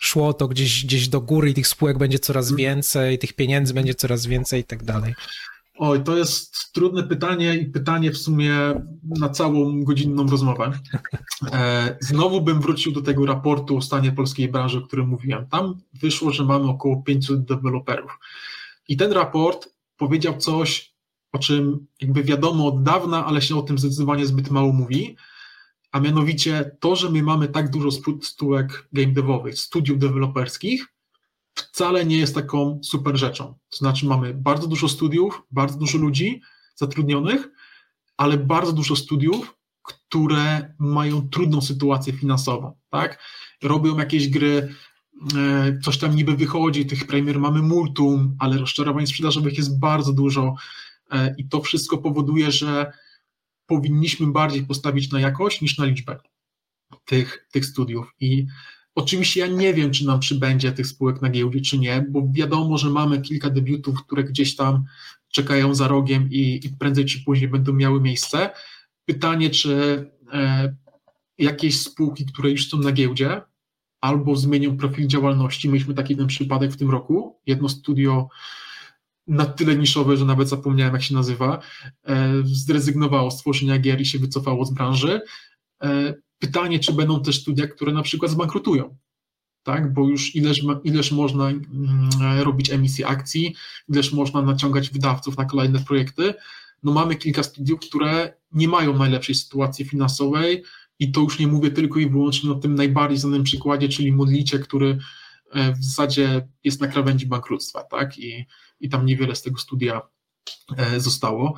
[0.01, 3.95] szło to gdzieś, gdzieś do góry i tych spółek będzie coraz więcej, tych pieniędzy będzie
[3.95, 5.15] coraz więcej i tak dalej?
[5.83, 8.55] Oj, to jest trudne pytanie i pytanie w sumie
[9.03, 10.73] na całą godzinną rozmowę.
[11.53, 15.47] E, znowu bym wrócił do tego raportu o stanie polskiej branży, o którym mówiłem.
[15.47, 18.19] Tam wyszło, że mamy około 500 deweloperów.
[18.89, 20.95] I ten raport powiedział coś,
[21.33, 25.17] o czym jakby wiadomo od dawna, ale się o tym zdecydowanie zbyt mało mówi,
[25.93, 27.89] a mianowicie to, że my mamy tak dużo
[28.23, 30.87] spółek game devowych, studiów deweloperskich,
[31.55, 33.45] wcale nie jest taką super rzeczą.
[33.71, 36.43] To znaczy mamy bardzo dużo studiów, bardzo dużo ludzi
[36.75, 37.49] zatrudnionych,
[38.17, 43.23] ale bardzo dużo studiów, które mają trudną sytuację finansową, tak?
[43.63, 44.75] Robią jakieś gry,
[45.37, 50.55] e, coś tam niby wychodzi, tych premier mamy multum, ale rozczarowań sprzedażowych jest bardzo dużo
[51.11, 52.93] e, i to wszystko powoduje, że
[53.67, 56.19] powinniśmy bardziej postawić na jakość niż na liczbę
[57.05, 58.47] tych, tych studiów i
[58.95, 62.79] Oczywiście ja nie wiem, czy nam przybędzie tych spółek na giełdzie, czy nie, bo wiadomo,
[62.79, 64.85] że mamy kilka debiutów, które gdzieś tam
[65.29, 68.51] czekają za rogiem i, i prędzej czy później będą miały miejsce.
[69.05, 70.75] Pytanie, czy e,
[71.39, 73.43] jakieś spółki, które już są na giełdzie,
[74.01, 75.69] albo zmienią profil działalności.
[75.69, 77.41] Mieliśmy taki ten przypadek w tym roku.
[77.47, 78.29] Jedno studio
[79.27, 81.61] na tyle niszowe, że nawet zapomniałem, jak się nazywa,
[82.05, 85.21] e, zrezygnowało z tworzenia gier i się wycofało z branży.
[85.83, 88.97] E, Pytanie, czy będą też studia, które na przykład zbankrutują,
[89.63, 89.93] tak?
[89.93, 92.11] bo już ileż, ileż można mm,
[92.43, 93.55] robić emisję akcji,
[93.89, 96.35] ileż można naciągać wydawców na kolejne projekty.
[96.83, 100.65] No mamy kilka studiów, które nie mają najlepszej sytuacji finansowej
[100.99, 104.59] i to już nie mówię tylko i wyłącznie o tym najbardziej znanym przykładzie, czyli Modlicie,
[104.59, 104.99] który
[105.53, 108.19] e, w zasadzie jest na krawędzi bankructwa, tak?
[108.19, 108.47] I,
[108.81, 110.01] i tam niewiele z tego studia
[110.77, 111.55] e, zostało.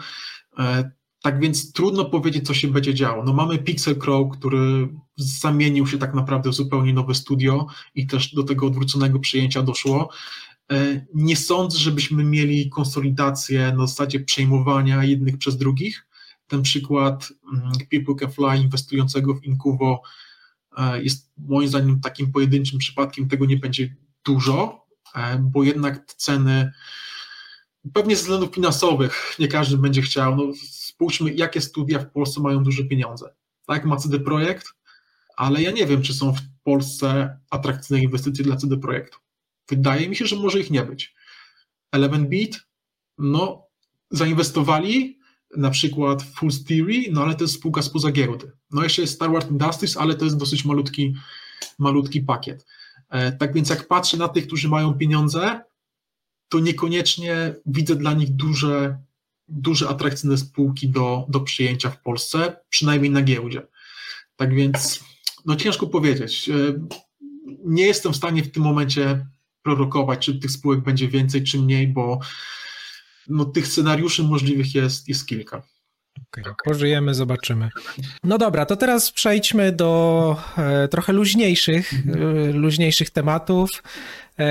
[1.22, 3.24] Tak więc trudno powiedzieć, co się będzie działo.
[3.24, 8.34] No mamy Pixel Crow, który zamienił się tak naprawdę w zupełnie nowe studio i też
[8.34, 10.10] do tego odwróconego przyjęcia doszło.
[10.72, 16.06] E, nie sądzę, żebyśmy mieli konsolidację na zasadzie przejmowania jednych przez drugich.
[16.46, 20.02] Ten przykład mm, People Can Fly inwestującego w Incuvo
[20.76, 26.72] e, jest moim zdaniem takim pojedynczym przypadkiem, tego nie będzie dużo, e, bo jednak ceny
[27.92, 30.36] pewnie ze względów finansowych nie każdy będzie chciał.
[30.36, 30.42] No,
[31.02, 33.34] spójrzmy, jakie studia w Polsce mają duże pieniądze.
[33.66, 34.66] Tak, ma CD Projekt,
[35.36, 39.18] ale ja nie wiem, czy są w Polsce atrakcyjne inwestycje dla CD Projektu.
[39.68, 41.14] Wydaje mi się, że może ich nie być.
[41.92, 42.60] Eleven Beat,
[43.18, 43.66] no,
[44.10, 45.18] zainwestowali
[45.56, 48.52] na przykład Full Theory, no ale to jest spółka spoza giełdy.
[48.70, 51.14] No jeszcze jest Star Wars Industries, ale to jest dosyć malutki,
[51.78, 52.66] malutki pakiet.
[53.08, 55.60] E, tak więc jak patrzę na tych, którzy mają pieniądze,
[56.48, 58.98] to niekoniecznie widzę dla nich duże
[59.52, 63.62] duże, atrakcyjne spółki do, do przyjęcia w Polsce, przynajmniej na giełdzie.
[64.36, 65.04] Tak więc,
[65.46, 66.48] no ciężko powiedzieć.
[66.48, 66.54] E,
[67.64, 69.26] nie jestem w stanie w tym momencie
[69.62, 72.20] prorokować, czy tych spółek będzie więcej, czy mniej, bo
[73.28, 75.62] no, tych scenariuszy możliwych jest, jest kilka.
[76.32, 77.68] Okay, pożyjemy, zobaczymy.
[78.24, 83.70] No dobra, to teraz przejdźmy do e, trochę luźniejszych, e, luźniejszych tematów.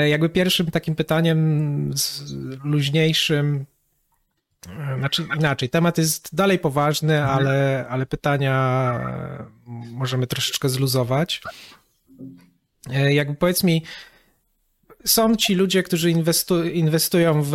[0.10, 1.92] Jakby pierwszym takim pytaniem
[2.64, 3.66] luźniejszym
[4.98, 7.38] znaczy inaczej, temat jest dalej poważny, mhm.
[7.38, 9.00] ale, ale pytania
[9.92, 11.42] możemy troszeczkę zluzować.
[12.90, 13.84] E, jakby powiedz mi,
[15.06, 17.52] są ci ludzie, którzy inwestu, inwestują w,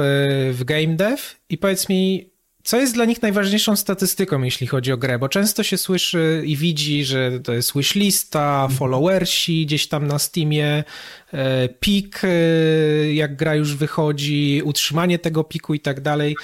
[0.53, 2.31] w game dev i powiedz mi,
[2.67, 5.19] co jest dla nich najważniejszą statystyką, jeśli chodzi o grę?
[5.19, 8.79] Bo często się słyszy i widzi, że to jest wishlista, mhm.
[8.79, 10.85] followersi gdzieś tam na Steamie,
[11.33, 12.29] e, pik, e,
[13.15, 16.37] jak gra już wychodzi, utrzymanie tego piku i tak dalej.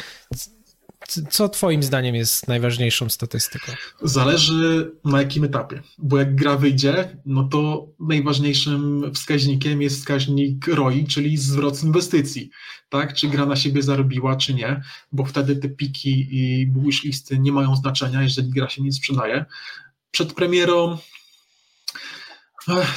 [1.30, 3.72] Co Twoim zdaniem jest najważniejszą statystyką?
[4.02, 11.06] Zależy na jakim etapie, bo jak gra wyjdzie, no to najważniejszym wskaźnikiem jest wskaźnik ROI,
[11.06, 12.50] czyli zwrot inwestycji.
[12.88, 13.14] Tak?
[13.14, 14.82] Czy gra na siebie zarobiła, czy nie,
[15.12, 19.44] bo wtedy te piki i wishlisty nie mają znaczenia, jeżeli gra się nie sprzedaje.
[20.10, 20.98] Przed premierą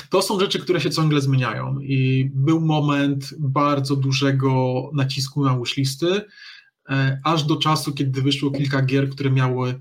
[0.10, 6.22] to są rzeczy, które się ciągle zmieniają i był moment bardzo dużego nacisku na wishlisty,
[7.24, 9.80] aż do czasu, kiedy wyszło kilka gier, które miały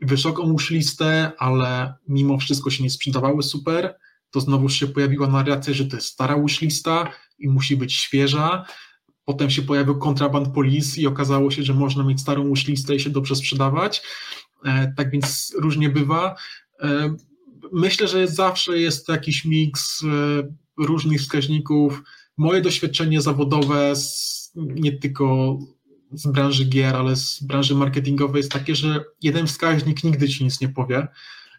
[0.00, 3.94] wysoką listę, ale mimo wszystko się nie sprzedawały super,
[4.30, 8.64] to znowu się pojawiła narracja, że to jest stara lista i musi być świeża.
[9.24, 13.10] Potem się pojawił kontraband police i okazało się, że można mieć starą listę i się
[13.10, 14.02] dobrze sprzedawać.
[14.64, 16.36] E, tak więc różnie bywa.
[16.80, 17.16] E,
[17.72, 20.04] myślę, że zawsze jest jakiś miks
[20.78, 22.02] różnych wskaźników.
[22.36, 23.92] Moje doświadczenie zawodowe,
[24.54, 25.58] nie tylko
[26.12, 30.60] z branży gier, ale z branży marketingowej jest takie, że jeden wskaźnik nigdy ci nic
[30.60, 31.08] nie powie.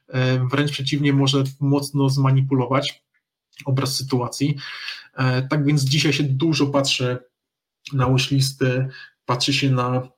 [0.08, 3.04] E, wręcz przeciwnie, może mocno zmanipulować
[3.66, 4.58] obraz sytuacji.
[5.14, 7.18] E, tak więc dzisiaj się dużo patrzy
[7.94, 8.90] na wishlistę,
[9.26, 10.10] patrzy się na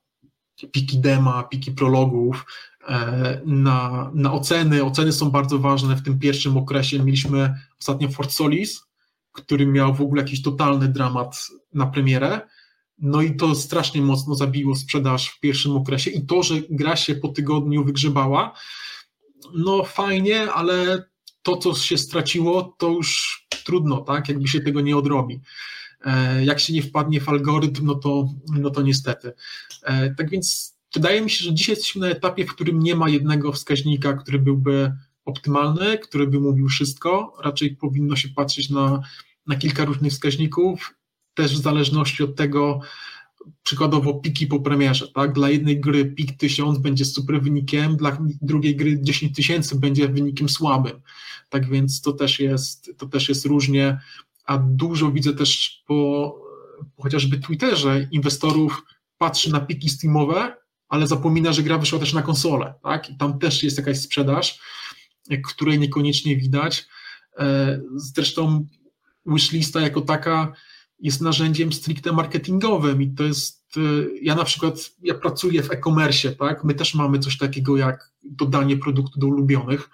[0.72, 2.46] piki dema, piki prologów,
[2.88, 4.84] e, na, na oceny.
[4.84, 6.98] Oceny są bardzo ważne w tym pierwszym okresie.
[6.98, 8.82] Mieliśmy ostatnio Fort Solis,
[9.32, 12.40] który miał w ogóle jakiś totalny dramat na premierę.
[13.02, 17.14] No i to strasznie mocno zabiło sprzedaż w pierwszym okresie i to, że gra się
[17.14, 18.54] po tygodniu wygrzebała,
[19.54, 21.04] no fajnie, ale
[21.42, 24.28] to, co się straciło, to już trudno, tak?
[24.28, 25.40] Jakby się tego nie odrobi.
[26.04, 28.28] E, jak się nie wpadnie w algorytm, no to,
[28.60, 29.32] no to niestety.
[29.82, 33.08] E, tak więc wydaje mi się, że dzisiaj jesteśmy na etapie, w którym nie ma
[33.08, 34.92] jednego wskaźnika, który byłby
[35.24, 37.36] optymalny, który by mówił wszystko.
[37.44, 39.02] Raczej powinno się patrzeć na,
[39.46, 40.94] na kilka różnych wskaźników,
[41.34, 42.80] też w zależności od tego,
[43.62, 45.32] przykładowo piki po premierze, tak?
[45.32, 50.48] Dla jednej gry pik 1000 będzie super wynikiem, dla drugiej gry 10 tysięcy będzie wynikiem
[50.48, 51.00] słabym.
[51.48, 54.00] Tak więc to też jest, to też jest różnie,
[54.44, 56.34] a dużo widzę też po,
[57.00, 58.82] chociażby Twitterze inwestorów
[59.18, 60.56] patrzy na piki steamowe,
[60.88, 63.10] ale zapomina, że gra wyszła też na konsolę, tak?
[63.10, 64.60] I tam też jest jakaś sprzedaż,
[65.46, 66.86] której niekoniecznie widać.
[67.38, 68.66] E, zresztą
[69.26, 70.52] wishlista jako taka
[71.02, 73.80] jest narzędziem stricte marketingowym i to jest, e,
[74.22, 78.76] ja na przykład, ja pracuję w e-commerce, tak, my też mamy coś takiego jak dodanie
[78.76, 79.90] produktu do ulubionych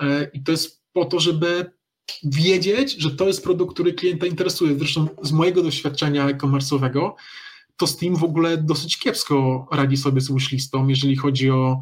[0.00, 1.70] e, i to jest po to, żeby
[2.24, 4.78] wiedzieć, że to jest produkt, który klienta interesuje.
[4.78, 7.12] Zresztą z mojego doświadczenia e-commerce'owego
[7.76, 11.80] to Steam w ogóle dosyć kiepsko radzi sobie z wishlistą, jeżeli chodzi o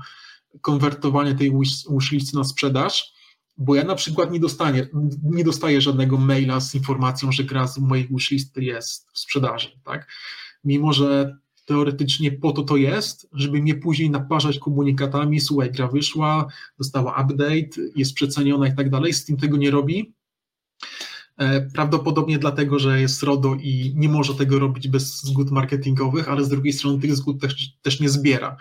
[0.60, 1.52] konwertowanie tej
[1.90, 3.12] wishlisty na sprzedaż
[3.60, 4.88] bo ja na przykład nie, dostanie,
[5.22, 10.08] nie dostaję żadnego maila z informacją, że gra z mojej wishlisty jest w sprzedaży, tak?
[10.64, 16.46] Mimo, że teoretycznie po to to jest, żeby mnie później naparzać komunikatami, słuchaj, gra wyszła,
[16.78, 20.14] dostała update, jest przeceniona i tak dalej, z tym tego nie robi.
[21.40, 26.44] E, prawdopodobnie dlatego, że jest RODO i nie może tego robić bez zgód marketingowych, ale
[26.44, 28.56] z drugiej strony tych zgód też, też nie zbiera.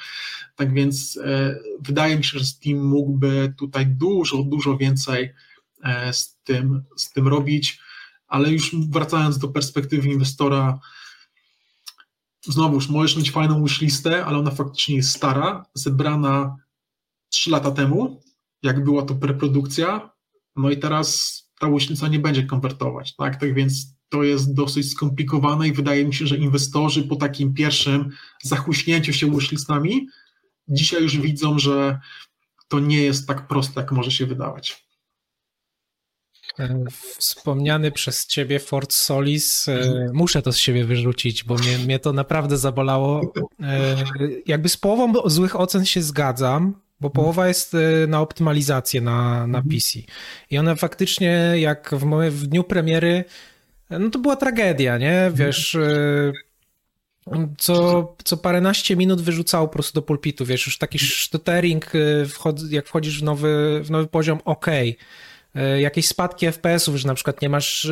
[0.55, 5.34] Tak więc e, wydaje mi się, że Steam mógłby tutaj dużo, dużo więcej
[5.84, 7.80] e, z tym, z tym robić,
[8.27, 10.80] ale już wracając do perspektywy inwestora,
[12.43, 16.55] znowuż możesz mieć fajną wishlistę, ale ona faktycznie jest stara, zebrana
[17.30, 18.21] 3 lata temu,
[18.63, 20.09] jak była to preprodukcja,
[20.55, 23.39] no i teraz ta wishlista nie będzie konwertować, tak?
[23.39, 28.10] Tak więc to jest dosyć skomplikowane i wydaje mi się, że inwestorzy po takim pierwszym
[28.43, 30.07] zachuśnięciu się wishlistami
[30.70, 31.99] dzisiaj już widzą, że
[32.68, 34.86] to nie jest tak proste, jak może się wydawać.
[36.60, 36.84] E,
[37.18, 42.14] wspomniany przez ciebie Fort Solis, e, muszę to z siebie wyrzucić, bo mnie, mnie to
[42.14, 43.34] naprawdę zabolało.
[43.64, 43.95] E,
[44.45, 47.11] jakby z połową złych ocen się zgadzam, bo mhm.
[47.11, 47.75] połowa jest
[48.07, 49.63] na optymalizację na, na mhm.
[49.69, 49.99] PC.
[50.51, 53.23] I ona faktycznie, jak w, w dniu premiery,
[53.89, 55.31] no to była tragedia, nie?
[55.33, 55.77] Wiesz,
[57.57, 62.27] co, co paręnaście minut wyrzucało po prostu do pulpitu, wiesz, już taki stuttering, y,
[62.69, 64.65] jak wchodzisz w nowy, w nowy poziom, ok.
[65.79, 67.91] Jakieś spadki FPS-ów, że na przykład nie masz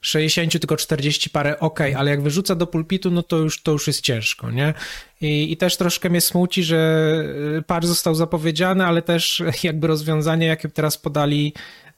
[0.00, 3.72] 60, y, tylko 40 parę, ok, ale jak wyrzuca do pulpitu, no to już, to
[3.72, 4.74] już jest ciężko, nie?
[5.20, 7.22] I, I też troszkę mnie smuci, że
[7.58, 11.54] y, patch został zapowiedziany, ale też jakby rozwiązanie, jakie teraz podali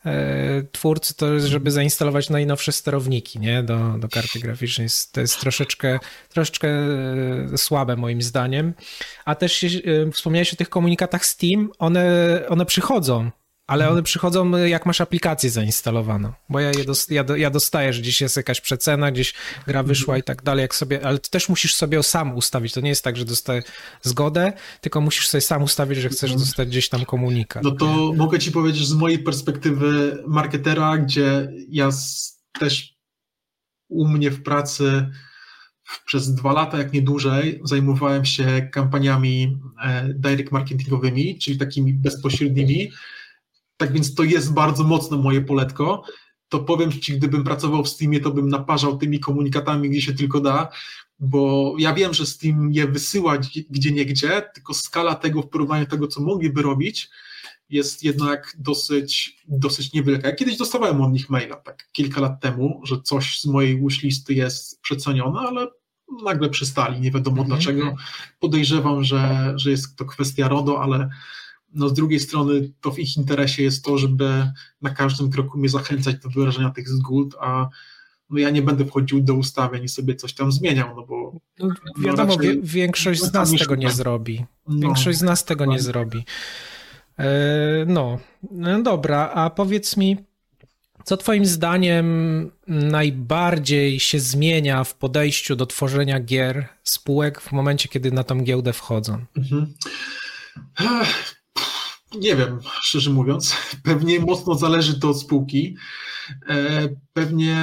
[0.07, 3.63] E, twórcy, to jest, żeby zainstalować najnowsze sterowniki nie?
[3.63, 4.89] Do, do karty graficznej.
[5.13, 5.99] To jest troszeczkę,
[6.29, 8.75] troszeczkę e, słabe moim zdaniem.
[9.25, 9.71] A też e,
[10.13, 12.05] wspomniałeś o tych komunikatach Steam, one,
[12.49, 13.31] one przychodzą
[13.73, 18.03] ale one przychodzą, jak masz aplikację zainstalowaną, bo ja, je dost, ja, ja dostaję, że
[18.03, 19.35] gdzieś jest jakaś przecena, gdzieś
[19.67, 22.89] gra wyszła i tak dalej, jak sobie, ale też musisz sobie sam ustawić, to nie
[22.89, 23.63] jest tak, że dostaję
[24.03, 27.63] zgodę, tylko musisz sobie sam ustawić, że chcesz dostać gdzieś tam komunikat.
[27.63, 31.91] No to mogę ci powiedzieć z mojej perspektywy marketera, gdzie ja
[32.59, 32.97] też
[33.89, 35.11] u mnie w pracy
[36.07, 42.91] przez dwa lata, jak nie dłużej, zajmowałem się kampaniami e, direct marketingowymi, czyli takimi bezpośrednimi,
[43.83, 46.03] tak więc to jest bardzo mocno moje poletko.
[46.49, 50.41] To powiem Ci, gdybym pracował w Steamie, to bym naparzał tymi komunikatami, gdzie się tylko
[50.41, 50.69] da,
[51.19, 53.39] bo ja wiem, że Steam je wysyła
[53.71, 57.11] gdzie nie gdzie, tylko skala tego w porównaniu do tego, co mogliby robić,
[57.69, 60.29] jest jednak dosyć, dosyć niewielka.
[60.29, 64.35] Ja kiedyś dostawałem od nich maila, tak kilka lat temu, że coś z mojej wishlisty
[64.35, 65.67] jest przecenione, ale
[66.25, 67.49] nagle przystali, nie wiadomo mm -hmm.
[67.49, 67.95] dlaczego.
[68.41, 71.09] Podejrzewam, że, że jest to kwestia RODO, ale
[71.75, 74.53] no z drugiej strony to w ich interesie jest to, żeby
[74.83, 77.69] na każdym kroku mnie zachęcać do wyrażenia tych zgód, a
[78.31, 81.41] no ja nie będę wchodził do ustawień i sobie coś tam zmieniał, no bo...
[81.59, 84.45] No, no wiadomo, no większość z nas tego nie zrobi.
[84.69, 86.25] Większość z nas tego nie zrobi.
[87.87, 88.19] No,
[88.51, 90.17] no dobra, a powiedz mi,
[91.05, 98.13] Co Twoim zdaniem najbardziej się zmienia w podejściu do tworzenia gier, spółek w momencie, kiedy
[98.13, 99.25] na tą giełdę wchodzą?
[99.37, 99.75] Mhm.
[102.21, 103.57] Nie wiem, szczerze mówiąc.
[103.85, 105.77] Pewnie mocno zależy to od spółki.
[106.49, 107.57] E, pewnie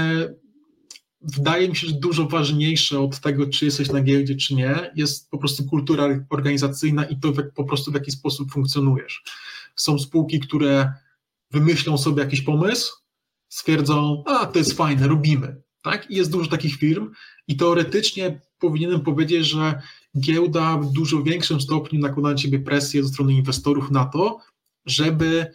[1.21, 5.29] wydaje mi się, że dużo ważniejsze od tego, czy jesteś na giełdzie, czy nie, jest
[5.29, 9.23] po prostu kultura organizacyjna i to po prostu w jaki sposób funkcjonujesz.
[9.75, 10.93] Są spółki, które
[11.51, 12.93] wymyślą sobie jakiś pomysł,
[13.49, 15.61] stwierdzą, a to jest fajne, robimy.
[15.83, 16.11] Tak?
[16.11, 17.11] I jest dużo takich firm
[17.47, 19.81] i teoretycznie powinienem powiedzieć, że
[20.17, 24.39] giełda w dużo większym stopniu nakłada na ciebie presję ze strony inwestorów na to,
[24.85, 25.51] żeby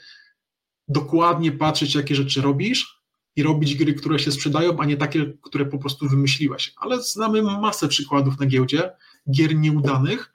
[0.88, 3.00] dokładnie patrzeć, jakie rzeczy robisz
[3.36, 6.72] i robić gry, które się sprzedają, a nie takie, które po prostu wymyśliłeś.
[6.76, 8.90] Ale znamy masę przykładów na giełdzie,
[9.30, 10.32] gier nieudanych,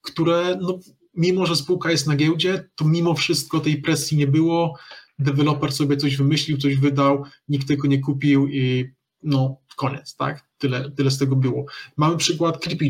[0.00, 0.78] które no,
[1.14, 4.78] mimo, że spółka jest na giełdzie, to mimo wszystko tej presji nie było,
[5.18, 8.90] deweloper sobie coś wymyślił, coś wydał, nikt tego nie kupił i
[9.22, 10.48] no koniec, tak?
[10.58, 11.64] Tyle, tyle z tego było.
[11.96, 12.88] Mamy przykład Creepy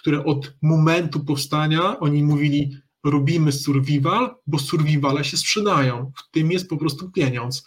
[0.00, 6.68] które od momentu powstania oni mówili robimy survival, bo survivale się sprzedają, w tym jest
[6.68, 7.64] po prostu pieniądz.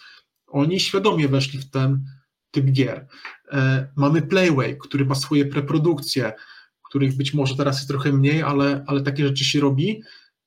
[0.47, 2.05] Oni świadomie weszli w ten
[2.51, 3.07] typ gier.
[3.51, 6.33] E, mamy Playway, który ma swoje preprodukcje,
[6.83, 10.01] których być może teraz jest trochę mniej, ale, ale takie rzeczy się robi.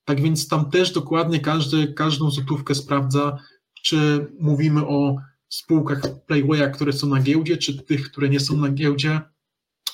[0.04, 3.38] Tak więc tam też dokładnie każdy, każdą złotówkę sprawdza,
[3.82, 5.16] czy mówimy o
[5.48, 9.20] spółkach Playwaya, które są na giełdzie, czy tych, które nie są na giełdzie.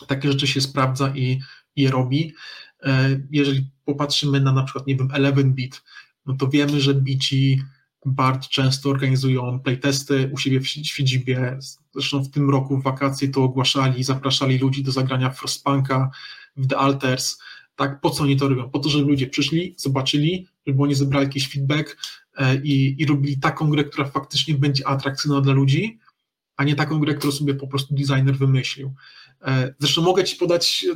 [0.09, 1.40] Takie rzeczy się sprawdza i,
[1.77, 2.35] je robi.
[2.83, 5.83] E, jeżeli popatrzymy na na przykład, nie wiem, 11-bit,
[6.27, 7.62] no to wiemy, że bici
[8.07, 11.59] bardzo często organizują playtesty u siebie w siedzibie.
[11.95, 16.11] Zresztą w tym roku w wakacje to ogłaszali, zapraszali ludzi do zagrania Frostpunka,
[16.57, 17.39] w The Alters.
[17.77, 18.70] Tak, po co oni to robią?
[18.70, 21.97] Po to, żeby ludzie przyszli, zobaczyli, żeby oni zebrali jakiś feedback
[22.37, 25.99] e, i, i robili taką grę, która faktycznie będzie atrakcyjna dla ludzi,
[26.57, 28.95] a nie taką grę, którą sobie po prostu designer wymyślił.
[29.43, 30.87] E, zresztą mogę Ci podać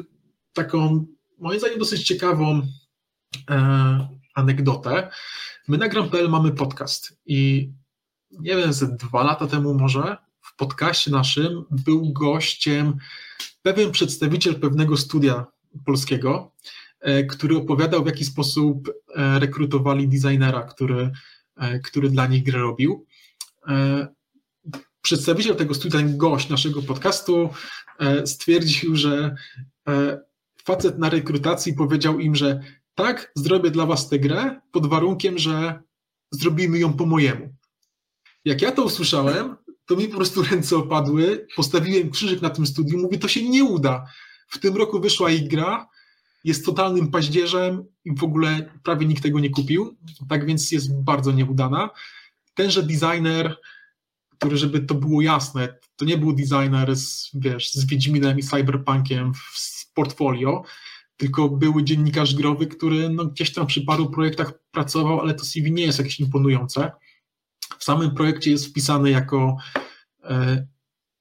[0.57, 1.07] taką,
[1.38, 2.62] moim zdaniem, dosyć ciekawą
[3.50, 5.11] e, anegdotę.
[5.68, 7.70] My na Gram.pl mamy podcast i
[8.30, 12.96] nie wiem, ze dwa lata temu może w podcaście naszym był gościem
[13.62, 15.46] pewien przedstawiciel pewnego studia
[15.84, 16.52] polskiego,
[17.00, 21.11] e, który opowiadał, w jaki sposób e, rekrutowali designera, który,
[21.57, 23.07] e, który dla nich grę robił.
[25.02, 27.50] Przedstawiciel tego studia, gość naszego podcastu
[28.24, 29.34] stwierdził, że
[30.67, 32.61] facet na rekrutacji powiedział im, że
[32.95, 35.83] tak, zrobię dla was tę grę pod warunkiem, że
[36.31, 37.55] zrobimy ją po mojemu.
[38.45, 39.57] Jak ja to usłyszałem,
[39.87, 43.64] to mi po prostu ręce opadły, postawiłem krzyżyk na tym studium, mówię, to się nie
[43.64, 44.07] uda.
[44.49, 45.89] W tym roku wyszła ich gra,
[46.45, 49.97] jest totalnym paździerzem i w ogóle prawie nikt tego nie kupił,
[50.29, 51.91] tak więc jest bardzo nieudana.
[52.55, 53.57] Tenże designer,
[54.39, 59.35] który, żeby to było jasne, to nie był designer z, wiesz, z Wiedźminem i Cyberpunkiem
[59.35, 59.59] w
[59.97, 60.62] portfolio,
[61.16, 65.72] tylko były dziennikarz growy, który no, gdzieś tam przy paru projektach pracował, ale to CV
[65.72, 66.90] nie jest jakieś imponujące.
[67.78, 69.57] W samym projekcie jest wpisany jako
[70.24, 70.66] e,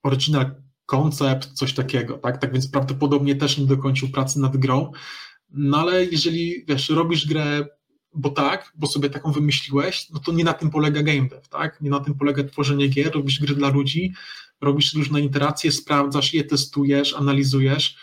[0.04, 0.56] original
[0.86, 2.38] koncept, coś takiego, tak?
[2.38, 4.92] Tak więc prawdopodobnie też nie dokończył pracy nad grą.
[5.50, 7.66] No ale jeżeli wiesz, robisz grę,
[8.14, 11.82] bo tak, bo sobie taką wymyśliłeś, no to nie na tym polega game dev, tak?
[11.82, 14.14] Nie na tym polega tworzenie gier, robisz gry dla ludzi,
[14.62, 17.98] robisz różne interacje, sprawdzasz je, testujesz, analizujesz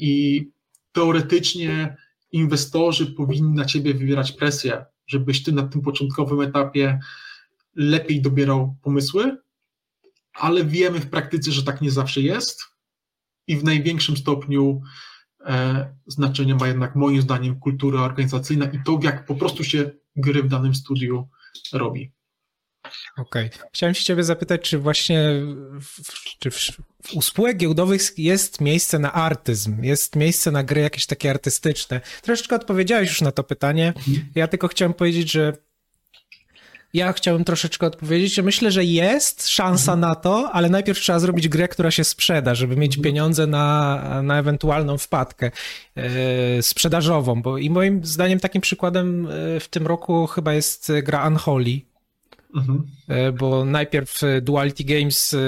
[0.00, 0.44] i
[0.92, 1.96] teoretycznie
[2.32, 6.98] inwestorzy powinni na ciebie wywierać presję, żebyś ty na tym początkowym etapie
[7.74, 9.36] lepiej dobierał pomysły,
[10.34, 12.62] ale wiemy w praktyce, że tak nie zawsze jest
[13.46, 14.80] i w największym stopniu
[15.46, 20.42] e, znaczenie ma jednak moim zdaniem kultura organizacyjna i to, jak po prostu się gry
[20.42, 21.28] w danym studiu
[21.72, 22.12] robi.
[23.16, 23.46] Okej.
[23.46, 23.68] Okay.
[23.72, 25.18] Chciałem się ciebie zapytać, czy właśnie
[25.80, 26.70] w, czy w,
[27.14, 32.00] u spółek giełdowych jest miejsce na artyzm, jest miejsce na gry jakieś takie artystyczne.
[32.22, 33.92] Troszeczkę odpowiedziałeś już na to pytanie.
[33.96, 34.26] Mhm.
[34.34, 35.52] Ja tylko chciałem powiedzieć, że
[36.94, 40.00] ja chciałbym troszeczkę odpowiedzieć, że myślę, że jest szansa mhm.
[40.00, 43.04] na to, ale najpierw trzeba zrobić grę, która się sprzeda, żeby mieć mhm.
[43.04, 45.50] pieniądze na, na ewentualną wpadkę
[45.96, 47.42] e, sprzedażową.
[47.42, 51.80] Bo i moim zdaniem takim przykładem e, w tym roku chyba jest gra Unholy,
[52.54, 52.86] Mhm.
[53.08, 55.38] E, bo najpierw e, Duality Games e,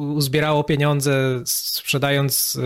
[0.00, 2.58] uzbierało pieniądze sprzedając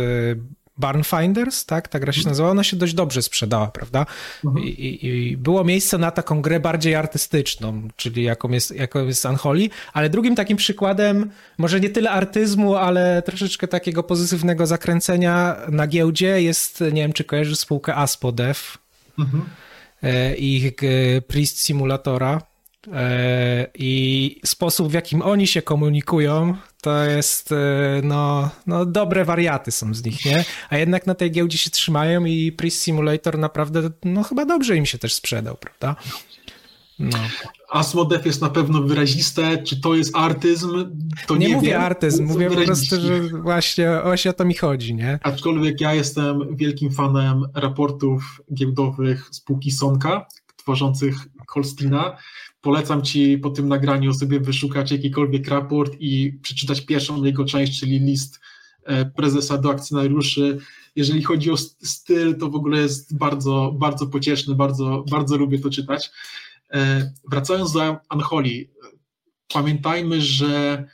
[0.79, 1.89] Barn Finders, tak?
[1.89, 2.31] Ta gra się mhm.
[2.31, 4.07] nazywała, ona się dość dobrze sprzedała, prawda?
[4.45, 4.65] Mhm.
[4.65, 9.69] I, I, było miejsce na taką grę bardziej artystyczną, czyli jaką jest, jaką jest Unholy,
[9.93, 16.43] ale drugim takim przykładem, może nie tyle artyzmu, ale troszeczkę takiego pozytywnego zakręcenia na giełdzie
[16.43, 18.61] jest, nie wiem, czy kojarzysz spółkę Aspodev
[19.19, 19.45] mhm.
[20.37, 20.73] i ich
[21.27, 22.54] Priest Simulatora
[23.74, 27.57] I sposób, w jakim oni się komunikują, to jest, e,
[28.03, 30.45] no, no, dobre wariaty są z nich, nie?
[30.70, 34.87] A jednak na tej giełdzie się trzymają i Priest Simulator naprawdę, no chyba dobrze im
[34.87, 35.97] się też sprzedał, prawda?
[36.99, 37.18] No.
[37.70, 39.62] Asmodef jest na pewno wyraziste.
[39.62, 40.97] Czy to jest artyzm?
[41.26, 41.80] To nie, nie mówię wiem.
[41.80, 45.18] artyzm, mówię po prostu, że właśnie o to mi chodzi, nie?
[45.22, 50.26] Aczkolwiek ja jestem wielkim fanem raportów giełdowych spółki Sonka,
[50.57, 51.16] tworzących
[51.49, 52.16] Holstina.
[52.65, 58.01] Polecam Ci po tym nagraniu sobie wyszukać jakikolwiek raport i przeczytać pierwszą jego część, czyli
[58.01, 58.41] list
[58.85, 60.59] e, prezesa do akcjonariuszy.
[60.97, 65.71] Jeżeli chodzi o styl, to w ogóle jest bardzo, bardzo pocieszny, bardzo, bardzo lubię to
[65.71, 66.11] czytać.
[66.73, 68.71] E, wracając do Anholi,
[69.53, 70.85] pamiętajmy, że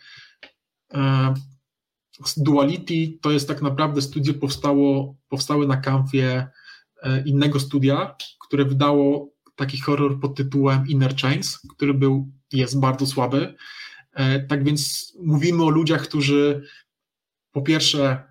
[0.94, 1.34] e,
[2.36, 6.48] Duality to jest tak naprawdę studio powstało, powstałe na kanwie
[7.24, 9.30] innego studia, które wydało
[9.60, 13.54] taki horror pod tytułem Inner Chains, który był, jest bardzo słaby.
[14.48, 16.62] Tak więc mówimy o ludziach, którzy
[17.52, 18.24] po pierwsze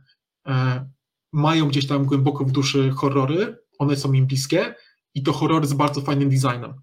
[1.34, 4.76] mają gdzieś tam głęboko w duszy horrory, one są im bliskie
[5.16, 6.74] i to horrory z bardzo fajnym designem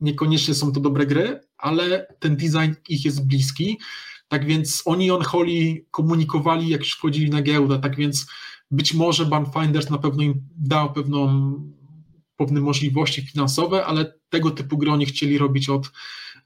[0.00, 3.78] niekoniecznie są to dobre gry, ale ten design ich jest bliski.
[4.28, 8.26] Tak więc oni i Holly komunikowali, jak już wchodzili na giełdę, tak więc
[8.70, 11.52] być może Bandfinders na pewno im dał pewną,
[12.40, 15.90] pewne możliwości finansowe, ale tego typu gry oni chcieli robić od,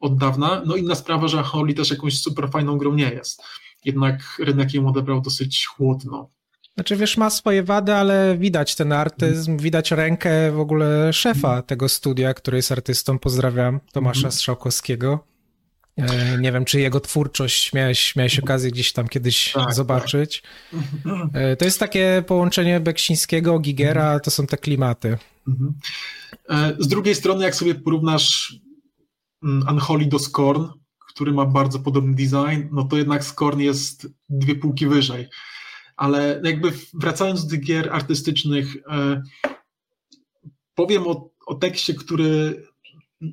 [0.00, 0.62] od dawna.
[0.66, 3.42] No inna sprawa, że Holly też jakąś super fajną grą nie jest.
[3.84, 6.30] Jednak rynek ją odebrał dosyć chłodno.
[6.74, 11.88] Znaczy, wiesz, ma swoje wady, ale widać ten artyzm, widać rękę w ogóle szefa tego
[11.88, 13.18] studia, który jest artystą.
[13.18, 14.32] Pozdrawiam Tomasza mhm.
[14.32, 15.24] Strzałkowskiego.
[15.96, 19.74] E, nie wiem, czy jego twórczość miałeś, miałeś okazję gdzieś tam kiedyś tak, tak.
[19.74, 20.42] zobaczyć.
[21.04, 21.58] Tak.
[21.58, 25.18] To jest takie połączenie Beksińskiego, Gigera, to są te klimaty.
[25.48, 25.74] Mhm.
[26.48, 28.56] E, z drugiej strony, jak sobie porównasz
[29.42, 30.66] mm, Unholy do Scorn,
[31.08, 35.28] który ma bardzo podobny design, no to jednak Scorn jest dwie półki wyżej
[35.96, 39.22] ale jakby wracając do gier artystycznych, e,
[40.74, 42.64] powiem o, o tekście, który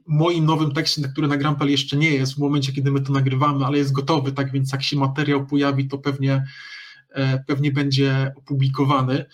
[0.08, 3.66] moim nowym tekście, który na Grampel jeszcze nie jest w momencie, kiedy my to nagrywamy,
[3.66, 6.46] ale jest gotowy, tak więc jak się materiał pojawi, to pewnie,
[7.10, 9.26] e, pewnie będzie opublikowany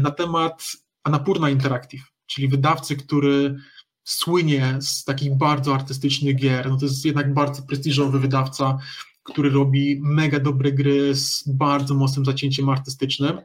[0.00, 0.72] na temat
[1.04, 3.56] Anapurna Interactive, czyli wydawcy, który
[4.04, 6.70] słynie z takich bardzo artystycznych gier.
[6.70, 8.78] No to jest jednak bardzo prestiżowy wydawca,
[9.22, 13.40] który robi mega dobre gry z bardzo mocnym zacięciem artystycznym.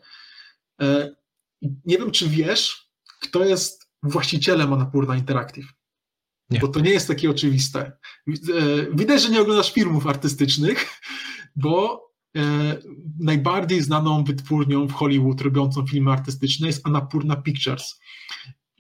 [0.81, 1.15] E,
[1.61, 2.89] nie wiem, czy wiesz,
[3.21, 5.73] kto jest właścicielem Anapurna Interactive.
[6.49, 6.59] Nie.
[6.59, 7.79] Bo to nie jest takie oczywiste.
[7.79, 8.31] E,
[8.93, 10.99] widać, że nie oglądasz filmów artystycznych,
[11.55, 12.03] bo
[13.19, 17.99] najbardziej znaną wytwórnią w Hollywood robiącą filmy artystyczne jest Anapurna Pictures.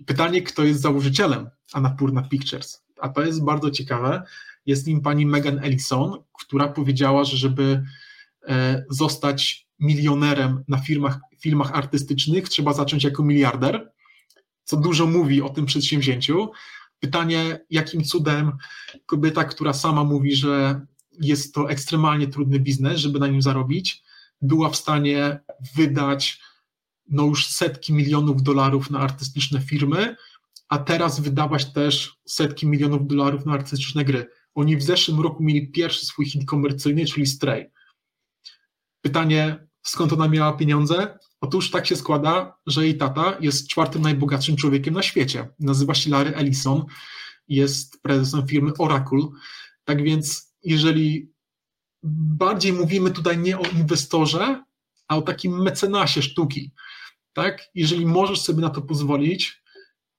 [0.05, 2.83] Pytanie, kto jest założycielem Anapurna Pictures?
[2.99, 4.23] A to jest bardzo ciekawe,
[4.65, 7.83] jest nim pani Megan Ellison, która powiedziała, że żeby
[8.47, 13.91] e, zostać milionerem na firmach, filmach artystycznych, trzeba zacząć jako miliarder,
[14.63, 16.51] co dużo mówi o tym przedsięwzięciu.
[16.99, 18.51] Pytanie, jakim cudem
[19.05, 20.81] kobieta, która sama mówi, że
[21.21, 24.03] jest to ekstremalnie trudny biznes, żeby na nim zarobić,
[24.41, 25.39] była w stanie
[25.75, 26.39] wydać
[27.09, 30.15] no już setki milionów dolarów na artystyczne firmy,
[30.69, 34.29] a teraz wydawać też setki milionów dolarów na artystyczne gry.
[34.55, 37.71] Oni w zeszłym roku mieli pierwszy swój hit komercyjny, czyli Stray.
[39.01, 41.19] Pytanie, skąd ona miała pieniądze?
[41.41, 45.49] Otóż tak się składa, że jej tata jest czwartym najbogatszym człowiekiem na świecie.
[45.59, 46.85] Nazywa się Larry Ellison,
[47.47, 49.27] jest prezesem firmy Oracle.
[49.83, 51.33] Tak więc, jeżeli
[52.03, 54.63] bardziej mówimy tutaj nie o inwestorze,
[55.07, 56.71] a o takim mecenasie sztuki,
[57.33, 57.69] tak?
[57.75, 59.63] Jeżeli możesz sobie na to pozwolić,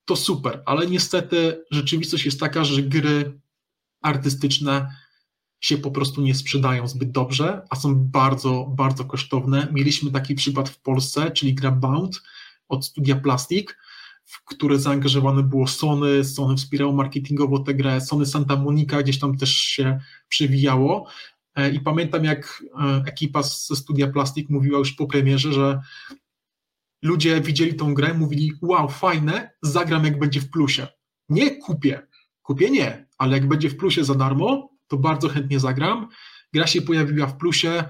[0.05, 3.39] to super, ale niestety rzeczywistość jest taka, że gry
[4.01, 4.95] artystyczne
[5.59, 9.67] się po prostu nie sprzedają zbyt dobrze, a są bardzo, bardzo kosztowne.
[9.71, 12.21] Mieliśmy taki przykład w Polsce, czyli gra Bound
[12.67, 13.75] od studia Plastic,
[14.25, 19.37] w które zaangażowane było Sony, Sony wspierało marketingowo tę grę, Sony Santa Monica gdzieś tam
[19.37, 21.07] też się przewijało
[21.55, 25.81] e, i pamiętam jak e, ekipa ze studia Plastic mówiła już po premierze, że
[27.01, 30.87] ludzie widzieli tą grę, mówili wow, fajne, zagram jak będzie w plusie.
[31.29, 32.07] Nie kupię,
[32.41, 36.07] kupię nie, ale jak będzie w plusie za darmo, to bardzo chętnie zagram.
[36.53, 37.83] Gra się pojawiła w plusie,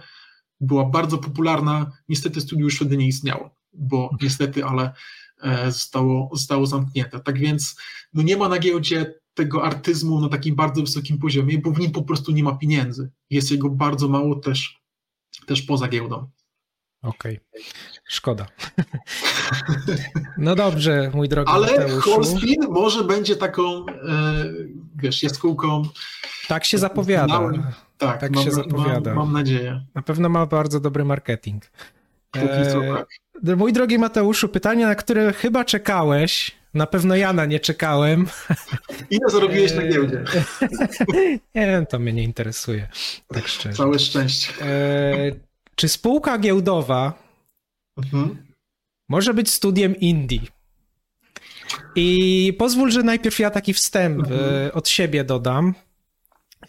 [0.60, 1.92] była bardzo popularna.
[2.10, 4.94] Niestety studio już wtedy nie istniało, bo niestety, ale
[5.66, 7.20] zostało, zostało zamknięte.
[7.20, 7.76] Tak więc
[8.14, 11.92] no nie ma na giełdzie tego artyzmu na takim bardzo wysokim poziomie, bo w nim
[11.92, 13.10] po prostu nie ma pieniędzy.
[13.30, 14.82] Jest jego bardzo mało też,
[15.46, 16.30] też poza giełdą.
[17.02, 17.64] Okej, okay.
[18.06, 18.46] szkoda.
[20.38, 22.12] No dobrze, mój drogi Ale Mateuszu.
[22.12, 23.94] Holspin może będzie taką, e,
[24.96, 25.84] wiesz, jaskółką.
[26.48, 27.52] Tak się zapowiada.
[27.98, 29.16] Tak, tak mam, się zapowiada.
[29.16, 29.86] Mam, mam, nadzieję.
[29.96, 31.72] Na pewno ma bardzo dobry marketing.
[32.32, 33.08] Póki co, tak.
[33.44, 38.28] Mój drogi Mateuszu, pytanie, na które chyba czekałeś, na pewno ja na nie czekałem.
[39.12, 40.24] Ile zarobiłeś na giełdzie?
[41.56, 42.88] nie, to mnie nie interesuje,
[43.28, 43.78] tak szczerze.
[43.78, 44.54] Całe szczęście.
[44.62, 45.32] E,
[45.76, 47.14] czy spółka giełdowa
[47.98, 48.38] mhm.
[49.10, 50.48] może być studiem Indii?
[51.96, 54.68] I pozwól, że najpierw ja taki wstęp mhm.
[54.68, 55.74] E, od siebie dodam.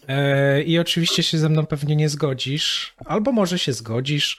[0.08, 4.38] E, I oczywiście się ze mną pewnie nie zgodzisz, albo może się zgodzisz.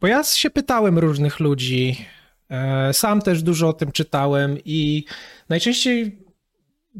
[0.00, 2.06] Bo ja się pytałem różnych ludzi,
[2.50, 5.04] e, sam też dużo o tym czytałem i
[5.48, 6.18] najczęściej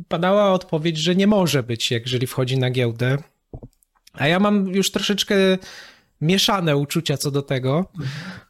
[0.08, 3.18] padała odpowiedź, że nie może być, jeżeli wchodzi na giełdę.
[4.12, 5.34] A ja mam już troszeczkę
[6.20, 7.92] mieszane uczucia co do tego,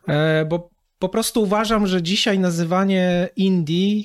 [0.09, 4.03] e, bo po prostu uważam, że dzisiaj nazywanie indie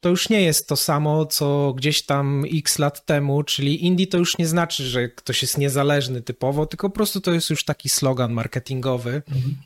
[0.00, 4.18] to już nie jest to samo, co gdzieś tam x lat temu, czyli indie to
[4.18, 7.88] już nie znaczy, że ktoś jest niezależny typowo, tylko po prostu to jest już taki
[7.88, 9.22] slogan marketingowy.
[9.28, 9.56] Mhm.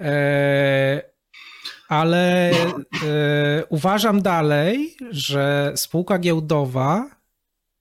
[0.00, 1.02] E,
[1.88, 7.10] ale e, uważam dalej, że spółka giełdowa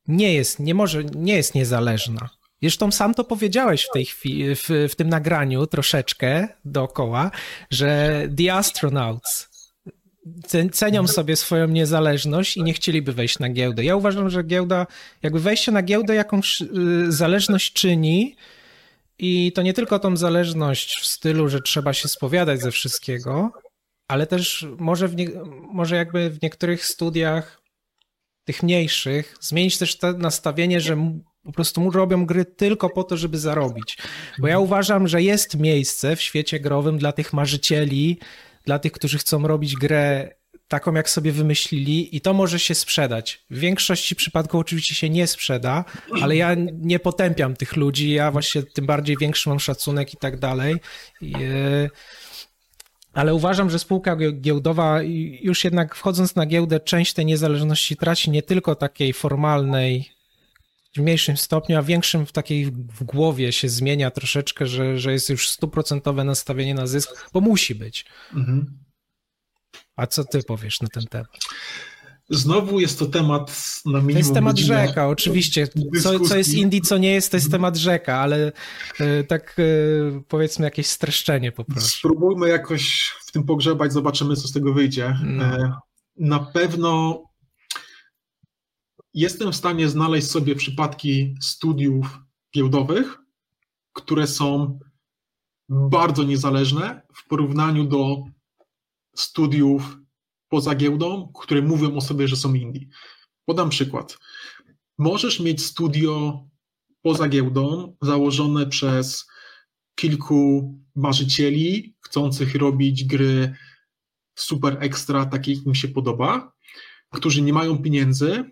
[0.07, 2.29] nie jest, nie może, nie jest niezależna.
[2.61, 7.31] Zresztą sam to powiedziałeś w tej chwili, w, w tym nagraniu troszeczkę dookoła,
[7.71, 9.47] że The Astronauts
[10.71, 13.83] cenią sobie swoją niezależność i nie chcieliby wejść na giełdę.
[13.83, 14.87] Ja uważam, że giełda,
[15.23, 16.65] jakby wejście na giełdę jakąś y,
[17.11, 18.35] zależność czyni,
[19.19, 23.51] i to nie tylko tą zależność w stylu, że trzeba się spowiadać ze wszystkiego,
[24.07, 25.29] ale też może, w nie,
[25.73, 27.61] może jakby w niektórych studiach,
[28.45, 33.39] tych mniejszych, zmienić też to nastawienie, że po prostu robią gry tylko po to, żeby
[33.39, 33.97] zarobić.
[34.39, 38.19] Bo ja uważam, że jest miejsce w świecie growym dla tych marzycieli,
[38.65, 40.36] dla tych, którzy chcą robić grę
[40.67, 43.45] taką, jak sobie wymyślili, i to może się sprzedać.
[43.49, 45.85] W większości przypadków oczywiście się nie sprzeda,
[46.21, 48.11] ale ja nie potępiam tych ludzi.
[48.11, 50.75] Ja właśnie tym bardziej większy mam szacunek i tak dalej.
[51.23, 51.89] E,
[53.13, 54.99] ale uważam, że spółka giełdowa,
[55.41, 60.17] już jednak wchodząc na giełdę, część tej niezależności traci nie tylko takiej formalnej,
[60.95, 65.29] w mniejszym stopniu, a większym w takiej w głowie się zmienia troszeczkę, że, że jest
[65.29, 68.05] już stuprocentowe nastawienie na zysk, bo musi być.
[68.33, 68.86] Mhm.
[69.95, 71.27] A co ty powiesz na ten temat?
[72.29, 74.13] Znowu jest to temat na minimum.
[74.13, 75.67] To jest temat rzeka, oczywiście.
[76.01, 78.51] Co, co jest Indii, co nie jest, to jest temat rzeka, ale
[78.99, 79.63] e, tak e,
[80.27, 81.89] powiedzmy jakieś streszczenie po prostu.
[81.89, 85.15] Spróbujmy jakoś w tym pogrzebać, zobaczymy, co z tego wyjdzie.
[85.23, 85.43] No.
[85.43, 85.73] E,
[86.17, 87.23] na pewno
[89.13, 92.19] jestem w stanie znaleźć sobie przypadki studiów
[92.55, 93.17] giełdowych,
[93.93, 94.79] które są
[95.69, 98.23] bardzo niezależne w porównaniu do
[99.17, 99.97] studiów
[100.49, 102.87] poza giełdą, które mówią o sobie, że są indie.
[103.45, 104.17] Podam przykład.
[104.97, 106.43] Możesz mieć studio
[107.01, 109.27] poza giełdą założone przez
[109.95, 113.55] kilku marzycieli chcących robić gry
[114.35, 116.53] super ekstra, takie jak im się podoba,
[117.13, 118.43] którzy nie mają pieniędzy.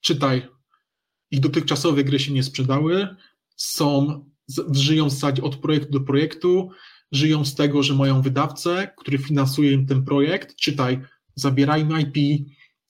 [0.00, 0.48] Czytaj,
[1.30, 3.16] ich dotychczasowe gry się nie sprzedały,
[3.56, 4.24] są,
[4.70, 6.70] żyją w zasadzie od projektu do projektu,
[7.12, 11.00] żyją z tego, że mają wydawcę, który finansuje im ten projekt, czytaj,
[11.34, 12.46] zabiera im IP,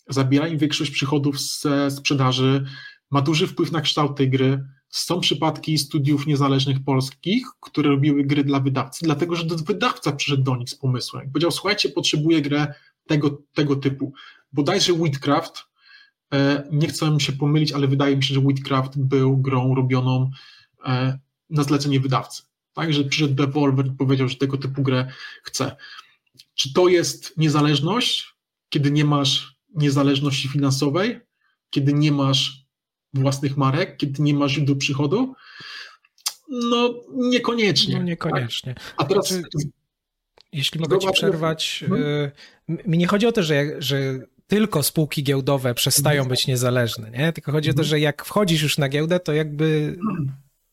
[0.09, 2.65] zabiera im większość przychodów ze sprzedaży,
[3.11, 4.65] ma duży wpływ na kształt tej gry.
[4.89, 10.57] Są przypadki studiów niezależnych polskich, które robiły gry dla wydawcy, dlatego że wydawca przyszedł do
[10.57, 12.75] nich z pomysłem powiedział, słuchajcie, potrzebuję grę
[13.07, 14.13] tego, tego typu.
[14.53, 15.65] Bodajże Witcraft,
[16.33, 20.31] e, nie chcę się pomylić, ale wydaje mi się, że Witcraft był grą robioną
[20.87, 21.19] e,
[21.51, 25.13] na zlecenie wydawcy tak, że przyszedł Devolver i powiedział, że tego typu grę
[25.43, 25.77] chce.
[26.55, 28.35] Czy to jest niezależność,
[28.69, 31.21] kiedy nie masz niezależności finansowej,
[31.71, 32.65] kiedy nie masz
[33.15, 35.35] własnych marek, kiedy nie masz źródeł przychodu?
[36.49, 37.97] No, niekoniecznie.
[37.97, 38.75] No, niekoniecznie.
[38.75, 38.95] Tak?
[38.97, 39.29] A teraz.
[39.29, 39.69] Znaczy,
[40.53, 41.99] jeśli mogę ci przerwać, no.
[41.99, 42.33] Y,
[42.69, 47.33] mi nie chodzi o to, że, że tylko spółki giełdowe przestają być niezależne, nie?
[47.33, 47.89] Tylko chodzi o to, mhm.
[47.89, 49.99] że jak wchodzisz już na giełdę, to jakby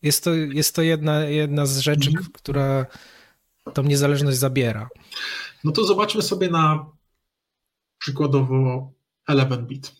[0.01, 2.27] jest to, jest to jedna, jedna z rzeczy, mhm.
[2.33, 2.85] która
[3.73, 4.89] tą niezależność zabiera.
[5.63, 6.85] No to zobaczmy sobie na
[7.97, 8.91] przykładowo
[9.29, 9.95] 11-bit.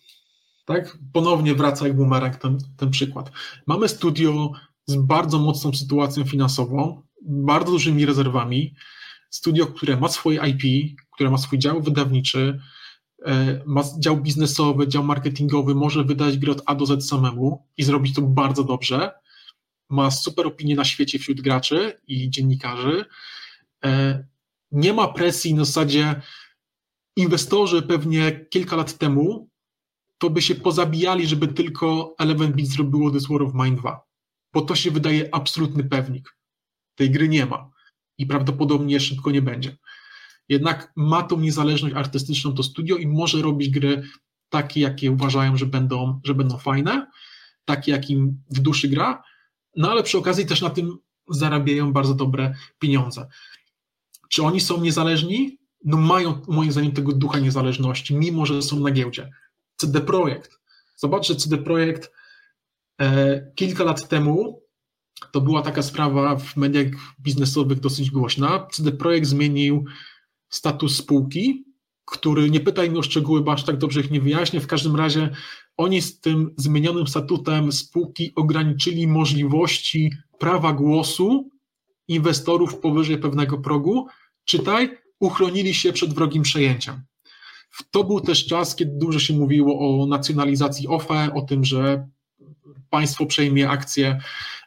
[0.66, 0.98] Tak?
[1.14, 3.32] Ponownie wraca jak bumerang ten, ten przykład.
[3.68, 4.52] Mamy studio
[4.86, 8.76] z bardzo mocną sytuacją finansową, bardzo dużymi rezerwami,
[9.30, 12.60] studio, które ma swoje IP, które ma swój dział wydawniczy,
[13.26, 17.84] e, ma dział biznesowy, dział marketingowy, może wydać grę od A do Z samemu i
[17.84, 19.12] zrobić to bardzo dobrze
[19.90, 23.06] ma super opinię na świecie wśród graczy i dziennikarzy.
[23.86, 24.24] E,
[24.72, 26.22] nie ma presji na zasadzie
[27.16, 29.50] inwestorzy pewnie kilka lat temu
[30.18, 34.02] to by się pozabijali, żeby tylko Eleven Beat zrobiło This War of Mine 2,
[34.54, 36.38] bo to się wydaje absolutny pewnik.
[36.96, 37.70] Tej gry nie ma
[38.18, 39.78] i prawdopodobnie szybko nie będzie.
[40.50, 44.04] Jednak ma tą niezależność artystyczną to studio i może robić gry
[44.50, 47.08] takie, jakie uważają, że będą, że będą fajne,
[47.66, 49.24] takie, jakim w duszy gra,
[49.78, 50.98] no ale przy okazji też na tym
[51.30, 53.28] zarabiają bardzo dobre pieniądze.
[54.30, 55.58] Czy oni są niezależni?
[55.86, 59.30] No mają moim zdaniem tego ducha niezależności, mimo że są na giełdzie.
[59.76, 60.60] CD Projekt.
[60.96, 62.12] Zobaczcie, CD Projekt
[63.02, 64.62] e, kilka lat temu
[65.32, 66.88] to była taka sprawa w mediach
[67.20, 68.68] biznesowych dosyć głośna.
[68.72, 69.86] CD Projekt zmienił
[70.50, 71.66] status spółki,
[72.06, 74.60] który nie pytaj mnie o szczegóły, bo aż tak dobrze ich nie wyjaśnię.
[74.60, 75.30] W każdym razie
[75.78, 81.50] oni z tym zmienionym statutem spółki ograniczyli możliwości prawa głosu
[82.08, 84.08] inwestorów powyżej pewnego progu.
[84.46, 87.02] Czytaj, uchronili się przed wrogim przejęciem.
[87.92, 92.08] To był też czas, kiedy dużo się mówiło o nacjonalizacji OFE, o tym, że
[92.90, 94.20] państwo przejmie akcje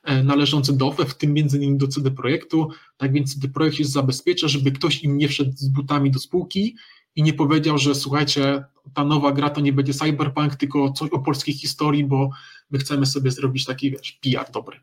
[0.04, 2.68] e, należące do OFE, w tym między innymi do CD Projektu.
[2.96, 6.76] Tak więc CD Projekt się zabezpiecza, żeby ktoś im nie wszedł z butami do spółki
[7.16, 8.64] i nie powiedział, że słuchajcie,
[8.94, 12.30] ta nowa gra to nie będzie cyberpunk, tylko coś o polskiej historii, bo
[12.70, 14.80] my chcemy sobie zrobić taki, wiesz, PR dobry.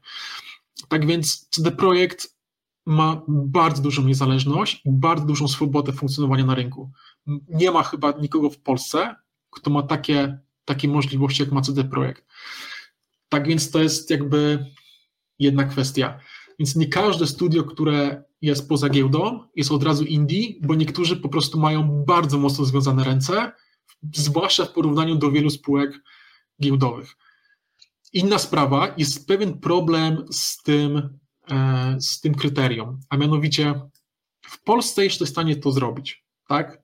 [0.88, 2.38] Tak więc CD Projekt
[2.86, 6.92] ma bardzo dużą niezależność i bardzo dużą swobodę funkcjonowania na rynku.
[7.50, 9.16] Nie ma chyba nikogo w Polsce,
[9.50, 12.26] kto ma takie, takie możliwości, jak ma CD Projekt.
[13.30, 14.66] Tak więc to jest jakby
[15.40, 16.20] jedna kwestia.
[16.60, 21.30] Więc nie każde studio, które jest poza giełdą, jest od razu indie, bo niektórzy po
[21.30, 23.52] prostu mają bardzo mocno związane ręce,
[24.14, 26.04] zwłaszcza w porównaniu do wielu spółek
[26.62, 27.16] giełdowych.
[28.14, 31.20] Inna sprawa, jest pewien problem z tym,
[31.52, 33.82] e, z tym kryterium, a mianowicie
[34.42, 36.82] w Polsce jeszcze w stanie to zrobić, tak?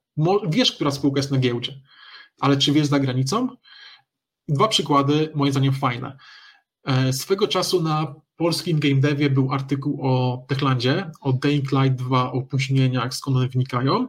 [0.50, 1.82] Wiesz, która spółka jest na giełdzie,
[2.40, 3.50] ale czy wiesz za granicą?
[4.48, 6.18] Dwa przykłady, moim zdaniem, fajne.
[6.84, 12.32] E, swego czasu na polskim game devie był artykuł o Techlandzie, o Dying Light 2,
[12.32, 14.08] o opóźnieniach, skąd one wynikają.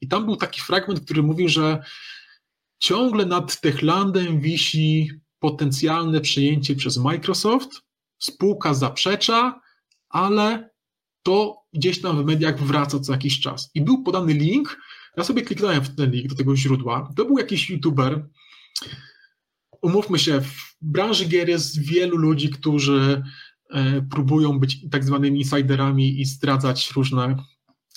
[0.00, 1.82] I tam był taki fragment, który mówił, że
[2.78, 7.70] ciągle nad Techlandem wisi potencjalne przejęcie przez Microsoft,
[8.18, 9.60] spółka zaprzecza,
[10.08, 10.70] ale
[11.22, 13.70] to gdzieś tam w mediach wraca co jakiś czas.
[13.74, 14.78] I był podany link,
[15.16, 17.12] ja sobie kliknąłem w ten link do tego źródła.
[17.16, 18.28] To był jakiś youtuber,
[19.82, 23.22] umówmy się, w branży gier jest wielu ludzi, którzy
[24.10, 27.36] próbują być tak zwanymi insiderami i zdradzać różne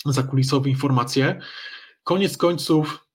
[0.06, 1.40] zakulisowe informacje.
[2.02, 3.06] Koniec końców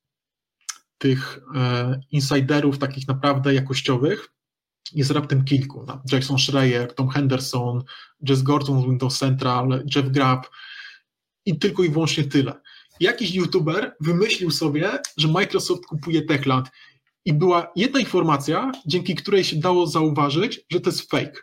[0.98, 4.30] tych e, insiderów takich naprawdę jakościowych
[4.94, 5.86] jest raptem kilku.
[5.88, 7.84] No, Jackson Schreier, Tom Henderson,
[8.30, 10.48] Jess Gordon z Windows Central, Jeff Grapp
[11.46, 12.54] i tylko i wyłącznie tyle.
[13.00, 16.70] Jakiś youtuber wymyślił sobie, że Microsoft kupuje Techland
[17.26, 21.42] i była jedna informacja, dzięki której się dało zauważyć, że to jest fake.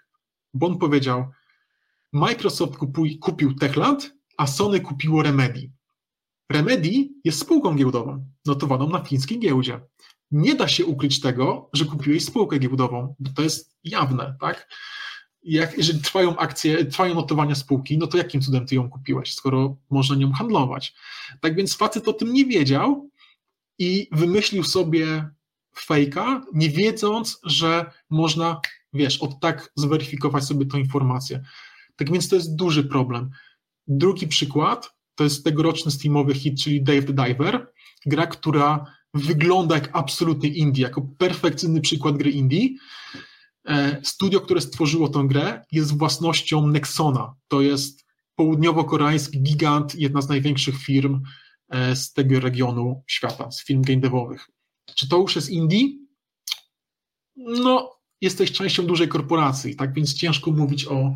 [0.54, 1.26] Bo on powiedział,
[2.12, 5.70] Microsoft kupuj, kupił Techland, a Sony kupiło Remedy.
[6.52, 9.80] Remedy jest spółką giełdową, notowaną na fińskiej giełdzie.
[10.30, 14.68] Nie da się ukryć tego, że kupiłeś spółkę giełdową, bo to jest jawne, tak?
[15.42, 19.76] Jak, jeżeli trwają akcje, trwają notowania spółki, no to jakim cudem ty ją kupiłeś, skoro
[19.90, 20.94] można nią handlować?
[21.40, 23.10] Tak więc facet o tym nie wiedział
[23.78, 25.30] i wymyślił sobie
[25.78, 28.60] fejka, nie wiedząc, że można,
[28.92, 31.42] wiesz, od tak zweryfikować sobie tą informację.
[31.96, 33.30] Tak więc to jest duży problem.
[33.86, 37.72] Drugi przykład to jest tegoroczny steamowy hit, czyli Dave the Diver,
[38.06, 42.68] gra, która wygląda jak absolutny indie, jako perfekcyjny przykład gry indie.
[43.68, 47.34] E, studio, które stworzyło tę grę jest własnością Nexona.
[47.48, 48.04] To jest
[48.36, 51.22] południowo-koreański gigant, jedna z największych firm
[51.68, 54.48] e, z tego regionu świata, z firm game devowych.
[54.94, 55.88] Czy to już jest indie?
[57.36, 61.14] No, jesteś częścią dużej korporacji, tak więc ciężko mówić o,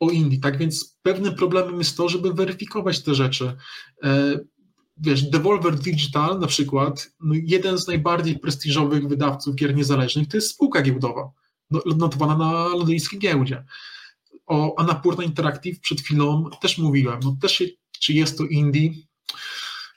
[0.00, 0.40] o indie.
[0.40, 3.56] Tak więc pewnym problemem jest to, żeby weryfikować te rzeczy.
[4.02, 4.38] E,
[4.96, 10.50] wiesz, Devolver Digital na przykład, no jeden z najbardziej prestiżowych wydawców gier niezależnych, to jest
[10.50, 11.30] spółka giełdowa,
[11.70, 13.64] no, notowana na londyńskiej giełdzie.
[14.46, 17.62] O Anapurna Interactive przed chwilą też mówiłem, no też
[18.00, 18.90] czy jest to indie?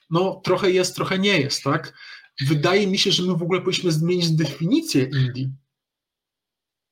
[0.09, 1.93] No trochę jest, trochę nie jest, tak?
[2.41, 5.49] wydaje mi się, że my w ogóle powinniśmy zmienić definicję indie.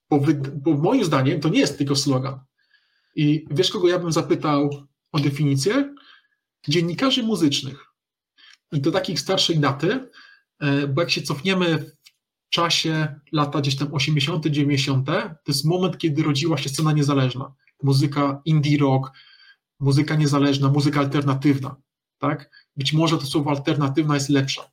[0.09, 2.39] Bo, wy, bo moim zdaniem to nie jest tylko slogan.
[3.15, 5.95] I wiesz, kogo ja bym zapytał o definicję?
[6.67, 7.85] Dziennikarzy muzycznych.
[8.71, 10.09] I to takich starszej daty,
[10.59, 15.97] e, bo jak się cofniemy w czasie lata gdzieś tam 80., 90., to jest moment,
[15.97, 17.53] kiedy rodziła się scena niezależna.
[17.83, 19.11] Muzyka indie rock,
[19.79, 21.75] muzyka niezależna, muzyka alternatywna.
[22.17, 22.49] Tak?
[22.77, 24.71] Być może to słowo alternatywna jest lepsza.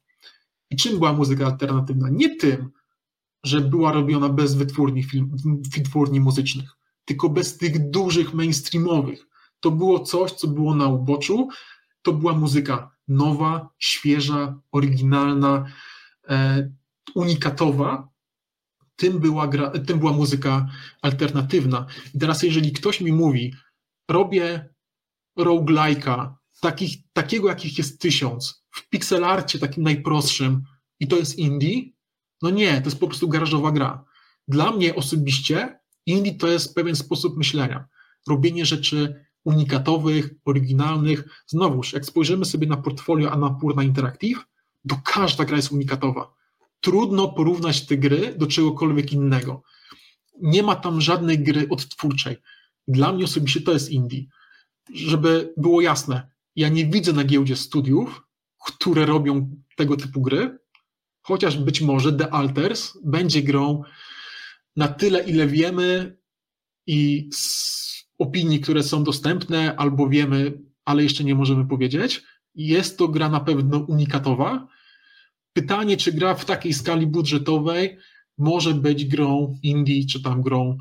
[0.70, 2.08] I czym była muzyka alternatywna?
[2.10, 2.70] Nie tym,
[3.44, 5.36] że była robiona bez wytwórni, film,
[5.76, 6.70] wytwórni muzycznych,
[7.04, 9.26] tylko bez tych dużych mainstreamowych.
[9.60, 11.48] To było coś, co było na uboczu,
[12.02, 15.66] to była muzyka nowa, świeża, oryginalna,
[16.28, 16.70] e,
[17.14, 18.08] unikatowa,
[18.96, 20.68] tym była, gra, tym była muzyka
[21.02, 21.86] alternatywna.
[22.14, 23.54] I teraz, jeżeli ktoś mi mówi,
[24.08, 24.68] robię
[25.38, 30.62] roguelike'a, takich, takiego jakich jest tysiąc, w pixelarcie takim najprostszym
[31.00, 31.91] i to jest indie,
[32.42, 34.04] no nie, to jest po prostu garażowa gra.
[34.48, 37.88] Dla mnie osobiście indie to jest pewien sposób myślenia.
[38.28, 41.24] Robienie rzeczy unikatowych, oryginalnych.
[41.46, 44.44] Znowuż, jak spojrzymy sobie na portfolio Annapurna Interactive,
[44.88, 46.34] to każda gra jest unikatowa.
[46.80, 49.62] Trudno porównać te gry do czegokolwiek innego.
[50.40, 52.36] Nie ma tam żadnej gry odtwórczej.
[52.88, 54.24] Dla mnie osobiście to jest indie.
[54.94, 58.22] Żeby było jasne, ja nie widzę na giełdzie studiów,
[58.66, 60.58] które robią tego typu gry,
[61.22, 63.82] chociaż być może The Alters będzie grą
[64.76, 66.16] na tyle, ile wiemy
[66.86, 67.82] i z
[68.18, 72.22] opinii, które są dostępne, albo wiemy, ale jeszcze nie możemy powiedzieć.
[72.54, 74.68] Jest to gra na pewno unikatowa.
[75.52, 77.98] Pytanie, czy gra w takiej skali budżetowej
[78.38, 80.78] może być grą indie, czy tam grą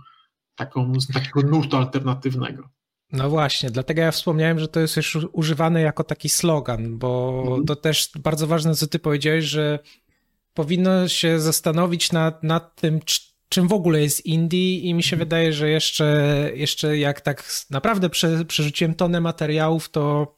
[0.55, 2.69] taką, z takiego nurtu alternatywnego.
[3.11, 7.65] No właśnie, dlatego ja wspomniałem, że to jest już używane jako taki slogan, bo mhm.
[7.65, 9.79] to też bardzo ważne, co ty powiedziałeś, że
[10.53, 12.99] powinno się zastanowić nad, nad tym,
[13.49, 15.27] czym w ogóle jest indie i mi się mhm.
[15.27, 20.35] wydaje, że jeszcze, jeszcze jak tak naprawdę prze, przerzuciłem tonę materiałów, to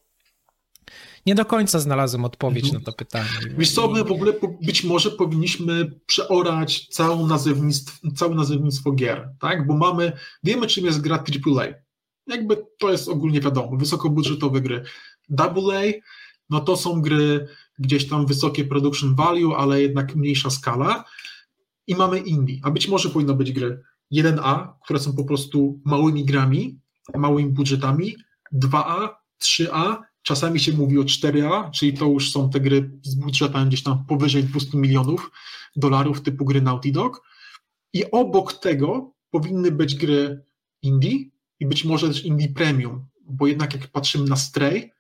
[1.26, 2.82] nie do końca znalazłem odpowiedź mhm.
[2.82, 3.30] na to pytanie.
[3.58, 9.68] Wiesz co, my w ogóle być może powinniśmy przeorać całą nazewnictwo, całe nazewnictwo gier, tak?
[9.68, 10.12] Bo mamy,
[10.44, 11.68] wiemy czym jest gra AAA.
[12.28, 14.84] Jakby to jest ogólnie wiadomo, wysokobudżetowe gry.
[15.38, 15.82] AA,
[16.50, 17.48] no to są gry
[17.80, 21.04] gdzieś tam wysokie production value, ale jednak mniejsza skala.
[21.88, 23.82] I mamy indie, a być może powinno być gry
[24.14, 26.80] 1A, które są po prostu małymi grami,
[27.16, 28.16] małymi budżetami,
[28.54, 29.10] 2A,
[29.44, 33.84] 3A, czasami się mówi o 4A, czyli to już są te gry z budżetem gdzieś
[33.84, 35.32] tam powyżej 200 milionów
[35.76, 37.22] dolarów typu gry Naughty Dog.
[37.94, 40.44] I obok tego powinny być gry
[40.82, 41.18] indie
[41.60, 44.92] i być może też indie premium, bo jednak jak patrzymy na Stray,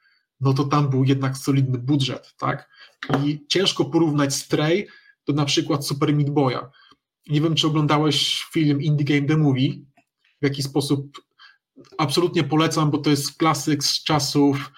[0.44, 2.70] no to tam był jednak solidny budżet, tak?
[3.24, 4.88] I ciężko porównać Stray
[5.28, 6.60] do na przykład Super Meat Boya.
[7.30, 9.70] Nie wiem, czy oglądałeś film Indie Game The Movie,
[10.42, 11.22] w jaki sposób
[11.98, 14.72] absolutnie polecam, bo to jest klasyk z czasów,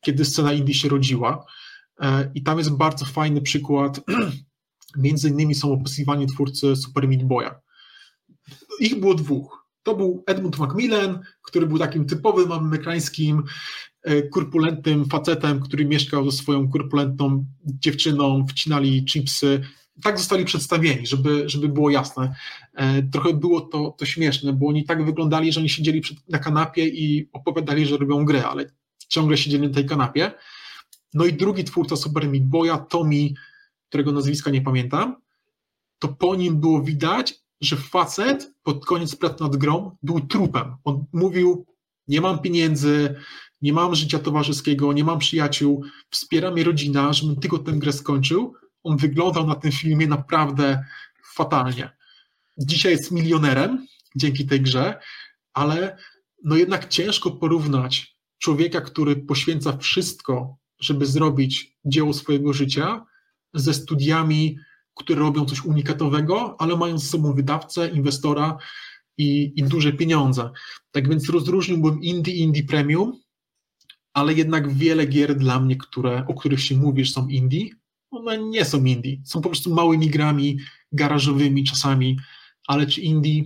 [0.00, 1.46] kiedy scena indie się rodziła.
[2.00, 4.00] E, I tam jest bardzo fajny przykład.
[4.96, 7.50] Między innymi są opisywani twórcy Super Meat Boya.
[8.80, 9.63] Ich było dwóch.
[9.84, 13.42] To był Edmund Macmillan, który był takim typowym amerykańskim
[14.04, 19.60] E, kurpulentnym facetem, który mieszkał ze swoją kurpulentną dziewczyną, wcinali chipsy.
[20.02, 22.34] Tak zostali przedstawieni, żeby, żeby było jasne.
[22.74, 26.88] E, trochę było to, to śmieszne, bo oni tak wyglądali, że oni siedzieli na kanapie
[26.88, 28.66] i opowiadali, że robią grę, ale
[29.08, 30.32] ciągle siedzieli na tej kanapie.
[31.14, 33.28] No i drugi twórca Super Meat Boya, Tommy,
[33.88, 35.16] którego nazwiska nie pamiętam,
[35.98, 37.34] to po nim było widać,
[37.64, 40.76] że facet pod koniec pracy nad grą był trupem.
[40.84, 41.66] On mówił,
[42.08, 43.14] nie mam pieniędzy,
[43.62, 48.54] nie mam życia towarzyskiego, nie mam przyjaciół, wspiera mnie rodzina, żebym tylko tę grę skończył.
[48.82, 50.84] On wyglądał na tym filmie naprawdę
[51.34, 51.90] fatalnie.
[52.58, 53.86] Dzisiaj jest milionerem
[54.16, 55.00] dzięki tej grze,
[55.52, 55.96] ale
[56.44, 63.04] no jednak ciężko porównać człowieka, który poświęca wszystko, żeby zrobić dzieło swojego życia,
[63.54, 64.58] ze studiami,
[64.94, 68.58] które robią coś unikatowego, ale mają ze sobą wydawcę, inwestora
[69.18, 70.50] i, i duże pieniądze.
[70.90, 73.20] Tak więc rozróżniłbym indie, indie premium,
[74.12, 77.68] ale jednak wiele gier dla mnie, które, o których się mówi, że są indie,
[78.10, 79.16] one nie są indie.
[79.24, 80.58] Są po prostu małymi grami,
[80.92, 82.18] garażowymi czasami,
[82.66, 83.44] ale czy indie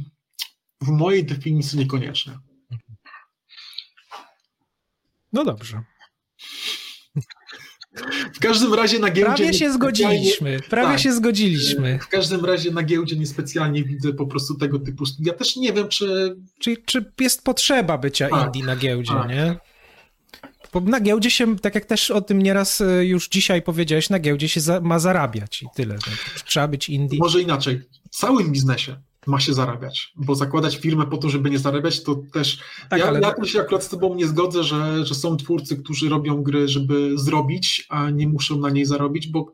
[0.81, 2.39] w mojej definicji niekoniecznie.
[5.33, 5.83] No dobrze.
[8.35, 9.35] W każdym razie na giełdzie.
[9.35, 10.61] Prawie się zgodziliśmy.
[10.71, 11.99] Prawie tak, się zgodziliśmy.
[12.03, 15.33] W każdym razie na giełdzie niespecjalnie widzę po prostu tego typu studia.
[15.33, 16.37] Też nie wiem, czy.
[16.59, 19.29] Czyli czy jest potrzeba bycia tak, indie na giełdzie, tak.
[19.29, 19.57] nie?
[20.73, 24.19] Bo na giełdzie się, tak jak też o tym nieraz e, już dzisiaj powiedziałeś, na
[24.19, 25.95] giełdzie się za, ma zarabiać i tyle.
[25.95, 26.43] Tak?
[26.45, 27.19] Trzeba być indie.
[27.19, 27.83] Może inaczej.
[28.11, 28.97] W całym biznesie
[29.29, 32.59] ma się zarabiać, bo zakładać firmę po to, żeby nie zarabiać, to też...
[32.91, 33.21] Tak, ja, ale...
[33.21, 37.19] ja się akurat z tobą nie zgodzę, że, że są twórcy, którzy robią gry, żeby
[37.19, 39.53] zrobić, a nie muszą na niej zarobić, bo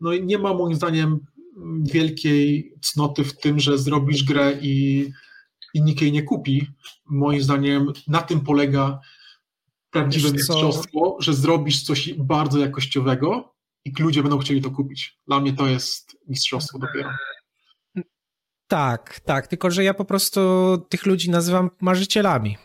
[0.00, 1.18] no nie ma moim zdaniem
[1.82, 5.06] wielkiej cnoty w tym, że zrobisz grę i,
[5.74, 6.66] i nikt jej nie kupi.
[7.06, 9.00] Moim zdaniem na tym polega
[9.90, 13.54] prawdziwe mistrzostwo, że zrobisz coś bardzo jakościowego
[13.84, 15.18] i ludzie będą chcieli to kupić.
[15.26, 17.10] Dla mnie to jest mistrzostwo dopiero.
[18.68, 20.40] Tak, tak, tylko że ja po prostu
[20.88, 22.56] tych ludzi nazywam marzycielami.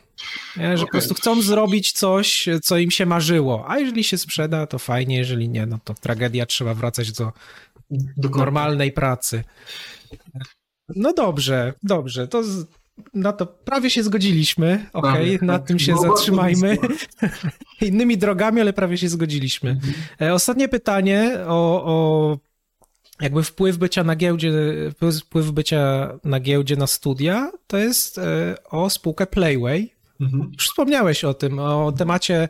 [0.58, 0.78] Nie?
[0.78, 0.86] Że okay.
[0.86, 3.66] po prostu chcą zrobić coś, co im się marzyło.
[3.68, 7.32] A jeżeli się sprzeda, to fajnie, jeżeli nie, no to tragedia, trzeba wracać do,
[8.18, 9.44] normalnej pracy.
[10.96, 12.28] No dobrze, dobrze.
[12.28, 12.66] To z,
[13.14, 14.86] no to prawie się zgodziliśmy.
[14.94, 15.68] Okej, okay, na tak.
[15.68, 16.78] tym się zatrzymajmy.
[17.82, 19.70] Innymi drogami, ale prawie się zgodziliśmy.
[19.70, 20.34] Mhm.
[20.34, 22.38] Ostatnie pytanie o, o
[23.22, 24.52] jakby wpływ bycia na giełdzie,
[25.20, 29.90] wpływ bycia na giełdzie na studia, to jest e, o spółkę Playway.
[30.22, 30.52] Mhm.
[30.54, 32.50] Już wspomniałeś o tym, o temacie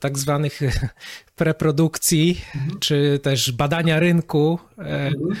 [0.00, 0.60] tak zwanych
[1.36, 2.80] preprodukcji, mhm.
[2.80, 5.36] czy też badania rynku, e, mhm.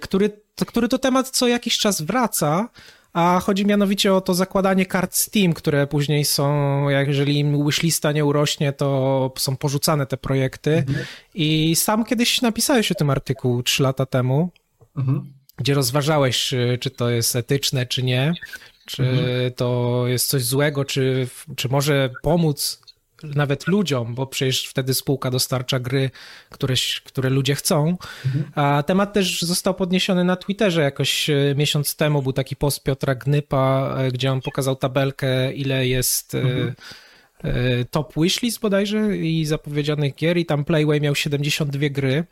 [0.00, 0.30] który,
[0.66, 2.68] który to temat co jakiś czas wraca,
[3.12, 8.24] a chodzi mianowicie o to zakładanie kart Steam, które później są, jeżeli im wishlista nie
[8.24, 10.76] urośnie, to są porzucane te projekty.
[10.76, 11.06] Mhm.
[11.34, 14.50] I sam kiedyś napisałeś o tym artykuł trzy lata temu,
[14.96, 15.32] mhm.
[15.56, 18.34] gdzie rozważałeś, czy to jest etyczne, czy nie,
[18.86, 19.52] czy mhm.
[19.52, 22.80] to jest coś złego, czy, czy może pomóc
[23.22, 26.10] nawet ludziom, bo przecież wtedy spółka dostarcza gry,
[26.50, 26.74] które,
[27.04, 27.96] które ludzie chcą.
[28.26, 28.44] Mhm.
[28.54, 32.22] A temat też został podniesiony na Twitterze jakoś e, miesiąc temu.
[32.22, 36.74] Był taki post Piotra Gnypa, e, gdzie on pokazał tabelkę, ile jest e, mhm.
[37.90, 42.24] top wishlist bodajże i zapowiedzianych gier i tam Playway miał 72 gry.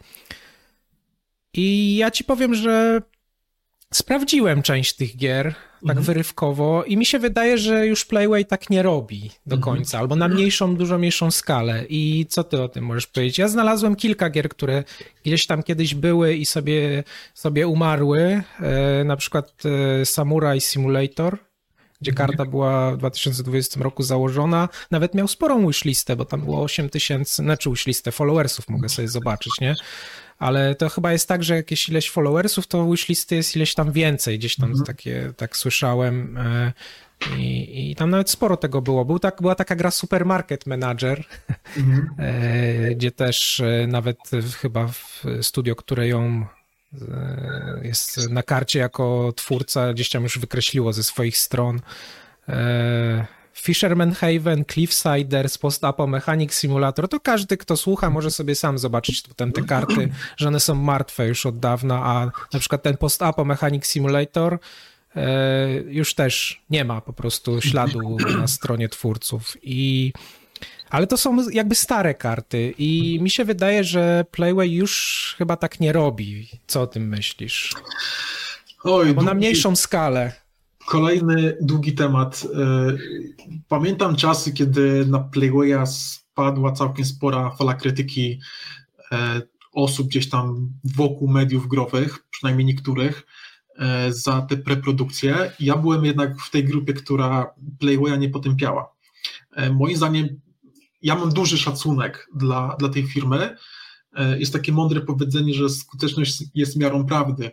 [1.55, 3.03] I ja ci powiem, że
[3.95, 6.05] Sprawdziłem część tych gier tak mhm.
[6.05, 9.61] wyrywkowo i mi się wydaje, że już Playway tak nie robi do mhm.
[9.77, 11.85] końca, albo na mniejszą, dużo mniejszą skalę.
[11.89, 13.39] I co ty o tym możesz powiedzieć?
[13.39, 14.85] Ja znalazłem kilka gier, które
[15.25, 17.05] gdzieś tam kiedyś były i sobie,
[17.35, 19.53] sobie umarły, e, na przykład
[20.01, 21.39] e, Samurai Simulator,
[22.01, 22.29] gdzie mhm.
[22.29, 24.69] karta była w 2020 roku założona.
[24.91, 29.53] Nawet miał sporą wishlistę, bo tam było 8 tysięcy, znaczy wishlistę followersów mogę sobie zobaczyć,
[29.61, 29.75] nie?
[30.39, 34.39] Ale to chyba jest tak, że jakieś ileś followersów, to wishlisty jest ileś tam więcej,
[34.39, 34.87] gdzieś tam mhm.
[34.87, 36.37] takie, tak słyszałem.
[36.37, 36.73] E,
[37.37, 39.05] I, I, tam nawet sporo tego było.
[39.05, 41.25] Był tak, była taka gra Supermarket Manager,
[41.77, 42.09] mhm.
[42.19, 44.19] E, gdzie też e, nawet
[44.61, 46.47] chyba w studio, które ją
[47.83, 51.81] jest na karcie jako twórca, gdzieś tam już wykreśliło ze swoich stron.
[53.61, 59.53] Fisherman Haven, Cliffsiders, Post-Apo Mechanic Simulator, to każdy, kto słucha, może sobie sam zobaczyć potem
[59.53, 63.87] te karty, że one są martwe już od dawna, a na przykład ten Post-Apo Mechanic
[63.87, 64.59] Simulator
[65.17, 70.13] e, już też nie ma po prostu śladu na stronie twórców i
[70.91, 75.81] ale to są jakby stare karty i mi się wydaje, że Playway już chyba tak
[75.81, 76.49] nie robi.
[76.67, 77.75] Co o tym myślisz?
[78.85, 80.33] Oj, Bo na mniejszą skalę.
[80.89, 82.47] Kolejny długi temat.
[82.55, 82.97] E,
[83.69, 88.41] pamiętam czasy, kiedy na Playwaya spadła całkiem spora fala krytyki
[89.13, 89.43] e,
[89.73, 93.27] osób gdzieś tam wokół mediów growych, przynajmniej niektórych,
[93.79, 95.53] e, za te preprodukcje.
[95.61, 98.93] Ja byłem jednak w tej grupie, która Playwaya nie potępiała.
[99.73, 100.41] Moim zdaniem,
[101.03, 103.57] ja mam duży szacunek dla, dla tej firmy.
[104.39, 107.51] Jest takie mądre powiedzenie, że skuteczność jest miarą prawdy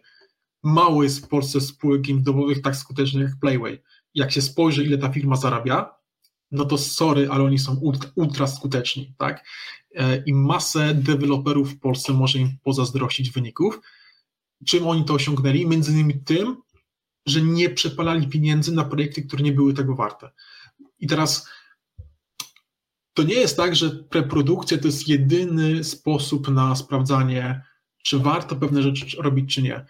[0.65, 2.21] mało jest w Polsce spółek game
[2.63, 3.83] tak skutecznych jak Playway.
[4.13, 5.95] Jak się spojrzy, ile ta firma zarabia,
[6.51, 9.45] no to sorry, ale oni są ultra, ultra skuteczni, tak?
[9.95, 13.79] E, I masę deweloperów w Polsce może im pozazdrościć wyników.
[14.65, 15.67] Czym oni to osiągnęli?
[15.67, 16.57] Między innymi tym,
[17.25, 20.31] że nie przepalali pieniędzy na projekty, które nie były tego warte.
[20.99, 21.49] I teraz
[23.13, 27.61] to nie jest tak, że preprodukcja to jest jedyny sposób na sprawdzanie,
[28.03, 29.85] czy warto pewne rzeczy robić, czy nie.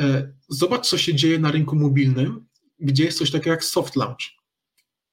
[0.00, 2.46] E, zobacz, co się dzieje na rynku mobilnym,
[2.78, 4.20] gdzie jest coś takiego jak soft launch.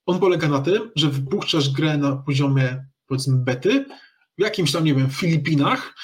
[0.06, 3.86] On polega na tym, że wypuszczasz grę na poziomie, powiedzmy, bety,
[4.38, 5.96] w jakimś tam, nie wiem, Filipinach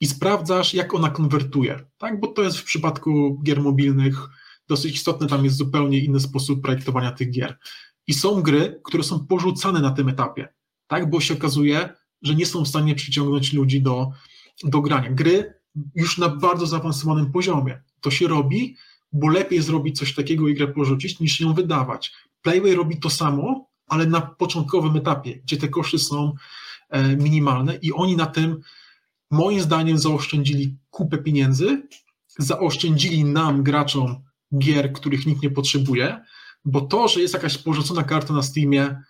[0.00, 2.20] i sprawdzasz, jak ona konwertuje, tak?
[2.20, 4.28] Bo to jest w przypadku gier mobilnych
[4.68, 7.58] dosyć istotne, tam jest zupełnie inny sposób projektowania tych gier.
[8.06, 10.48] I są gry, które są porzucane na tym etapie,
[10.86, 11.10] tak?
[11.10, 11.88] Bo się okazuje,
[12.22, 14.10] że nie są w stanie przyciągnąć ludzi do,
[14.64, 15.10] do grania.
[15.10, 15.54] Gry
[15.94, 18.76] już na bardzo zaawansowanym poziomie to się robi,
[19.12, 22.12] bo lepiej zrobić coś takiego i grę porzucić, niż ją wydawać.
[22.42, 26.32] Playway robi to samo, ale na początkowym etapie, gdzie te koszty są
[26.90, 28.60] e, minimalne i oni na tym,
[29.30, 31.82] moim zdaniem, zaoszczędzili kupę pieniędzy,
[32.38, 34.22] zaoszczędzili nam, graczom,
[34.58, 36.20] gier, których nikt nie potrzebuje,
[36.64, 39.02] bo to, że jest jakaś porzucona karta na Steamie,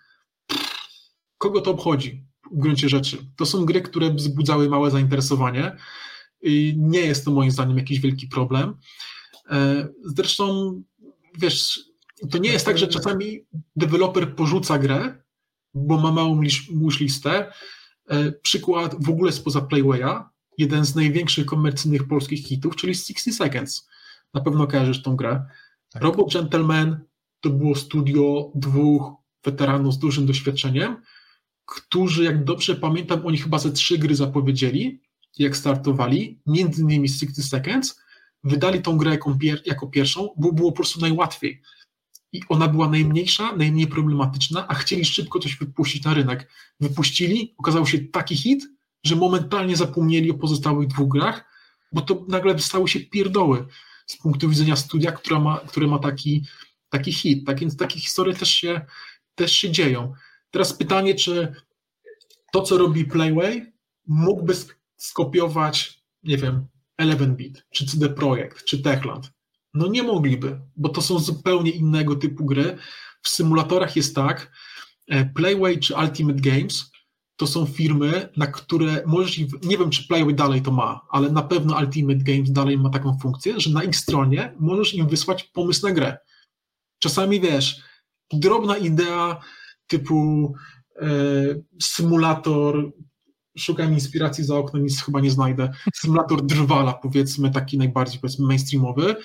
[1.37, 3.17] kogo to obchodzi w gruncie rzeczy?
[3.35, 5.77] To są gry, które wzbudzały małe zainteresowanie
[6.77, 8.77] nie jest to moim zdaniem jakiś wielki problem.
[9.49, 10.73] E, zresztą,
[11.39, 11.79] wiesz,
[12.31, 13.39] to nie jest tak, że czasami
[13.75, 15.23] deweloper porzuca grę,
[15.73, 16.41] bo ma małą
[16.99, 17.51] listę.
[18.09, 20.23] E, przykład w ogóle spoza Playwaya,
[20.57, 23.87] jeden z największych komercyjnych polskich hitów, czyli 60 Seconds.
[24.33, 25.45] Na pewno kojarzysz tą grę.
[25.89, 26.03] Tak.
[26.03, 26.99] Robot Gentleman
[27.41, 29.11] to było studio dwóch
[29.43, 31.01] weteranów z dużym doświadczeniem,
[31.65, 35.01] którzy, jak dobrze pamiętam, oni chyba ze trzy gry zapowiedzieli,
[35.43, 37.99] jak startowali, między innymi 60 Seconds,
[38.43, 41.61] wydali tą grę jako, pier jako pierwszą, bo było po prostu najłatwiej.
[42.33, 46.51] I ona była najmniejsza, najmniej problematyczna, a chcieli szybko coś wypuścić na rynek.
[46.79, 48.67] Wypuścili, okazał się taki hit,
[49.03, 51.45] że momentalnie zapomnieli o pozostałych dwóch grach,
[51.91, 53.65] bo to nagle stały się pierdoły
[54.07, 56.45] z punktu widzenia studia, która ma, które ma taki,
[56.89, 57.45] taki hit.
[57.45, 58.81] Tak więc takie historie też się,
[59.35, 60.13] też się dzieją.
[60.51, 61.53] Teraz pytanie, czy
[62.51, 63.73] to, co robi Playway,
[64.07, 64.53] mógłby
[64.97, 66.67] skopiować, nie wiem,
[67.01, 69.31] 11-bit, czy CD Projekt, czy Techland?
[69.73, 72.77] No nie mogliby, bo to są zupełnie innego typu gry.
[73.23, 74.51] W symulatorach jest tak,
[75.07, 76.91] e, Playway czy Ultimate Games
[77.37, 81.41] to są firmy, na które możesz, nie wiem czy Playway dalej to ma, ale na
[81.41, 85.87] pewno Ultimate Games dalej ma taką funkcję, że na ich stronie możesz im wysłać pomysł
[85.87, 86.17] na grę.
[86.99, 87.81] Czasami wiesz,
[88.33, 89.41] drobna idea
[89.87, 90.53] typu
[90.95, 91.07] e,
[91.81, 92.91] symulator,
[93.57, 99.15] szukam inspiracji za oknem, nic chyba nie znajdę, symulator drwala powiedzmy, taki najbardziej powiedzmy mainstreamowy,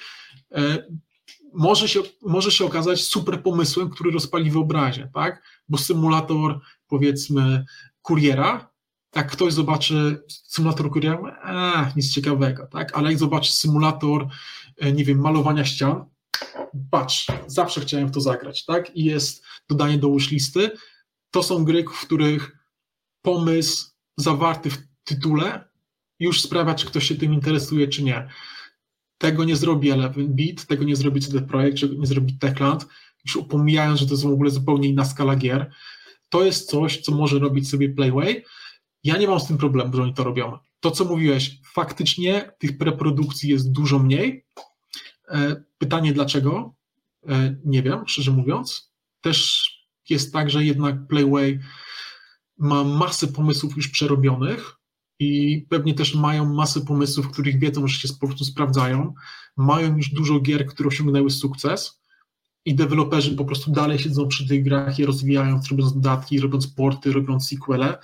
[0.53, 0.87] e,
[1.55, 5.43] może się, może się okazać super pomysłem, który rozpali wyobraźnię, tak?
[5.69, 7.65] Bo symulator powiedzmy
[8.03, 8.73] kuriera,
[9.17, 12.99] jak ktoś zobaczy symulator kuriera, a, nic ciekawego, tak?
[12.99, 14.29] Ale jak zobaczy symulator,
[14.79, 16.05] e, nie wiem, malowania ścian,
[16.91, 18.97] patrz, zawsze chciałem w to zagrać, tak?
[18.97, 20.71] I jest dodanie do listy.
[21.31, 22.59] To są gry, w których
[23.23, 25.65] pomysł zawarty w tytule
[26.21, 28.29] już sprawia, czy ktoś się tym interesuje, czy nie.
[29.19, 32.87] Tego nie zrobi Eleven Beat, tego nie zrobi CD Projekt, czego nie zrobi Techland,
[33.25, 35.73] już upomijając, że to jest w ogóle zupełnie inna skala gier
[36.33, 38.45] to jest coś, co może robić sobie Playway.
[39.05, 40.59] Ja nie mam z tym problemu, że oni to robią.
[40.81, 44.45] To, co mówiłeś, faktycznie tych preprodukcji jest dużo mniej.
[45.29, 46.75] E, pytanie dlaczego?
[47.29, 48.93] E, nie wiem, szczerze mówiąc.
[49.21, 49.69] Też
[50.09, 51.61] jest tak, że jednak Playway
[52.63, 54.77] ma masę pomysłów już przerobionych
[55.19, 59.15] i pewnie też mają masę pomysłów, których wiedzą, że się po prostu sprawdzają.
[59.57, 62.01] Mają już dużo gier, które osiągnęły sukces
[62.65, 67.13] i deweloperzy po prostu dalej siedzą przy tych grach, je rozwijając, robiąc dodatki, robiąc porty,
[67.13, 67.99] robiąc sequele.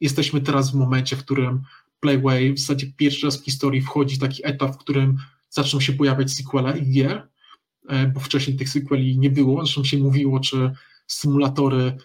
[0.00, 1.62] Jesteśmy teraz w momencie, w którym
[2.00, 5.16] Playway w zasadzie pierwszy raz w historii wchodzi taki etap, w którym
[5.50, 7.28] zaczną się pojawiać sequele i gier,
[7.88, 10.72] e, bo wcześniej tych sequeli nie było, zresztą się mówiło, czy
[11.06, 11.96] symulatory,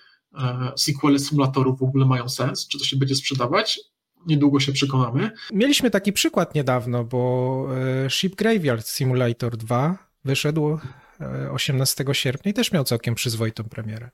[0.75, 3.79] sequele symulatorów w ogóle mają sens, czy to się będzie sprzedawać.
[4.25, 5.31] Niedługo się przekonamy.
[5.51, 7.67] Mieliśmy taki przykład niedawno, bo
[8.05, 10.79] e, Ship Graveyard Simulator 2 wyszedł
[11.51, 14.09] 18 sierpnia i też miał całkiem przyzwoitą premierę.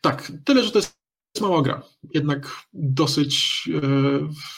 [0.00, 0.98] Tak, tyle, że to jest
[1.40, 1.82] mała gra,
[2.14, 3.80] jednak dosyć e,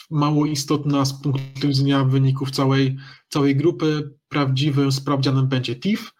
[0.09, 2.97] mało istotna z punktu widzenia wyników całej,
[3.29, 4.11] całej grupy.
[4.27, 6.11] Prawdziwym sprawdzianem będzie TIF,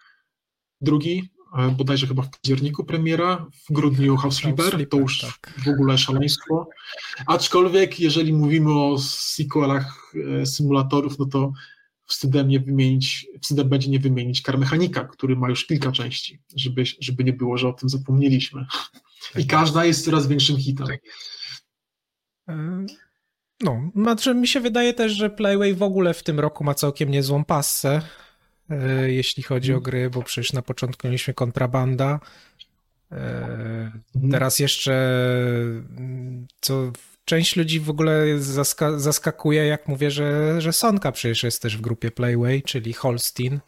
[0.82, 1.41] drugi, e,
[1.78, 5.54] bodajże chyba w październiku premiera, w grudniu House Flipper, to już tak.
[5.66, 6.70] w ogóle szaleństwo.
[7.28, 11.52] Aczkolwiek, jeżeli mówimy o sequelach e, symulatorów, no to
[12.06, 17.24] wstydem nie wymienić, wstydem będzie nie wymienić Karmechanika, który ma już kilka części, żeby, żeby
[17.24, 18.66] nie było, że o tym zapomnieliśmy.
[19.38, 20.88] I każda jest coraz większym hitem.
[20.88, 21.00] Tak.
[23.64, 27.12] No, znaczy mi się wydaje też, że Playway w ogóle w tym roku ma całkiem
[27.12, 28.02] niezłą passę, e,
[29.08, 29.84] jeśli chodzi o mhm.
[29.84, 32.20] gry, bo przecież na początku mieliśmy kontrabanda.
[33.12, 34.32] E, mhm.
[34.32, 35.22] Teraz jeszcze,
[36.62, 36.92] co
[37.26, 41.82] część ludzi w ogóle zaska zaskakuje, jak mówię, że, że Sonka przecież jest też w
[41.82, 43.60] grupie Playway, czyli Holstein.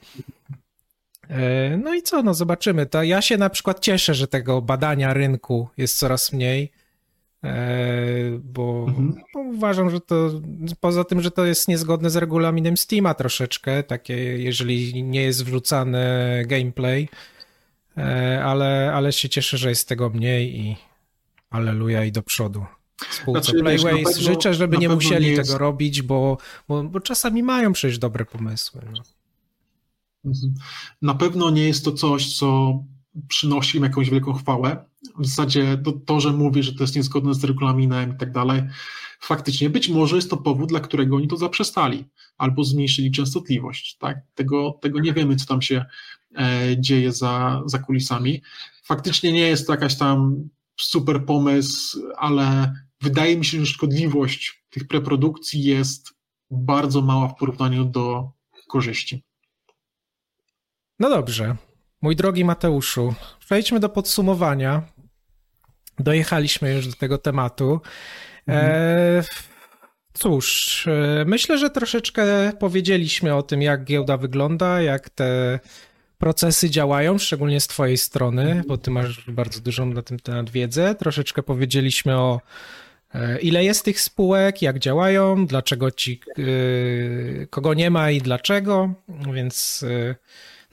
[1.29, 2.85] E, no i co, no zobaczymy.
[2.85, 6.82] To ja się na przykład cieszę, że tego badania rynku jest coraz mniej, e,
[8.43, 9.15] bo, mhm.
[9.33, 10.41] bo, uważam, że to
[10.79, 16.05] poza tym, że to jest niezgodne z regulaminem Steama troszeczkę, takie jeżeli nie jest wrzucany
[16.47, 17.09] gameplay,
[17.97, 20.75] e, ale, ale się cieszę, że jest tego mniej i
[21.49, 22.65] aleluja i do przodu
[23.09, 24.03] spółce znaczy, Playways.
[24.03, 26.37] Pewno, Życzę, żeby nie musieli nie tego robić, bo,
[26.67, 28.81] bo, bo, czasami mają przecież dobre pomysły.
[28.93, 29.01] No.
[31.01, 32.79] Na pewno nie jest to coś, co
[33.27, 34.85] przynosi im jakąś wielką chwałę.
[35.19, 38.63] W zasadzie to, to, że mówię, że to jest niezgodne z regulaminem i tak dalej,
[39.19, 42.05] faktycznie być może jest to powód, dla którego oni to zaprzestali
[42.37, 43.97] albo zmniejszyli częstotliwość.
[43.97, 44.17] Tak?
[44.35, 45.85] Tego, tego nie wiemy, co tam się
[46.37, 48.41] e, dzieje za, za kulisami.
[48.83, 50.49] Faktycznie nie jest to jakaś tam
[50.79, 56.13] super pomysł, ale wydaje mi się, że szkodliwość tych preprodukcji jest
[56.51, 58.31] bardzo mała w porównaniu do
[58.67, 59.23] korzyści.
[60.99, 61.55] No dobrze.
[62.01, 64.81] Mój drogi Mateuszu, przejdźmy do podsumowania.
[65.99, 67.81] Dojechaliśmy już do tego tematu.
[68.47, 69.23] E,
[70.13, 75.59] cóż, e, myślę, że troszeczkę powiedzieliśmy o tym, jak giełda wygląda, jak te
[76.17, 80.95] procesy działają, szczególnie z Twojej strony, bo Ty masz bardzo dużą na ten temat wiedzę.
[80.95, 82.41] Troszeczkę powiedzieliśmy o
[83.13, 86.21] e, ile jest tych spółek, jak działają, dlaczego ci,
[87.49, 88.93] kogo nie ma i dlaczego,
[89.33, 89.85] więc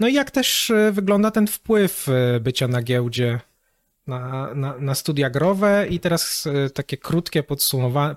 [0.01, 2.07] no i jak też wygląda ten wpływ
[2.41, 3.41] bycia na giełdzie
[4.07, 7.43] na, na, na studia growe i teraz e, takie krótkie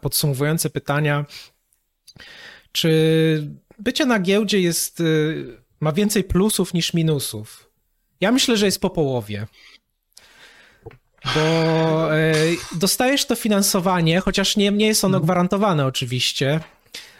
[0.01, 1.25] podsumowujące pytania.
[2.71, 3.49] Czy
[3.79, 5.03] bycie na giełdzie jest, e,
[5.79, 7.69] ma więcej plusów niż minusów?
[8.21, 9.47] Ja myślę, że jest po połowie.
[11.35, 12.33] Bo e,
[12.75, 15.25] dostajesz to finansowanie, chociaż nie, nie jest ono mhm.
[15.25, 16.59] gwarantowane oczywiście,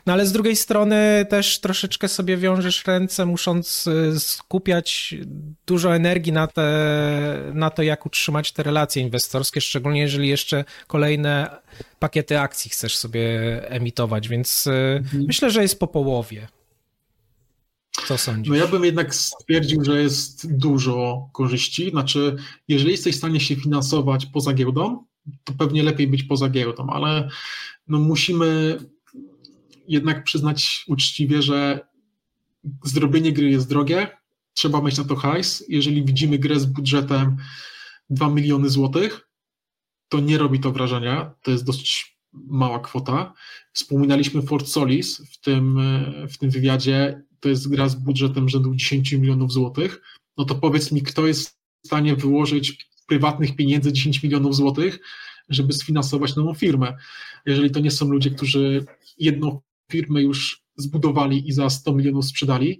[0.05, 5.15] no ale z drugiej strony też troszeczkę sobie wiążesz ręce, musząc y, skupiać
[5.65, 11.49] dużo energii na, te, na to, jak utrzymać te relacje inwestorskie, szczególnie jeżeli jeszcze kolejne
[11.99, 13.29] pakiety akcji chcesz sobie
[13.69, 15.23] emitować, więc y, mhm.
[15.27, 16.47] myślę, że jest po połowie.
[18.07, 18.49] Co sądzisz?
[18.49, 21.89] No ja bym jednak stwierdził, że jest dużo korzyści.
[21.89, 22.35] Znaczy,
[22.67, 25.05] jeżeli jesteś w stanie się finansować poza giełdą,
[25.43, 27.29] to pewnie lepiej być poza giełdą, ale
[27.87, 28.77] no musimy
[29.87, 31.87] jednak przyznać uczciwie, że
[32.83, 34.07] zrobienie gry jest drogie,
[34.53, 35.63] trzeba mieć na to hajs.
[35.69, 37.37] Jeżeli widzimy grę z budżetem
[38.09, 39.29] 2 miliony złotych,
[40.09, 43.33] to nie robi to wrażenia, to jest dość mała kwota.
[43.73, 45.79] Wspominaliśmy Fort Solis w tym,
[46.29, 50.01] w tym wywiadzie, to jest gra z budżetem rzędu 10 milionów złotych,
[50.37, 51.49] no to powiedz mi, kto jest
[51.83, 54.99] w stanie wyłożyć prywatnych pieniędzy 10 milionów złotych,
[55.49, 56.97] żeby sfinansować nową firmę.
[57.45, 58.85] Jeżeli to nie są ludzie, którzy
[59.17, 59.61] jedną
[59.93, 62.79] firmy już zbudowali i za 100 milionów sprzedali,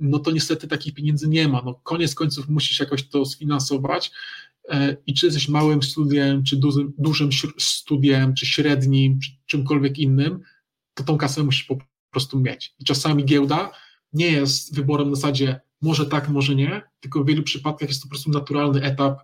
[0.00, 1.62] no to niestety takich pieniędzy nie ma.
[1.64, 4.10] No koniec końców musisz jakoś to sfinansować
[4.68, 10.40] e, i czy jesteś małym studiem, czy dużym, dużym studiem, czy średnim, czy czymkolwiek innym,
[10.94, 11.78] to tą kasę musisz po
[12.10, 12.74] prostu mieć.
[12.78, 13.72] I czasami giełda
[14.12, 18.08] nie jest wyborem na zasadzie może tak, może nie, tylko w wielu przypadkach jest to
[18.08, 19.20] po prostu naturalny etap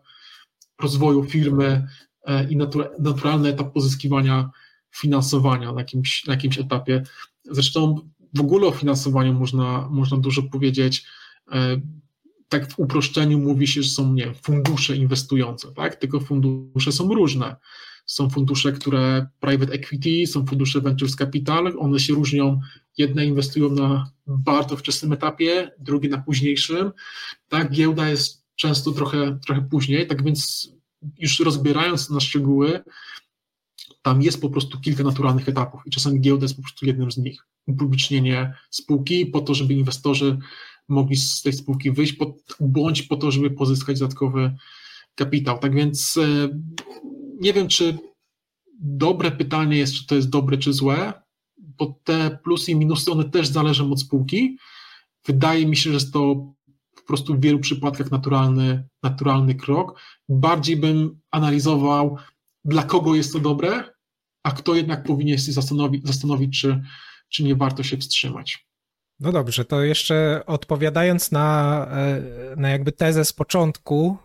[0.83, 1.89] rozwoju firmy
[2.27, 2.57] e, i
[2.99, 4.51] naturalny etap pozyskiwania
[4.97, 7.03] finansowania na jakimś, na jakimś etapie.
[7.45, 11.07] Zresztą w ogóle o finansowaniu można, można dużo powiedzieć.
[11.53, 11.81] E,
[12.49, 15.97] tak w uproszczeniu mówi się, że są nie, fundusze inwestujące, tak?
[15.97, 17.57] tylko fundusze są różne.
[18.07, 22.61] Są fundusze, które private equity, są fundusze ventures capital, one się różnią.
[22.99, 26.93] Jedne inwestują na bardzo wczesnym etapie, drugie na późniejszym.
[27.49, 30.71] Tak, giełda jest często trochę, trochę później, tak więc
[31.19, 32.81] już rozbierając na szczegóły,
[34.03, 37.17] tam jest po prostu kilka naturalnych etapów i czasami giełda jest po prostu jednym z
[37.17, 37.47] nich.
[37.67, 40.39] Upublicznienie spółki po to, żeby inwestorzy
[40.89, 42.17] mogli z tej spółki wyjść,
[42.61, 44.57] bądź po to, żeby pozyskać dodatkowy
[45.15, 45.59] kapitał.
[45.59, 46.49] Tak więc e,
[47.41, 47.99] nie wiem, czy
[48.81, 51.13] dobre pytanie jest, czy to jest dobre, czy złe,
[51.59, 54.59] bo te plusy i minusy, one też zależą od spółki.
[55.27, 56.53] Wydaje mi się, że jest to
[56.97, 60.01] po prostu w wielu przypadkach naturalny, naturalny krok.
[60.29, 62.19] Bardziej bym analizował,
[62.65, 63.85] dla kogo jest to dobre,
[64.43, 66.83] a kto jednak powinien się zastanowić, zastanowić czy,
[67.29, 68.67] czy nie warto się wstrzymać.
[69.21, 72.23] No dobrze, to jeszcze odpowiadając na, e,
[72.57, 74.17] na jakby tezę z początku.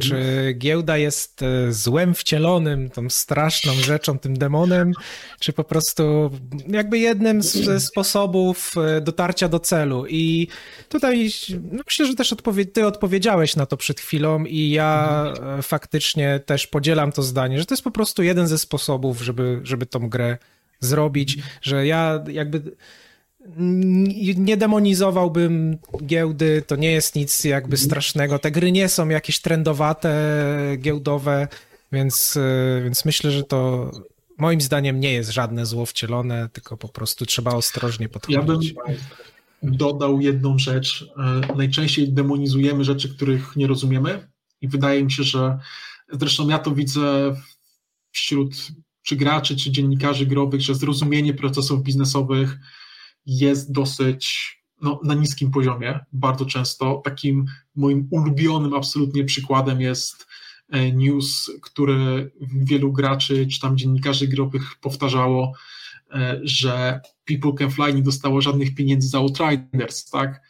[0.00, 4.92] Czy giełda jest e, złem wcielonym, tą straszną rzeczą, tym demonem,
[5.40, 6.30] czy po prostu
[6.68, 10.06] jakby jednym z sposobów e, dotarcia do celu.
[10.08, 10.48] I
[10.88, 11.30] tutaj
[11.72, 15.62] no myślę, że też odpowie ty odpowiedziałeś na to przed chwilą i ja mhm.
[15.62, 19.86] faktycznie też podzielam to zdanie, że to jest po prostu jeden ze sposobów, żeby, żeby
[19.86, 20.38] tą grę
[20.80, 21.52] zrobić, mhm.
[21.62, 22.62] że ja jakby
[24.36, 28.38] nie demonizowałbym giełdy, to nie jest nic jakby strasznego.
[28.38, 30.16] Te gry nie są jakieś trendowate,
[30.78, 31.48] giełdowe,
[31.92, 33.90] więc, e, więc myślę, że to
[34.38, 38.74] moim zdaniem nie jest żadne zło wcielone, tylko po prostu trzeba ostrożnie podchodzić.
[38.76, 38.94] Ja
[39.62, 41.06] bym dodał jedną rzecz.
[41.50, 44.28] E, najczęściej demonizujemy rzeczy, których nie rozumiemy
[44.60, 45.58] i wydaje mi się, że
[46.12, 47.36] zresztą ja to widzę
[48.12, 48.54] wśród
[49.02, 52.58] czy graczy, czy dziennikarzy growych, że zrozumienie procesów biznesowych
[53.26, 57.00] jest dosyć no, na niskim poziomie, bardzo często.
[57.04, 57.44] Takim
[57.76, 60.26] moim ulubionym absolutnie przykładem jest
[60.68, 65.52] e, news, który wielu graczy czy tam dziennikarzy growych powtarzało,
[66.10, 70.40] e, że People Can Fly nie dostało żadnych pieniędzy za Outriders, tak?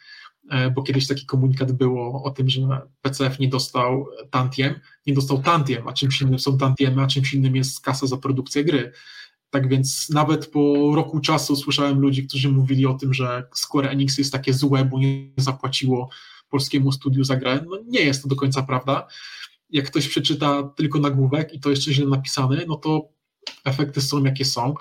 [0.49, 2.61] E, bo kiedyś taki komunikat było o tym, że
[3.01, 7.55] PCF nie dostał tantiem, nie dostał tantiem, a czymś innym są tantiemy, a czymś innym
[7.55, 8.91] jest kasa za produkcję gry
[9.53, 14.17] Tak więc nawet po roku czasu słyszałem ludzi, którzy mówili o tym, że Square Enix
[14.17, 16.09] jest takie złe, bo nie zapłaciło
[16.49, 17.65] polskiemu studiu za grę.
[17.69, 19.07] No nie jest to do końca prawda.
[19.69, 23.09] Jak ktoś przeczyta tylko nagłówek i to jeszcze źle napisany, no to
[23.65, 24.73] efekty są jakie są.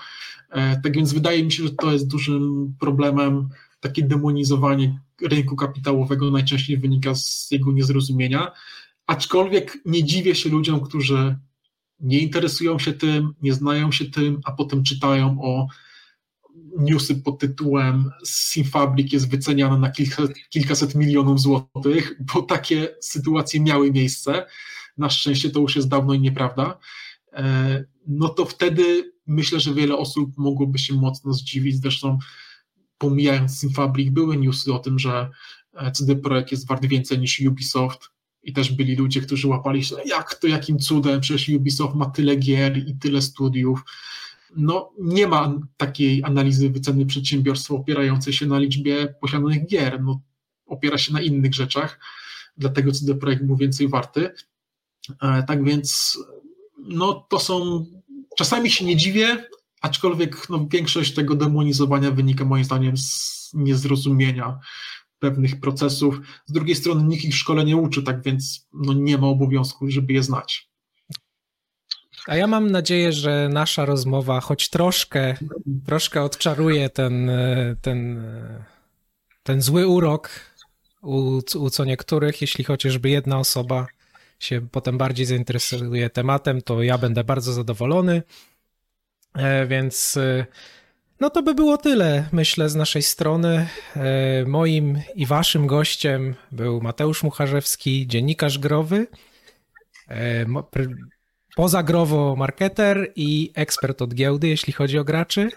[0.50, 3.48] E, tak więc wydaje mi się, że to jest dużym problemem.
[3.80, 8.52] Takie demonizowanie rynku kapitałowego najczęściej wynika z jego niezrozumienia.
[9.06, 11.36] Aczkolwiek nie dziwię się ludziom, którzy
[12.02, 15.66] nie interesują się tym, nie znają się tym, a potem czytają o
[16.78, 23.92] newsy pod tytułem Simfabrik jest wyceniany na kilkaset, kilkaset milionów złotych, bo takie sytuacje miały
[23.92, 24.46] miejsce.
[24.98, 26.78] Na szczęście to już jest dawno i nieprawda.
[27.32, 31.80] E, no to wtedy myślę, że wiele osób mogłoby się mocno zdziwić.
[31.80, 32.18] Zresztą
[32.98, 35.30] pomijając Simfabrik, były newsy o tym, że
[35.94, 38.10] CD Projekt jest wart więcej niż Ubisoft
[38.42, 42.36] i też byli ludzie, którzy łapali się, jak to, jakim cudem, przecież Ubisoft ma tyle
[42.36, 43.84] gier i tyle studiów.
[44.56, 50.02] No, nie ma takiej analizy wyceny przedsiębiorstwa opierającej się na liczbie posiadanych gier.
[50.02, 50.20] No,
[50.66, 52.00] opiera się na innych rzeczach,
[52.56, 54.30] dlatego CD Projekt był więcej warty.
[55.22, 56.18] E, tak więc,
[56.78, 57.86] no, to są.
[58.36, 59.46] Czasami się nie dziwię,
[59.80, 64.58] aczkolwiek no, większość tego demonizowania wynika moim zdaniem z niezrozumienia
[65.22, 66.20] pewnych procesów.
[66.46, 69.90] Z drugiej strony nikt ich w szkole nie uczy, tak więc no, nie ma obowiązku,
[69.90, 70.68] żeby je znać.
[72.26, 75.36] A ja mam nadzieję, że nasza rozmowa choć troszkę,
[75.86, 77.30] troszkę odczaruje ten,
[77.82, 78.24] ten,
[79.42, 80.30] ten zły urok
[81.02, 83.86] u, u co niektórych, jeśli chociażby jedna osoba
[84.38, 88.22] się potem bardziej zainteresuje tematem, to ja będę bardzo zadowolony.
[89.34, 90.18] E, więc
[91.22, 93.68] no to by było tyle, myślę, z naszej strony.
[93.96, 99.06] E, moim i waszym gościem był Mateusz Mucharzewski, dziennikarz growy,
[101.56, 105.50] pozagrowo marketer i ekspert od giełdy, jeśli chodzi o graczy.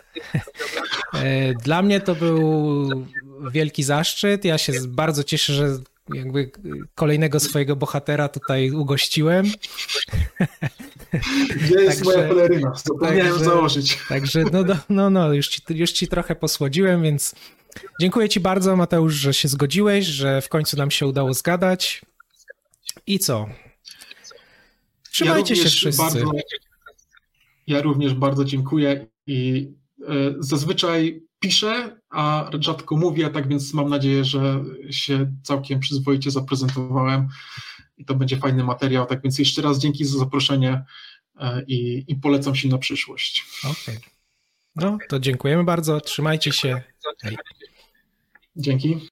[1.64, 2.90] Dla mnie to był
[3.52, 4.46] wielki zaszczyt.
[4.46, 5.78] Ja się bardzo cieszę, że
[6.14, 6.52] jakby
[6.96, 9.46] kolejnego swojego bohatera tutaj ugościłem.
[11.56, 12.74] Gdzie jest także, moja peleryna?
[12.76, 14.00] Zapomniałem także, założyć.
[14.10, 17.36] Także no, no, no, no już, ci, już ci trochę posłodziłem, więc
[18.02, 22.02] dziękuję ci bardzo Mateusz, że się zgodziłeś, że w końcu nam się udało zgadać.
[23.08, 23.50] I co?
[25.12, 26.04] Trzymajcie ja się wszyscy.
[26.04, 26.32] Bardzo,
[27.68, 29.72] ja również bardzo dziękuję i
[30.02, 37.28] e, zazwyczaj piszę, a rzadko mówię, tak więc mam nadzieję, że się całkiem przyzwoicie zaprezentowałem
[37.98, 39.06] i to będzie fajny materiał.
[39.06, 40.84] Tak więc jeszcze raz dzięki za zaproszenie
[41.40, 43.46] e, i, i polecam się na przyszłość.
[43.60, 43.98] Okej.
[43.98, 44.10] Okay.
[44.76, 46.82] No to dziękujemy bardzo, trzymajcie się.
[47.22, 47.38] Hej.
[48.56, 49.10] Dzięki.